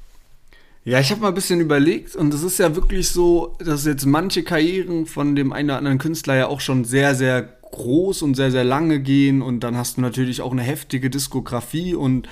[0.83, 4.05] Ja, ich habe mal ein bisschen überlegt und es ist ja wirklich so, dass jetzt
[4.05, 8.35] manche Karrieren von dem einen oder anderen Künstler ja auch schon sehr, sehr groß und
[8.35, 12.27] sehr, sehr lange gehen und dann hast du natürlich auch eine heftige Diskografie und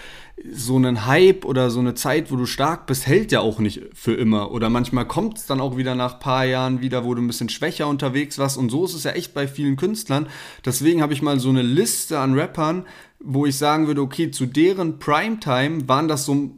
[0.52, 3.82] so einen Hype oder so eine Zeit, wo du stark bist, hält ja auch nicht
[3.94, 4.52] für immer.
[4.52, 7.50] Oder manchmal kommt es dann auch wieder nach paar Jahren wieder, wo du ein bisschen
[7.50, 8.58] schwächer unterwegs warst.
[8.58, 10.28] Und so ist es ja echt bei vielen Künstlern.
[10.66, 12.86] Deswegen habe ich mal so eine Liste an Rappern,
[13.20, 16.52] wo ich sagen würde, okay, zu deren Primetime waren das so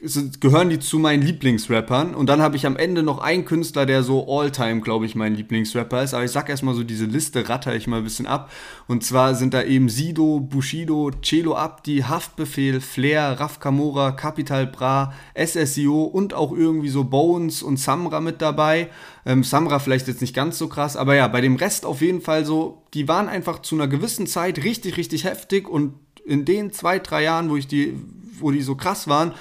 [0.00, 2.14] gehören die zu meinen Lieblingsrappern.
[2.14, 5.34] Und dann habe ich am Ende noch einen Künstler, der so all-time, glaube ich, mein
[5.34, 6.14] Lieblingsrapper ist.
[6.14, 8.52] Aber ich sag erstmal so, diese Liste ratter ich mal ein bisschen ab.
[8.86, 15.12] Und zwar sind da eben Sido, Bushido, Celo Abdi, Haftbefehl, Flair, Raf Kamora, Capital Bra,
[15.34, 18.90] SSIO und auch irgendwie so Bones und Samra mit dabei.
[19.26, 22.20] Ähm, Samra vielleicht jetzt nicht ganz so krass, aber ja, bei dem Rest auf jeden
[22.20, 25.94] Fall so, die waren einfach zu einer gewissen Zeit richtig, richtig heftig und
[26.24, 27.94] in den zwei, drei Jahren, wo ich die,
[28.38, 29.32] wo die so krass waren,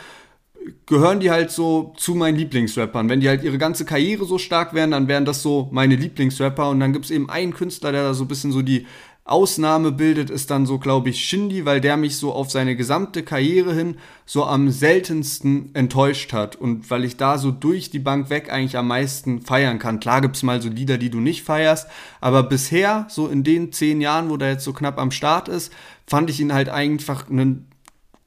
[0.86, 3.10] gehören die halt so zu meinen Lieblingsrappern.
[3.10, 6.70] Wenn die halt ihre ganze Karriere so stark wären, dann wären das so meine Lieblingsrapper.
[6.70, 8.86] Und dann gibt es eben einen Künstler, der da so ein bisschen so die
[9.28, 13.24] Ausnahme bildet, ist dann so, glaube ich, Shindy, weil der mich so auf seine gesamte
[13.24, 16.56] Karriere hin so am seltensten enttäuscht hat.
[16.56, 20.00] Und weil ich da so durch die Bank weg eigentlich am meisten feiern kann.
[20.00, 21.88] Klar gibt es mal so Lieder, die du nicht feierst,
[22.22, 25.74] aber bisher, so in den zehn Jahren, wo der jetzt so knapp am Start ist,
[26.06, 27.67] fand ich ihn halt einfach einen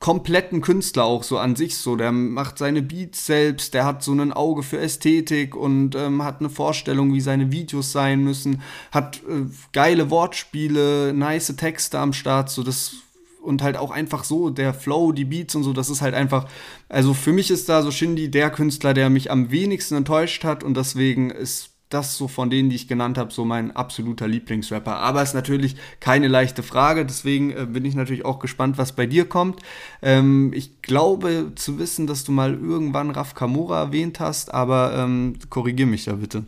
[0.00, 1.94] kompletten Künstler auch so an sich so.
[1.94, 6.40] Der macht seine Beats selbst, der hat so ein Auge für Ästhetik und ähm, hat
[6.40, 12.48] eine Vorstellung, wie seine Videos sein müssen, hat äh, geile Wortspiele, nice Texte am Start.
[12.50, 12.94] So, das
[13.42, 16.46] und halt auch einfach so, der Flow, die Beats und so, das ist halt einfach,
[16.88, 20.62] also für mich ist da so Shindy der Künstler, der mich am wenigsten enttäuscht hat
[20.62, 24.96] und deswegen ist das so von denen, die ich genannt habe, so mein absoluter Lieblingsrapper.
[24.96, 28.92] Aber es ist natürlich keine leichte Frage, deswegen äh, bin ich natürlich auch gespannt, was
[28.92, 29.60] bei dir kommt.
[30.00, 35.34] Ähm, ich glaube zu wissen, dass du mal irgendwann Raf Kamora erwähnt hast, aber ähm,
[35.50, 36.44] korrigier mich da bitte.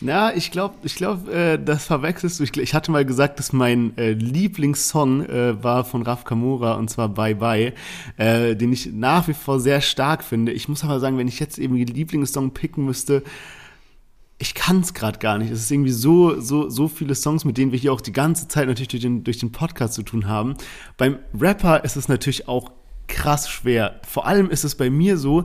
[0.00, 2.44] Ja, ich glaube, ich glaub, äh, das verwechselst du.
[2.44, 6.90] Ich, ich, hatte mal gesagt, dass mein äh, Lieblingssong äh, war von Raf Kamora und
[6.90, 7.72] zwar Bye Bye,
[8.18, 10.52] äh, den ich nach wie vor sehr stark finde.
[10.52, 13.22] Ich muss aber sagen, wenn ich jetzt eben den Lieblingssong picken müsste,
[14.38, 15.50] ich kann es gerade gar nicht.
[15.50, 18.48] Es ist irgendwie so, so, so viele Songs, mit denen wir hier auch die ganze
[18.48, 20.54] Zeit natürlich durch den, durch den Podcast zu tun haben.
[20.96, 22.72] Beim Rapper ist es natürlich auch
[23.06, 24.00] krass schwer.
[24.06, 25.44] Vor allem ist es bei mir so,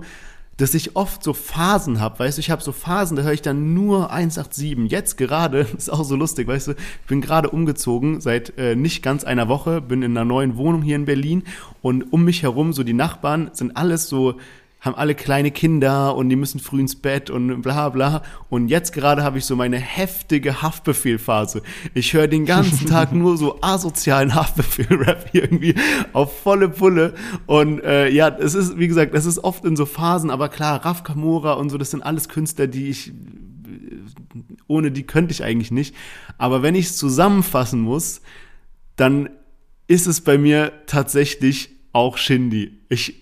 [0.59, 3.41] dass ich oft so Phasen habe, weißt du, ich habe so Phasen, da höre ich
[3.41, 4.91] dann nur 187.
[4.91, 9.01] Jetzt gerade, ist auch so lustig, weißt du, ich bin gerade umgezogen seit äh, nicht
[9.01, 11.43] ganz einer Woche, bin in einer neuen Wohnung hier in Berlin
[11.81, 14.35] und um mich herum, so die Nachbarn sind alles so
[14.81, 18.23] haben alle kleine Kinder und die müssen früh ins Bett und bla bla.
[18.49, 21.61] Und jetzt gerade habe ich so meine heftige Haftbefehlphase.
[21.93, 25.75] Ich höre den ganzen Tag nur so asozialen Haftbefehl-Rap irgendwie
[26.13, 27.13] auf volle Pulle.
[27.45, 30.85] Und äh, ja, es ist, wie gesagt, es ist oft in so Phasen, aber klar,
[30.85, 33.11] Raf Kamora und so, das sind alles Künstler, die ich,
[34.67, 35.93] ohne die könnte ich eigentlich nicht.
[36.37, 38.21] Aber wenn ich es zusammenfassen muss,
[38.95, 39.29] dann
[39.87, 42.79] ist es bei mir tatsächlich auch Shindy.
[42.89, 43.18] Ich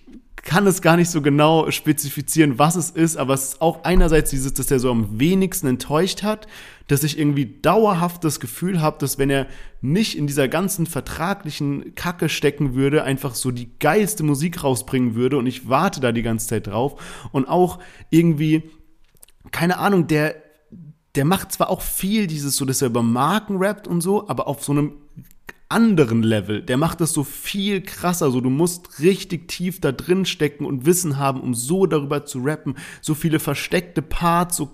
[0.48, 4.30] kann es gar nicht so genau spezifizieren, was es ist, aber es ist auch einerseits
[4.30, 6.46] dieses, dass er so am wenigsten enttäuscht hat,
[6.86, 9.46] dass ich irgendwie dauerhaft das Gefühl habe, dass wenn er
[9.82, 15.36] nicht in dieser ganzen vertraglichen Kacke stecken würde, einfach so die geilste Musik rausbringen würde
[15.36, 17.28] und ich warte da die ganze Zeit drauf.
[17.30, 18.62] Und auch irgendwie,
[19.50, 20.34] keine Ahnung, der,
[21.14, 24.48] der macht zwar auch viel dieses so, dass er über Marken rappt und so, aber
[24.48, 24.94] auf so einem
[25.68, 26.62] anderen Level.
[26.62, 28.30] Der macht das so viel krasser.
[28.30, 32.40] So, du musst richtig tief da drin stecken und Wissen haben, um so darüber zu
[32.40, 32.76] rappen.
[33.00, 34.70] So viele versteckte Parts, so,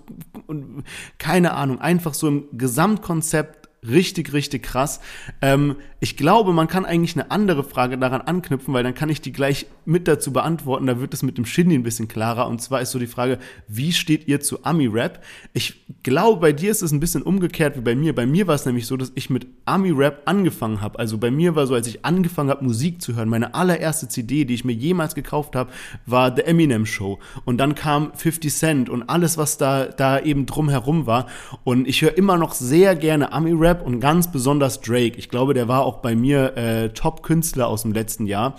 [0.47, 0.83] und,
[1.17, 4.99] keine Ahnung, einfach so im Gesamtkonzept richtig, richtig krass.
[5.41, 9.21] Ähm, ich glaube, man kann eigentlich eine andere Frage daran anknüpfen, weil dann kann ich
[9.21, 10.85] die gleich mit dazu beantworten.
[10.85, 12.47] Da wird es mit dem Shindy ein bisschen klarer.
[12.47, 15.23] Und zwar ist so die Frage, wie steht ihr zu Ami-Rap?
[15.53, 18.13] Ich glaube, bei dir ist es ein bisschen umgekehrt wie bei mir.
[18.13, 20.99] Bei mir war es nämlich so, dass ich mit Ami-Rap angefangen habe.
[20.99, 24.45] Also bei mir war so, als ich angefangen habe, Musik zu hören, meine allererste CD,
[24.45, 25.71] die ich mir jemals gekauft habe,
[26.05, 27.19] war The Eminem Show.
[27.45, 31.25] Und dann kam 50 Cent und alles, was da, da eben drumherum war.
[31.63, 35.17] Und ich höre immer noch sehr gerne Ami-Rap und ganz besonders Drake.
[35.17, 38.55] Ich glaube, der war auch bei mir äh, Top-Künstler aus dem letzten Jahr.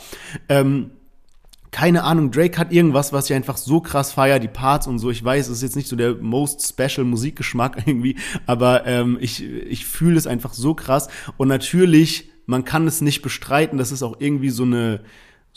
[0.48, 0.90] Ähm,
[1.76, 5.10] keine Ahnung, Drake hat irgendwas, was ich einfach so krass feier, die Parts und so.
[5.10, 8.16] Ich weiß, es ist jetzt nicht so der most special Musikgeschmack irgendwie,
[8.46, 11.08] aber ähm, ich, ich fühle es einfach so krass.
[11.36, 15.00] Und natürlich, man kann es nicht bestreiten, dass es auch irgendwie so eine,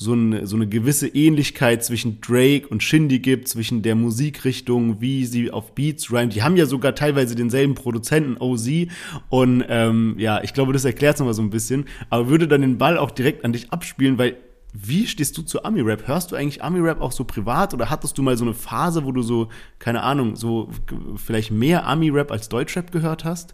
[0.02, 5.26] so eine, so eine gewisse Ähnlichkeit zwischen Drake und Shindy gibt, zwischen der Musikrichtung, wie
[5.26, 6.30] sie auf Beats rhyme.
[6.30, 8.88] Die haben ja sogar teilweise denselben Produzenten, OZ.
[9.28, 11.84] Und ähm, ja, ich glaube, das erklärt es nochmal so ein bisschen.
[12.10, 14.38] Aber würde dann den Ball auch direkt an dich abspielen, weil
[14.72, 16.08] wie stehst du zu Ami-Rap?
[16.08, 19.12] Hörst du eigentlich Ami-Rap auch so privat oder hattest du mal so eine Phase, wo
[19.12, 19.50] du so,
[19.80, 20.70] keine Ahnung, so
[21.18, 23.54] vielleicht mehr Ami-Rap als Deutschrap gehört hast?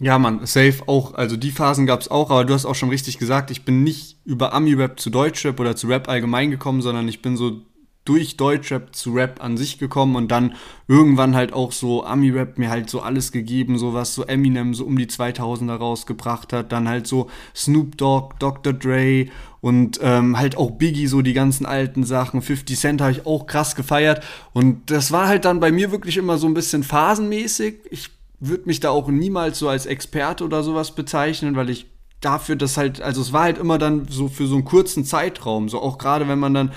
[0.00, 1.14] Ja, Mann, safe auch.
[1.14, 4.18] Also die Phasen gab's auch, aber du hast auch schon richtig gesagt, ich bin nicht
[4.24, 7.62] über Ami-Rap zu Deutschrap oder zu Rap allgemein gekommen, sondern ich bin so
[8.04, 10.54] durch Deutschrap zu Rap an sich gekommen und dann
[10.86, 14.84] irgendwann halt auch so Ami-Rap mir halt so alles gegeben, so was so Eminem so
[14.84, 18.72] um die 2000er rausgebracht hat, dann halt so Snoop Dogg, Dr.
[18.72, 19.26] Dre
[19.60, 23.46] und ähm, halt auch Biggie, so die ganzen alten Sachen, 50 Cent habe ich auch
[23.46, 27.80] krass gefeiert und das war halt dann bei mir wirklich immer so ein bisschen phasenmäßig.
[27.90, 31.86] Ich würde mich da auch niemals so als Experte oder sowas bezeichnen, weil ich
[32.20, 35.68] dafür das halt, also es war halt immer dann so für so einen kurzen Zeitraum,
[35.68, 36.72] so auch gerade wenn man dann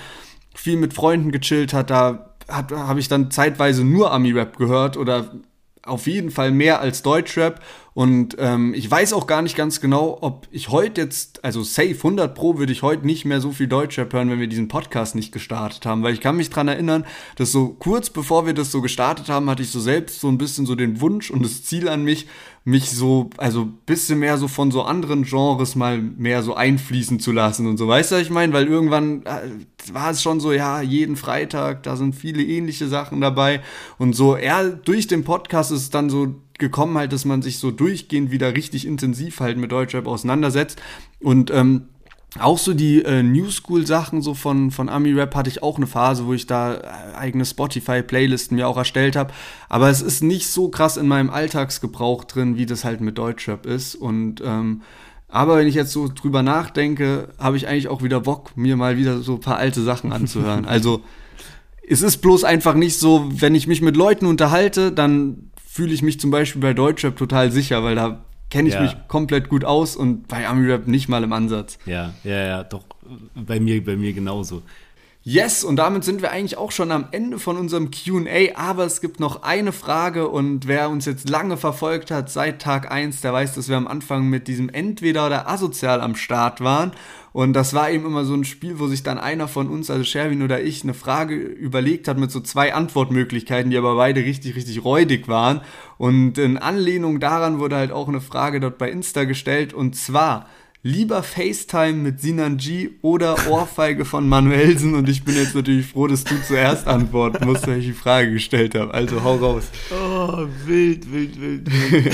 [0.54, 5.30] viel mit Freunden gechillt hat, da habe ich dann zeitweise nur Ami-Rap gehört oder
[5.84, 7.60] auf jeden Fall mehr als Deutschrap
[7.94, 11.94] und ähm, ich weiß auch gar nicht ganz genau, ob ich heute jetzt, also safe
[11.94, 15.14] 100 Pro würde ich heute nicht mehr so viel Deutschrap hören, wenn wir diesen Podcast
[15.14, 16.02] nicht gestartet haben.
[16.02, 17.04] Weil ich kann mich dran erinnern,
[17.36, 20.38] dass so kurz bevor wir das so gestartet haben, hatte ich so selbst so ein
[20.38, 22.28] bisschen so den Wunsch und das Ziel an mich,
[22.64, 27.30] mich so, also bisschen mehr so von so anderen Genres mal mehr so einfließen zu
[27.32, 27.88] lassen und so.
[27.88, 28.54] Weißt du, was ich meine?
[28.54, 33.20] Weil irgendwann äh, war es schon so, ja, jeden Freitag, da sind viele ähnliche Sachen
[33.20, 33.60] dabei.
[33.98, 37.58] Und so, eher durch den Podcast ist es dann so gekommen halt, dass man sich
[37.58, 40.80] so durchgehend wieder richtig intensiv halt mit Deutschrap auseinandersetzt.
[41.20, 41.88] Und ähm,
[42.40, 45.76] auch so die äh, New School Sachen so von von Ami Rap hatte ich auch
[45.76, 49.34] eine Phase, wo ich da äh, eigene Spotify Playlisten mir auch erstellt habe,
[49.68, 53.66] aber es ist nicht so krass in meinem Alltagsgebrauch drin, wie das halt mit Deutschrap
[53.66, 54.80] ist und ähm,
[55.28, 58.98] Aber wenn ich jetzt so drüber nachdenke, habe ich eigentlich auch wieder Bock, mir mal
[58.98, 60.64] wieder so ein paar alte Sachen anzuhören.
[60.68, 61.02] Also
[61.88, 66.02] es ist bloß einfach nicht so, wenn ich mich mit Leuten unterhalte, dann fühle ich
[66.02, 68.20] mich zum Beispiel bei Deutschrap total sicher, weil da
[68.50, 68.82] kenne ich Ja.
[68.82, 71.78] mich komplett gut aus und bei Ami-Rap nicht mal im Ansatz.
[71.86, 72.84] Ja, ja, ja, doch.
[73.34, 74.60] Bei mir, bei mir genauso.
[75.24, 79.00] Yes, und damit sind wir eigentlich auch schon am Ende von unserem QA, aber es
[79.00, 83.32] gibt noch eine Frage und wer uns jetzt lange verfolgt hat seit Tag 1, der
[83.32, 86.90] weiß, dass wir am Anfang mit diesem Entweder oder asozial am Start waren.
[87.32, 90.04] Und das war eben immer so ein Spiel, wo sich dann einer von uns, also
[90.04, 94.54] Sherwin oder ich, eine Frage überlegt hat mit so zwei Antwortmöglichkeiten, die aber beide richtig,
[94.54, 95.62] richtig räudig waren.
[95.96, 100.46] Und in Anlehnung daran wurde halt auch eine Frage dort bei Insta gestellt und zwar,
[100.84, 106.08] Lieber FaceTime mit Sinan G oder Ohrfeige von Manuelsen und ich bin jetzt natürlich froh,
[106.08, 108.92] dass du zuerst antworten musst, weil ich die Frage gestellt habe.
[108.92, 109.62] Also hau raus.
[109.92, 111.70] Oh, wild, wild, wild.
[111.70, 112.12] wild.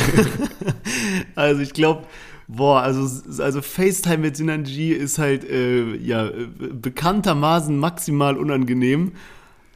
[1.35, 2.05] also ich glaube,
[2.49, 9.12] boah, also, also FaceTime mit Synergy ist halt äh, ja bekanntermaßen maximal unangenehm.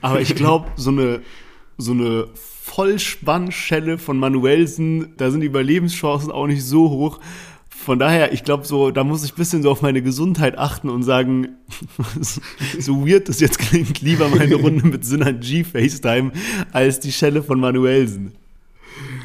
[0.01, 1.21] Aber ich glaube, so eine
[1.79, 7.21] so eine Vollspannschelle von Manuelsen, da sind die Überlebenschancen auch nicht so hoch.
[7.69, 10.89] Von daher, ich glaube, so, da muss ich ein bisschen so auf meine Gesundheit achten
[10.89, 11.57] und sagen,
[12.79, 16.31] so weird das jetzt klingt, lieber meine Runde mit Synergy FaceTime
[16.71, 18.33] als die Schelle von Manuelsen.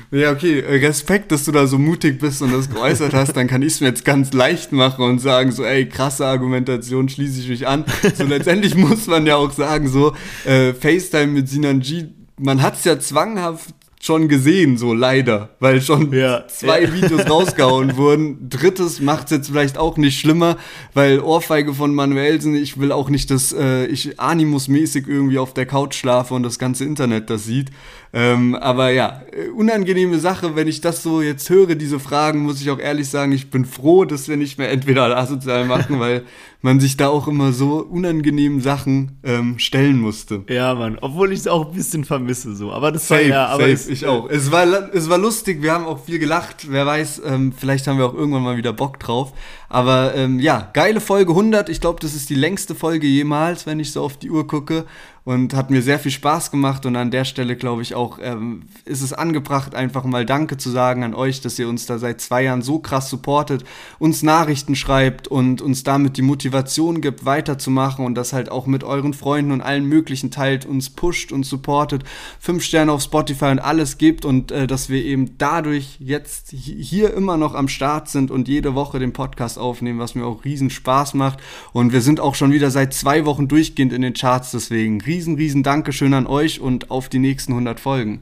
[0.09, 3.47] Ja, okay, äh, Respekt, dass du da so mutig bist und das geäußert hast, dann
[3.47, 7.41] kann ich es mir jetzt ganz leicht machen und sagen so, ey, krasse Argumentation, schließe
[7.41, 7.83] ich mich an.
[8.15, 10.13] So letztendlich muss man ja auch sagen, so,
[10.45, 12.05] äh, FaceTime mit Sinan G,
[12.39, 16.93] man hat's ja zwanghaft schon gesehen, so leider, weil schon Ja, zwei ja.
[16.93, 18.49] Videos rausgehauen wurden.
[18.49, 20.57] Drittes macht's jetzt vielleicht auch nicht schlimmer,
[20.93, 25.65] weil Ohrfeige von Manuelsen, ich will auch nicht, dass äh, ich animusmäßig irgendwie auf der
[25.65, 27.71] Couch schlafe und das ganze Internet das sieht.
[28.13, 32.61] Ähm, aber ja, äh, unangenehme Sache, wenn ich das so jetzt höre, diese Fragen, muss
[32.61, 35.99] ich auch ehrlich sagen, ich bin froh, dass wir nicht mehr entweder oder asozial machen,
[35.99, 36.23] weil
[36.61, 40.43] man sich da auch immer so unangenehmen Sachen ähm, stellen musste.
[40.49, 42.71] Ja, Mann, obwohl ich es auch ein bisschen vermisse, so.
[42.71, 44.29] Aber das war Safe, ja, aber safe, es, ich auch.
[44.29, 46.67] Es war, es war lustig, wir haben auch viel gelacht.
[46.69, 49.33] Wer weiß, ähm, vielleicht haben wir auch irgendwann mal wieder Bock drauf.
[49.69, 51.69] Aber ähm, ja, geile Folge 100.
[51.69, 54.85] Ich glaube, das ist die längste Folge jemals, wenn ich so auf die Uhr gucke.
[55.27, 56.85] Und hat mir sehr viel Spaß gemacht.
[56.85, 60.69] Und an der Stelle, glaube ich, auch ähm, ist es angebracht, einfach mal Danke zu
[60.69, 63.65] sagen an euch, dass ihr uns da seit zwei Jahren so krass supportet,
[63.99, 68.85] uns Nachrichten schreibt und uns damit die Motivation gibt, weiterzumachen und das halt auch mit
[68.85, 72.05] euren Freunden und allen möglichen teilt, uns pusht und supportet,
[72.39, 76.81] fünf Sterne auf Spotify und alles gibt und äh, dass wir eben dadurch jetzt hi-
[76.81, 80.45] hier immer noch am Start sind und jede Woche den Podcast aufnehmen, was mir auch
[80.45, 81.39] riesen Spaß macht.
[81.73, 85.16] Und wir sind auch schon wieder seit zwei Wochen durchgehend in den Charts, deswegen riesen,
[85.25, 88.21] riesen Dankeschön an euch und auf die nächsten 100 Folgen.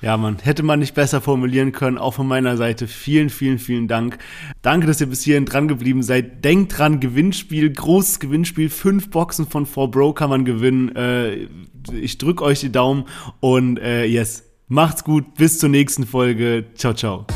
[0.00, 1.96] ja, Mann, hätte man nicht besser formulieren können.
[1.96, 4.18] Auch von meiner Seite vielen, vielen, vielen Dank.
[4.62, 6.44] Danke, dass ihr bis hierhin dran geblieben seid.
[6.44, 8.68] Denkt dran, Gewinnspiel, großes Gewinnspiel.
[8.68, 10.94] Fünf Boxen von 4Bro kann man gewinnen.
[10.94, 11.48] Äh,
[11.92, 13.04] ich drück euch die Daumen
[13.40, 15.34] und äh, yes, macht's gut.
[15.34, 16.66] Bis zur nächsten Folge.
[16.74, 17.26] Ciao, ciao.